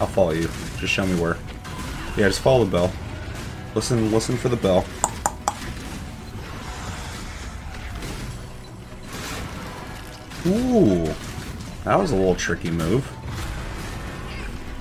I'll 0.00 0.06
follow 0.06 0.32
you. 0.32 0.48
Just 0.78 0.92
show 0.92 1.06
me 1.06 1.20
where. 1.20 1.36
Yeah, 2.16 2.28
just 2.28 2.40
follow 2.40 2.64
the 2.64 2.70
bell. 2.70 2.92
Listen, 3.74 4.12
listen 4.12 4.36
for 4.36 4.48
the 4.48 4.56
bell. 4.56 4.84
Ooh, 10.46 11.06
that 11.84 11.98
was 11.98 12.10
a 12.10 12.16
little 12.16 12.34
tricky 12.34 12.70
move. 12.70 13.10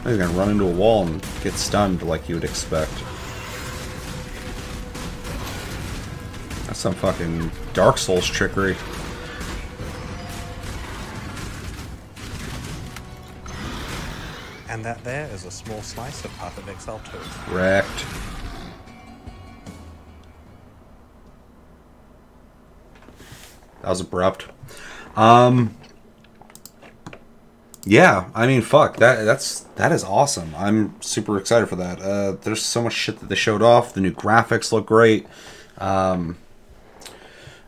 He's 0.04 0.18
gonna 0.18 0.34
run 0.34 0.50
into 0.50 0.66
a 0.66 0.72
wall 0.72 1.08
and 1.08 1.26
get 1.42 1.54
stunned 1.54 2.02
like 2.04 2.28
you 2.28 2.36
would 2.36 2.44
expect. 2.44 2.92
Some 6.84 6.94
fucking 6.94 7.50
Dark 7.72 7.98
Souls 7.98 8.28
trickery. 8.28 8.76
And 14.68 14.84
that 14.84 15.02
there 15.06 15.30
is 15.30 15.46
a 15.46 15.52
small 15.52 15.82
slice 15.82 16.26
of 16.26 16.32
Path 16.32 16.58
of 16.58 16.68
Exile 16.68 17.00
2. 17.48 17.54
Wrecked. 17.56 18.06
That 23.82 23.90
was 23.90 24.02
abrupt. 24.02 24.48
Um. 25.16 25.78
Yeah, 27.86 28.30
I 28.36 28.46
mean, 28.46 28.62
fuck 28.62 28.98
that. 28.98 29.24
That's 29.24 29.62
that 29.76 29.94
is 29.94 30.04
awesome. 30.04 30.54
I'm 30.58 31.02
super 31.02 31.38
excited 31.38 31.70
for 31.70 31.78
that. 31.78 32.02
Uh, 32.02 32.32
there's 32.42 32.62
so 32.62 32.82
much 32.82 32.94
shit 32.94 33.20
that 33.20 33.30
they 33.30 33.36
showed 33.36 33.62
off. 33.62 33.94
The 33.94 34.02
new 34.02 34.12
graphics 34.12 34.74
look 34.74 34.86
great. 34.86 35.28
Um, 35.78 36.38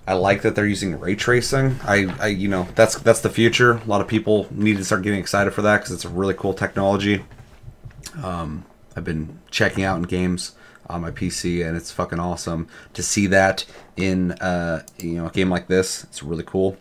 I 0.08 0.14
like 0.14 0.44
that 0.44 0.56
they're 0.56 0.68
using 0.68 1.00
ray 1.00 1.16
tracing. 1.16 1.80
I, 1.84 2.06
I, 2.20 2.28
you 2.28 2.48
know, 2.48 2.68
that's 2.76 2.98
that's 3.00 3.22
the 3.22 3.30
future. 3.30 3.74
A 3.78 3.86
lot 3.86 4.02
of 4.02 4.08
people 4.08 4.48
need 4.52 4.78
to 4.78 4.86
start 4.86 5.02
getting 5.02 5.20
excited 5.20 5.52
for 5.52 5.64
that 5.64 5.78
because 5.78 5.94
it's 5.94 6.06
a 6.06 6.10
really 6.10 6.36
cool 6.36 6.54
technology. 6.54 7.24
Um, 8.24 8.66
I've 8.96 9.04
been 9.04 9.40
checking 9.50 9.84
out 9.84 9.98
in 9.98 10.04
games 10.04 10.54
on 10.88 11.02
my 11.02 11.12
PC, 11.12 11.68
and 11.68 11.76
it's 11.76 11.92
fucking 11.92 12.20
awesome 12.20 12.68
to 12.94 13.02
see 13.02 13.28
that 13.28 13.66
in 13.98 14.34
uh, 14.34 14.84
you 15.00 15.14
know 15.14 15.28
a 15.28 15.32
game 15.32 15.50
like 15.50 15.68
this. 15.68 16.04
It's 16.04 16.22
really 16.22 16.44
cool. 16.44 16.78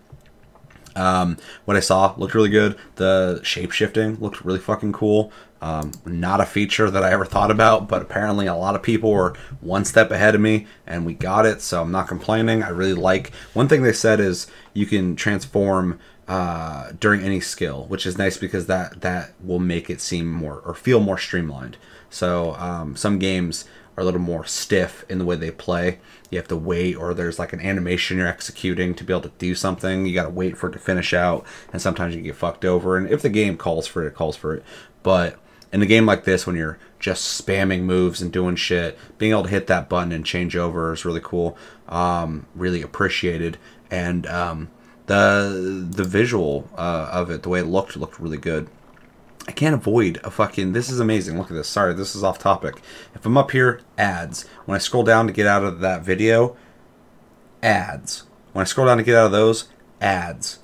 Um, 0.97 1.37
what 1.65 1.77
I 1.77 1.81
saw 1.81 2.15
looked 2.17 2.35
really 2.35 2.51
good. 2.51 2.77
The 2.97 3.41
shape 3.43 3.73
shifting 3.73 4.17
looked 4.21 4.45
really 4.45 4.59
fucking 4.59 4.93
cool. 4.93 5.33
Um, 5.61 5.93
not 6.05 6.41
a 6.41 6.47
feature 6.47 6.91
that 6.91 7.03
I 7.03 7.11
ever 7.11 7.25
thought 7.25 7.51
about, 7.51 7.89
but 7.89 8.03
apparently 8.03 8.47
a 8.47 8.55
lot 8.55 8.75
of 8.75 8.83
people 8.83 9.11
were 9.11 9.35
one 9.61 9.87
step 9.87 10.11
ahead 10.11 10.35
of 10.35 10.41
me, 10.41 10.67
and 10.87 11.07
we 11.07 11.15
got 11.15 11.47
it. 11.47 11.63
So 11.63 11.81
I'm 11.81 11.91
not 11.91 12.07
complaining. 12.07 12.63
I 12.63 12.69
really 12.69 12.93
like. 12.93 13.33
One 13.55 13.67
thing 13.67 13.83
they 13.83 13.95
said 13.95 14.21
is 14.21 14.47
you 14.75 14.85
can 14.85 15.17
transform 15.17 15.99
uh, 16.29 16.93
during 17.01 17.23
any 17.23 17.41
skill, 17.41 17.87
which 17.87 18.07
is 18.07 18.19
nice 18.19 18.37
because 18.37 18.67
that 18.67 19.01
that 19.01 19.33
will 19.43 19.59
make 19.59 19.89
it 19.89 20.01
seem 20.01 20.31
more 20.31 20.61
or 20.65 20.75
feel 20.75 21.01
more 21.01 21.19
streamlined. 21.19 21.77
So 22.11 22.55
um, 22.57 22.95
some 22.95 23.19
games 23.19 23.65
are 23.97 24.03
a 24.03 24.05
little 24.05 24.21
more 24.21 24.45
stiff 24.45 25.05
in 25.09 25.19
the 25.19 25.25
way 25.25 25.37
they 25.37 25.51
play. 25.51 25.99
You 26.31 26.39
have 26.39 26.49
to 26.49 26.57
wait, 26.57 26.97
or 26.97 27.15
there's 27.15 27.39
like 27.39 27.53
an 27.53 27.61
animation 27.61 28.19
you're 28.19 28.27
executing 28.27 28.95
to 28.95 29.05
be 29.05 29.13
able 29.13 29.23
to 29.23 29.33
do 29.39 29.55
something. 29.55 30.07
You 30.07 30.15
got 30.15 30.25
to 30.25 30.31
wait 30.31 30.57
for 30.57 30.69
it 30.69 30.73
to 30.73 30.79
finish 30.79 31.15
out, 31.15 31.47
and 31.73 31.81
sometimes 31.81 32.15
you 32.15 32.23
get 32.23 32.37
fucked 32.37 32.65
over. 32.65 32.97
And 32.97 33.09
if 33.09 33.23
the 33.23 33.29
game 33.29 33.57
calls 33.57 33.87
for 33.87 34.05
it, 34.05 34.09
it 34.09 34.15
calls 34.15 34.37
for 34.37 34.55
it. 34.55 34.65
But 35.03 35.39
in 35.73 35.83
a 35.83 35.87
game 35.87 36.07
like 36.07 36.25
this, 36.25 36.47
when 36.47 36.57
you're 36.57 36.79
just 36.99 37.45
spamming 37.45 37.83
moves 37.83 38.23
and 38.23 38.33
doing 38.33 38.57
shit, 38.57 38.99
being 39.19 39.33
able 39.33 39.45
to 39.45 39.49
hit 39.51 39.67
that 39.67 39.89
button 39.89 40.13
and 40.13 40.25
change 40.25 40.57
over 40.57 40.93
is 40.93 41.05
really 41.05 41.21
cool. 41.23 41.57
Um, 41.89 42.47
really 42.55 42.83
appreciated, 42.83 43.59
and 43.91 44.27
um, 44.27 44.71
the 45.07 45.87
the 45.91 46.05
visual 46.05 46.69
uh, 46.77 47.11
of 47.13 47.31
it, 47.31 47.43
the 47.43 47.49
way 47.49 47.61
it 47.61 47.67
looked, 47.67 47.97
looked 47.97 48.19
really 48.19 48.39
good. 48.39 48.69
I 49.47 49.53
can't 49.53 49.75
avoid 49.75 50.21
a 50.25 50.31
fucking. 50.31 50.73
This 50.73 50.89
is 50.89 51.01
amazing. 51.01 51.39
Look 51.39 51.51
at 51.51 51.55
this. 51.55 51.69
Sorry, 51.69 51.93
this 51.95 52.15
is 52.15 52.25
off 52.25 52.39
topic. 52.39 52.81
If 53.15 53.27
I'm 53.27 53.37
up 53.37 53.51
here, 53.51 53.81
ads. 53.99 54.47
When 54.65 54.75
I 54.75 54.79
scroll 54.79 55.03
down 55.05 55.27
to 55.27 55.33
get 55.33 55.47
out 55.47 55.63
of 55.65 55.81
that 55.81 56.03
video, 56.03 56.57
ads. 57.63 58.25
When 58.53 58.63
I 58.63 58.65
scroll 58.65 58.87
down 58.87 58.99
to 58.99 59.03
get 59.03 59.17
out 59.17 59.27
of 59.27 59.33
those, 59.33 59.69
ads. 60.01 60.61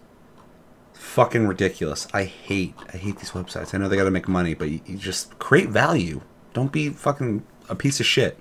Fucking 0.94 1.46
ridiculous. 1.46 2.08
I 2.14 2.24
hate. 2.24 2.74
I 2.92 2.96
hate 2.96 3.18
these 3.18 3.32
websites. 3.32 3.74
I 3.74 3.78
know 3.78 3.88
they 3.88 3.96
got 3.96 4.04
to 4.04 4.10
make 4.10 4.28
money, 4.28 4.54
but 4.54 4.70
you, 4.70 4.80
you 4.86 4.96
just 4.96 5.38
create 5.38 5.68
value. 5.68 6.22
Don't 6.54 6.72
be 6.72 6.88
fucking 6.88 7.44
a 7.68 7.74
piece 7.74 8.00
of 8.00 8.06
shit. 8.06 8.38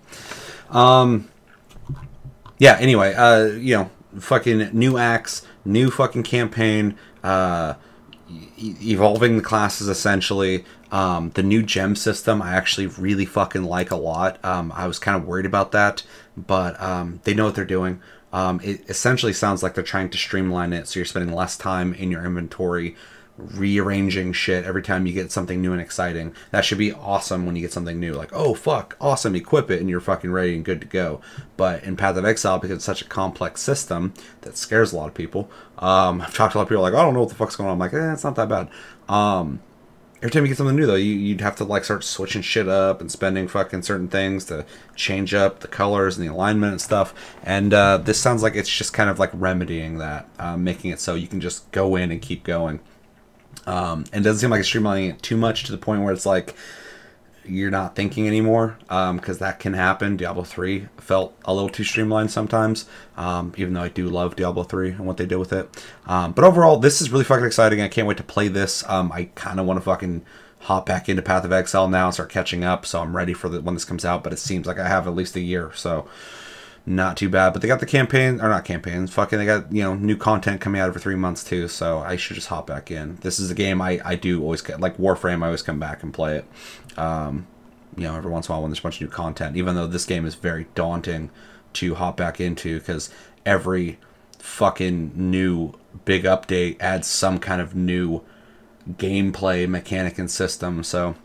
Um. 0.70 1.30
Yeah. 2.60 2.78
Anyway, 2.80 3.14
uh, 3.14 3.46
you 3.46 3.76
know, 3.76 3.92
fucking 4.20 4.70
new 4.72 4.98
acts, 4.98 5.46
new 5.66 5.92
fucking 5.92 6.24
campaign. 6.24 6.96
Uh 7.24 7.74
evolving 8.58 9.38
the 9.38 9.44
classes 9.44 9.88
essentially. 9.88 10.66
Um, 10.92 11.32
the 11.32 11.44
new 11.44 11.62
gem 11.62 11.96
system 11.96 12.42
I 12.42 12.54
actually 12.54 12.88
really 12.88 13.26
fucking 13.26 13.64
like 13.64 13.92
a 13.92 13.96
lot. 13.96 14.44
Um, 14.44 14.72
I 14.76 14.88
was 14.88 15.00
kind 15.00 15.16
of 15.22 15.28
worried 15.28 15.46
about 15.46 15.72
that, 15.72 16.04
but 16.36 16.80
um, 16.82 17.22
they 17.24 17.34
know 17.34 17.46
what 17.46 17.56
they're 17.56 17.66
doing. 17.66 18.02
Um, 18.32 18.60
it 18.64 18.88
essentially 18.90 19.34
sounds 19.34 19.64
like 19.64 19.74
they're 19.74 19.84
trying 19.84 20.10
to 20.12 20.18
streamline 20.18 20.72
it 20.74 20.88
so 20.88 21.00
you're 21.00 21.06
spending 21.06 21.34
less 21.34 21.58
time 21.58 21.94
in 21.94 22.12
your 22.12 22.24
inventory 22.26 22.96
rearranging 23.40 24.34
shit 24.34 24.66
every 24.66 24.82
time 24.82 25.06
you 25.06 25.14
get 25.14 25.32
something 25.32 25.62
new 25.62 25.72
and 25.72 25.82
exciting. 25.82 26.34
That 26.52 26.66
should 26.66 26.78
be 26.78 26.92
awesome 26.92 27.46
when 27.46 27.56
you 27.56 27.62
get 27.62 27.74
something 27.74 28.00
new. 28.00 28.14
Like, 28.14 28.32
oh 28.34 28.54
fuck, 28.54 28.96
awesome, 29.00 29.36
equip 29.36 29.72
it 29.72 29.80
and 29.80 29.90
you're 29.90 30.00
fucking 30.00 30.32
ready 30.32 30.56
and 30.56 30.66
good 30.66 30.82
to 30.82 30.88
go. 30.88 31.22
But 31.58 31.84
in 31.84 31.96
Path 31.96 32.18
of 32.18 32.26
Exile, 32.26 32.60
because 32.60 32.78
it's 32.78 32.86
such 32.86 33.02
a 33.02 33.06
complex 33.06 33.62
system 33.62 34.14
that 34.42 34.58
scares 34.58 34.94
a 34.94 34.98
lot 34.98 35.08
of 35.08 35.14
people, 35.14 35.50
um, 35.78 36.22
I've 36.22 36.34
talked 36.34 36.54
to 36.54 36.58
a 36.58 36.60
lot 36.60 36.64
of 36.64 36.70
people 36.70 36.84
like, 36.84 36.94
I 36.94 37.02
don't 37.02 37.14
know 37.14 37.22
what 37.22 37.30
the 37.30 37.36
fuck's 37.36 37.56
going 37.56 37.68
on. 37.68 37.74
I'm 37.74 37.80
like, 37.80 37.94
eh, 37.94 38.14
it's 38.14 38.24
not 38.24 38.36
that 38.36 38.50
bad. 38.50 38.70
Um, 39.08 39.62
every 40.22 40.32
time 40.32 40.44
you 40.44 40.50
get 40.50 40.58
something 40.58 40.76
new 40.76 40.86
though, 40.86 40.96
you, 40.96 41.34
would 41.34 41.42
have 41.42 41.56
to 41.58 41.64
like 41.64 41.84
start 41.84 42.04
switching 42.04 42.42
shit 42.42 42.68
up 42.68 43.02
and 43.02 43.12
spending 43.12 43.48
fucking 43.48 43.82
certain 43.82 44.08
things 44.08 44.46
to 44.46 44.66
change 44.96 45.34
up 45.34 45.62
the 45.62 45.68
colors 45.68 46.18
and 46.18 46.28
the 46.28 46.32
alignment 46.32 46.74
and 46.74 46.82
stuff. 46.82 47.14
And 47.44 47.74
uh, 47.74 47.98
this 47.98 48.20
sounds 48.20 48.44
like 48.44 48.56
it's 48.56 48.70
just 48.70 48.94
kind 48.94 49.10
of 49.10 49.20
like 49.20 49.32
remedying 49.34 49.98
that, 50.00 50.28
uh, 50.38 50.58
making 50.58 50.92
it 50.92 51.00
so 51.00 51.16
you 51.16 51.28
can 51.28 51.40
just 51.40 51.72
go 51.72 51.96
in 51.96 52.12
and 52.12 52.22
keep 52.22 52.44
going. 52.44 52.80
Um, 53.70 54.06
and 54.12 54.24
doesn't 54.24 54.40
seem 54.40 54.50
like 54.50 54.62
it's 54.62 54.70
streamlining 54.70 55.12
it 55.12 55.22
too 55.22 55.38
much 55.38 55.66
to 55.66 55.72
the 55.72 55.78
point 55.78 56.02
where 56.02 56.12
it's 56.12 56.26
like 56.26 56.56
you're 57.46 57.70
not 57.70 57.96
thinking 57.96 58.26
anymore 58.28 58.78
because 58.82 59.30
um, 59.30 59.38
that 59.40 59.60
can 59.60 59.74
happen. 59.74 60.18
Diablo 60.18 60.44
3 60.44 60.88
felt 60.98 61.38
a 61.46 61.54
little 61.54 61.70
too 61.70 61.84
streamlined 61.84 62.32
sometimes, 62.32 62.88
um, 63.16 63.54
even 63.58 63.74
though 63.74 63.84
I 63.84 63.90
do 63.90 64.10
love 64.10 64.36
Diablo 64.36 64.64
3 64.64 64.92
and 64.92 65.06
what 65.06 65.18
they 65.18 65.28
did 65.28 65.38
with 65.38 65.54
it. 65.54 65.70
Um, 66.08 66.32
but 66.32 66.46
overall, 66.46 66.78
this 66.78 67.00
is 67.00 67.12
really 67.12 67.24
fucking 67.24 67.46
exciting. 67.46 67.80
I 67.80 67.88
can't 67.90 68.08
wait 68.08 68.18
to 68.18 68.24
play 68.24 68.48
this. 68.48 68.84
Um, 68.90 69.12
I 69.12 69.26
kind 69.36 69.60
of 69.60 69.68
want 69.68 69.78
to 69.78 69.84
fucking 69.86 70.26
hop 70.62 70.88
back 70.88 71.08
into 71.08 71.22
Path 71.22 71.46
of 71.46 71.54
Exile 71.54 71.88
now 71.88 72.06
and 72.06 72.14
start 72.14 72.30
catching 72.32 72.64
up, 72.64 72.88
so 72.88 73.02
I'm 73.02 73.16
ready 73.16 73.34
for 73.34 73.50
the, 73.50 73.62
when 73.62 73.76
this 73.76 73.86
comes 73.86 74.04
out. 74.04 74.24
But 74.24 74.34
it 74.34 74.40
seems 74.40 74.66
like 74.66 74.80
I 74.80 74.88
have 74.88 75.06
at 75.06 75.14
least 75.14 75.36
a 75.36 75.42
year, 75.42 75.72
so 75.76 76.08
not 76.90 77.16
too 77.16 77.30
bad. 77.30 77.54
But 77.54 77.62
they 77.62 77.68
got 77.68 77.80
the 77.80 77.86
campaign, 77.86 78.42
or 78.42 78.50
not 78.50 78.66
campaigns, 78.66 79.14
fucking, 79.14 79.38
they 79.38 79.46
got, 79.46 79.72
you 79.72 79.84
know, 79.84 79.94
new 79.94 80.18
content 80.18 80.60
coming 80.60 80.82
out 80.82 80.88
every 80.88 81.00
three 81.00 81.16
months 81.16 81.44
too, 81.44 81.68
so 81.68 82.00
I 82.00 82.16
should 82.16 82.36
just 82.36 82.48
hop 82.48 82.68
back 82.68 82.90
in. 82.90 83.18
This 83.18 83.40
is 83.40 83.52
a 83.52 83.56
game 83.56 83.82
I, 83.82 84.02
I 84.04 84.16
do 84.16 84.42
always, 84.42 84.68
like 84.80 84.98
Warframe, 84.98 85.44
I 85.44 85.46
always 85.46 85.62
come 85.62 85.80
back 85.80 86.04
and 86.04 86.14
play 86.14 86.38
it. 86.38 86.46
Um, 86.98 87.48
you 87.96 88.04
know, 88.04 88.16
every 88.16 88.32
once 88.32 88.48
in 88.48 88.52
a 88.52 88.56
while 88.56 88.64
when 88.64 88.72
there's 88.72 88.80
a 88.80 88.84
bunch 88.84 88.96
of 88.96 89.02
new 89.02 89.08
content, 89.08 89.56
even 89.56 89.76
though 89.76 89.88
this 89.88 90.06
game 90.06 90.26
is 90.26 90.36
very 90.36 90.68
daunting 90.74 91.30
to 91.74 91.96
hop 91.96 92.18
back 92.18 92.42
into 92.42 92.80
because 92.80 93.12
every 93.46 94.00
fucking 94.40 95.12
new 95.16 95.74
big 96.06 96.24
update 96.24 96.78
adds 96.80 97.08
some 97.08 97.38
kind 97.40 97.62
of 97.62 97.76
new 97.76 98.22
gameplay 98.94 99.68
mechanic 99.68 100.18
and 100.18 100.32
system, 100.32 100.84
so 100.84 101.16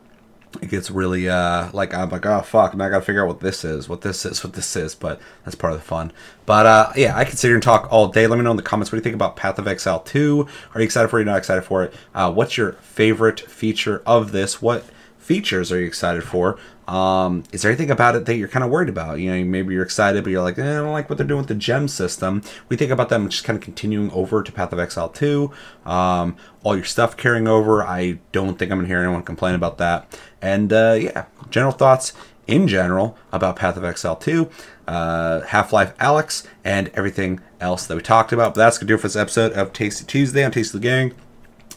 it 0.62 0.68
gets 0.70 0.90
really 0.90 1.28
uh 1.28 1.70
like 1.72 1.94
I'm 1.94 2.10
like 2.10 2.26
oh 2.26 2.40
fuck 2.42 2.74
now 2.74 2.86
I 2.86 2.90
gotta 2.90 3.04
figure 3.04 3.22
out 3.22 3.28
what 3.28 3.40
this 3.40 3.64
is 3.64 3.88
what 3.88 4.02
this 4.02 4.24
is 4.24 4.42
what 4.44 4.52
this 4.52 4.76
is 4.76 4.94
but 4.94 5.20
that's 5.44 5.54
part 5.54 5.72
of 5.72 5.78
the 5.78 5.84
fun. 5.84 6.12
But 6.46 6.66
uh 6.66 6.92
yeah 6.96 7.16
I 7.16 7.24
can 7.24 7.36
sit 7.36 7.48
here 7.48 7.56
and 7.56 7.62
talk 7.62 7.88
all 7.90 8.08
day. 8.08 8.26
Let 8.26 8.36
me 8.36 8.44
know 8.44 8.50
in 8.50 8.56
the 8.56 8.62
comments 8.62 8.90
what 8.90 8.96
do 8.96 9.00
you 9.00 9.04
think 9.04 9.14
about 9.14 9.36
Path 9.36 9.58
of 9.58 9.68
Exile 9.68 10.00
2 10.00 10.46
are 10.74 10.80
you 10.80 10.84
excited 10.84 11.08
for 11.08 11.20
it? 11.20 11.24
Not 11.24 11.38
excited 11.38 11.62
for 11.62 11.84
it? 11.84 11.94
Uh 12.14 12.32
what's 12.32 12.56
your 12.56 12.72
favorite 12.74 13.40
feature 13.40 14.02
of 14.06 14.32
this? 14.32 14.60
What 14.62 14.84
features 15.24 15.72
are 15.72 15.80
you 15.80 15.86
excited 15.86 16.22
for? 16.22 16.58
Um, 16.86 17.44
is 17.50 17.62
there 17.62 17.70
anything 17.70 17.90
about 17.90 18.14
it 18.14 18.26
that 18.26 18.36
you're 18.36 18.48
kind 18.48 18.62
of 18.62 18.70
worried 18.70 18.90
about? 18.90 19.18
You 19.18 19.32
know, 19.32 19.44
maybe 19.44 19.72
you're 19.72 19.82
excited, 19.82 20.22
but 20.22 20.30
you're 20.30 20.42
like, 20.42 20.58
eh, 20.58 20.62
I 20.62 20.76
don't 20.76 20.92
like 20.92 21.08
what 21.08 21.16
they're 21.16 21.26
doing 21.26 21.38
with 21.38 21.48
the 21.48 21.54
gem 21.54 21.88
system. 21.88 22.42
We 22.68 22.76
think 22.76 22.90
about 22.90 23.08
them 23.08 23.28
just 23.28 23.44
kind 23.44 23.56
of 23.56 23.62
continuing 23.62 24.10
over 24.10 24.42
to 24.42 24.52
Path 24.52 24.72
of 24.72 24.78
Exile 24.78 25.08
2. 25.08 25.50
Um, 25.86 26.36
all 26.62 26.76
your 26.76 26.84
stuff 26.84 27.16
carrying 27.16 27.48
over. 27.48 27.82
I 27.82 28.18
don't 28.32 28.58
think 28.58 28.70
I'm 28.70 28.78
going 28.78 28.86
to 28.86 28.88
hear 28.88 29.02
anyone 29.02 29.22
complain 29.22 29.54
about 29.54 29.78
that. 29.78 30.18
And 30.42 30.72
uh, 30.72 30.98
yeah, 31.00 31.24
general 31.50 31.72
thoughts 31.72 32.12
in 32.46 32.68
general 32.68 33.16
about 33.32 33.56
Path 33.56 33.78
of 33.78 33.84
Exile 33.84 34.16
2, 34.16 34.50
uh, 34.86 35.40
Half 35.42 35.72
Life 35.72 35.96
Alyx, 35.96 36.46
and 36.62 36.90
everything 36.92 37.40
else 37.60 37.86
that 37.86 37.96
we 37.96 38.02
talked 38.02 38.32
about. 38.32 38.54
But 38.54 38.60
that's 38.60 38.76
going 38.76 38.86
to 38.88 38.92
do 38.92 38.94
it 38.96 39.00
for 39.00 39.08
this 39.08 39.16
episode 39.16 39.52
of 39.52 39.72
Tasty 39.72 40.04
Tuesday 40.04 40.44
on 40.44 40.50
Tasty 40.50 40.76
the 40.76 40.82
Gang. 40.82 41.14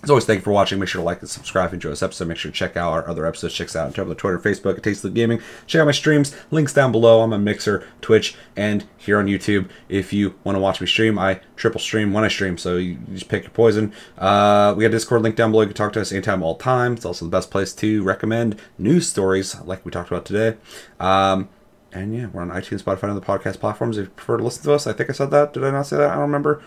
As 0.03 0.11
always, 0.11 0.25
thank 0.25 0.37
you 0.37 0.43
for 0.43 0.51
watching. 0.51 0.79
Make 0.79 0.89
sure 0.89 1.01
to 1.01 1.05
like 1.05 1.21
and 1.21 1.29
subscribe 1.29 1.73
enjoy 1.73 1.89
this 1.89 2.03
episode. 2.03 2.27
Make 2.27 2.37
sure 2.37 2.51
to 2.51 2.57
check 2.57 2.77
out 2.77 2.93
our 2.93 3.07
other 3.07 3.25
episodes. 3.25 3.55
Check 3.55 3.67
us 3.67 3.75
out 3.75 3.87
on 3.87 3.93
Tumblr, 3.93 4.17
Twitter, 4.17 4.37
Facebook, 4.37 4.77
at 4.77 4.83
Tasty 4.83 5.09
Gaming. 5.09 5.41
Check 5.65 5.81
out 5.81 5.85
my 5.85 5.91
streams. 5.91 6.35
Links 6.51 6.71
down 6.71 6.91
below. 6.91 7.21
I'm 7.21 7.33
on 7.33 7.43
Mixer, 7.43 7.85
Twitch, 7.99 8.35
and 8.55 8.85
here 8.97 9.17
on 9.17 9.25
YouTube. 9.25 9.69
If 9.89 10.13
you 10.13 10.35
want 10.43 10.55
to 10.55 10.59
watch 10.59 10.79
me 10.79 10.87
stream, 10.87 11.17
I 11.17 11.41
triple 11.55 11.81
stream 11.81 12.13
when 12.13 12.23
I 12.23 12.27
stream, 12.27 12.59
so 12.59 12.77
you 12.77 12.99
just 13.11 13.27
pick 13.27 13.43
your 13.43 13.51
poison. 13.51 13.91
Uh, 14.17 14.75
we 14.77 14.83
got 14.83 14.91
Discord 14.91 15.23
link 15.23 15.35
down 15.35 15.51
below. 15.51 15.61
You 15.61 15.67
can 15.67 15.75
talk 15.75 15.93
to 15.93 16.01
us 16.01 16.11
anytime, 16.11 16.43
all 16.43 16.55
time. 16.55 16.93
It's 16.93 17.05
also 17.05 17.25
the 17.25 17.31
best 17.31 17.49
place 17.49 17.73
to 17.73 18.03
recommend 18.03 18.59
news 18.77 19.09
stories 19.09 19.59
like 19.61 19.83
we 19.83 19.91
talked 19.91 20.11
about 20.11 20.25
today. 20.25 20.57
Um, 20.99 21.49
and 21.91 22.13
yeah, 22.13 22.27
we're 22.27 22.43
on 22.43 22.49
iTunes, 22.51 22.83
Spotify, 22.83 23.03
and 23.03 23.11
other 23.13 23.21
podcast 23.21 23.59
platforms. 23.59 23.97
If 23.97 24.05
you 24.05 24.11
prefer 24.11 24.37
to 24.37 24.43
listen 24.43 24.63
to 24.63 24.73
us, 24.73 24.85
I 24.85 24.93
think 24.93 25.09
I 25.09 25.13
said 25.13 25.31
that. 25.31 25.53
Did 25.53 25.63
I 25.63 25.71
not 25.71 25.87
say 25.87 25.97
that? 25.97 26.11
I 26.11 26.13
don't 26.13 26.21
remember. 26.21 26.61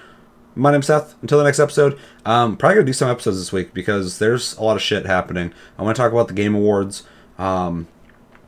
My 0.56 0.72
name's 0.72 0.86
Seth. 0.86 1.14
Until 1.22 1.38
the 1.38 1.44
next 1.44 1.60
episode, 1.60 1.98
um, 2.26 2.56
probably 2.56 2.76
gonna 2.76 2.86
do 2.86 2.92
some 2.92 3.08
episodes 3.08 3.38
this 3.38 3.52
week 3.52 3.72
because 3.72 4.18
there's 4.18 4.56
a 4.56 4.62
lot 4.62 4.76
of 4.76 4.82
shit 4.82 5.06
happening. 5.06 5.52
I 5.78 5.82
want 5.82 5.96
to 5.96 6.02
talk 6.02 6.12
about 6.12 6.28
the 6.28 6.34
Game 6.34 6.54
Awards 6.56 7.04
um, 7.38 7.86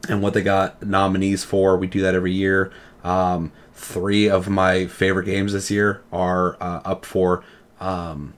and 0.08 0.20
what 0.20 0.34
they 0.34 0.42
got 0.42 0.84
nominees 0.84 1.44
for. 1.44 1.76
We 1.76 1.86
do 1.86 2.00
that 2.02 2.14
every 2.14 2.32
year. 2.32 2.72
Um, 3.04 3.52
three 3.72 4.28
of 4.28 4.48
my 4.48 4.86
favorite 4.86 5.26
games 5.26 5.52
this 5.52 5.70
year 5.70 6.02
are 6.12 6.56
uh, 6.60 6.80
up 6.84 7.04
for 7.04 7.44
um, 7.80 8.34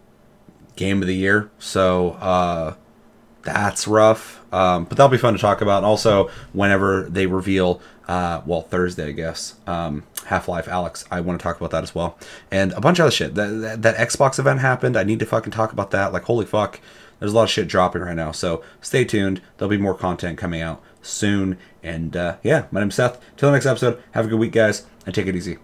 Game 0.77 1.01
of 1.01 1.09
the 1.09 1.17
Year, 1.17 1.51
so 1.59 2.13
uh, 2.13 2.75
that's 3.43 3.89
rough. 3.89 4.45
Um, 4.53 4.85
but 4.85 4.99
that'll 4.99 5.11
be 5.11 5.19
fun 5.19 5.35
to 5.35 5.41
talk 5.41 5.63
about. 5.63 5.85
Also, 5.85 6.29
whenever 6.53 7.05
they 7.05 7.27
reveal, 7.27 7.81
uh, 8.09 8.43
well, 8.47 8.63
Thursday, 8.63 9.09
I 9.09 9.13
guess, 9.13 9.55
um, 9.67 10.05
Half 10.27 10.49
Life 10.49 10.67
Alyx. 10.67 11.05
I 11.11 11.21
want 11.21 11.39
to 11.39 11.43
talk 11.43 11.57
about 11.57 11.71
that 11.71 11.83
as 11.83 11.95
well. 11.95 12.19
And 12.51 12.73
a 12.73 12.81
bunch 12.81 12.99
of 12.99 13.05
other 13.05 13.11
shit. 13.11 13.35
That, 13.35 13.49
that, 13.49 13.83
that 13.83 13.97
Xbox 13.97 14.39
event 14.39 14.61
happened. 14.61 14.97
I 14.97 15.05
need 15.05 15.19
to 15.21 15.27
fucking 15.27 15.53
talk 15.53 15.73
about 15.73 15.91
that. 15.93 16.13
Like, 16.13 16.25
holy 16.25 16.47
fuck. 16.47 16.81
There's 17.19 17.33
a 17.33 17.37
lot 17.37 17.45
of 17.45 17.51
shit 17.51 17.69
dropping 17.69 18.03
right 18.03 18.17
now. 18.17 18.33
So 18.33 18.63
stay 18.81 19.05
tuned. 19.05 19.41
There'll 19.57 19.71
be 19.71 19.79
more 19.79 19.95
content 19.95 20.37
coming 20.37 20.61
out 20.61 20.83
soon. 21.01 21.59
And 21.83 22.17
uh, 22.17 22.37
yeah, 22.43 22.67
my 22.71 22.81
name's 22.81 22.97
Seth. 22.97 23.21
Till 23.37 23.49
the 23.49 23.55
next 23.55 23.67
episode, 23.67 24.03
have 24.13 24.27
a 24.27 24.29
good 24.29 24.39
week, 24.39 24.53
guys, 24.53 24.87
and 25.07 25.15
take 25.15 25.27
it 25.27 25.37
easy. 25.37 25.59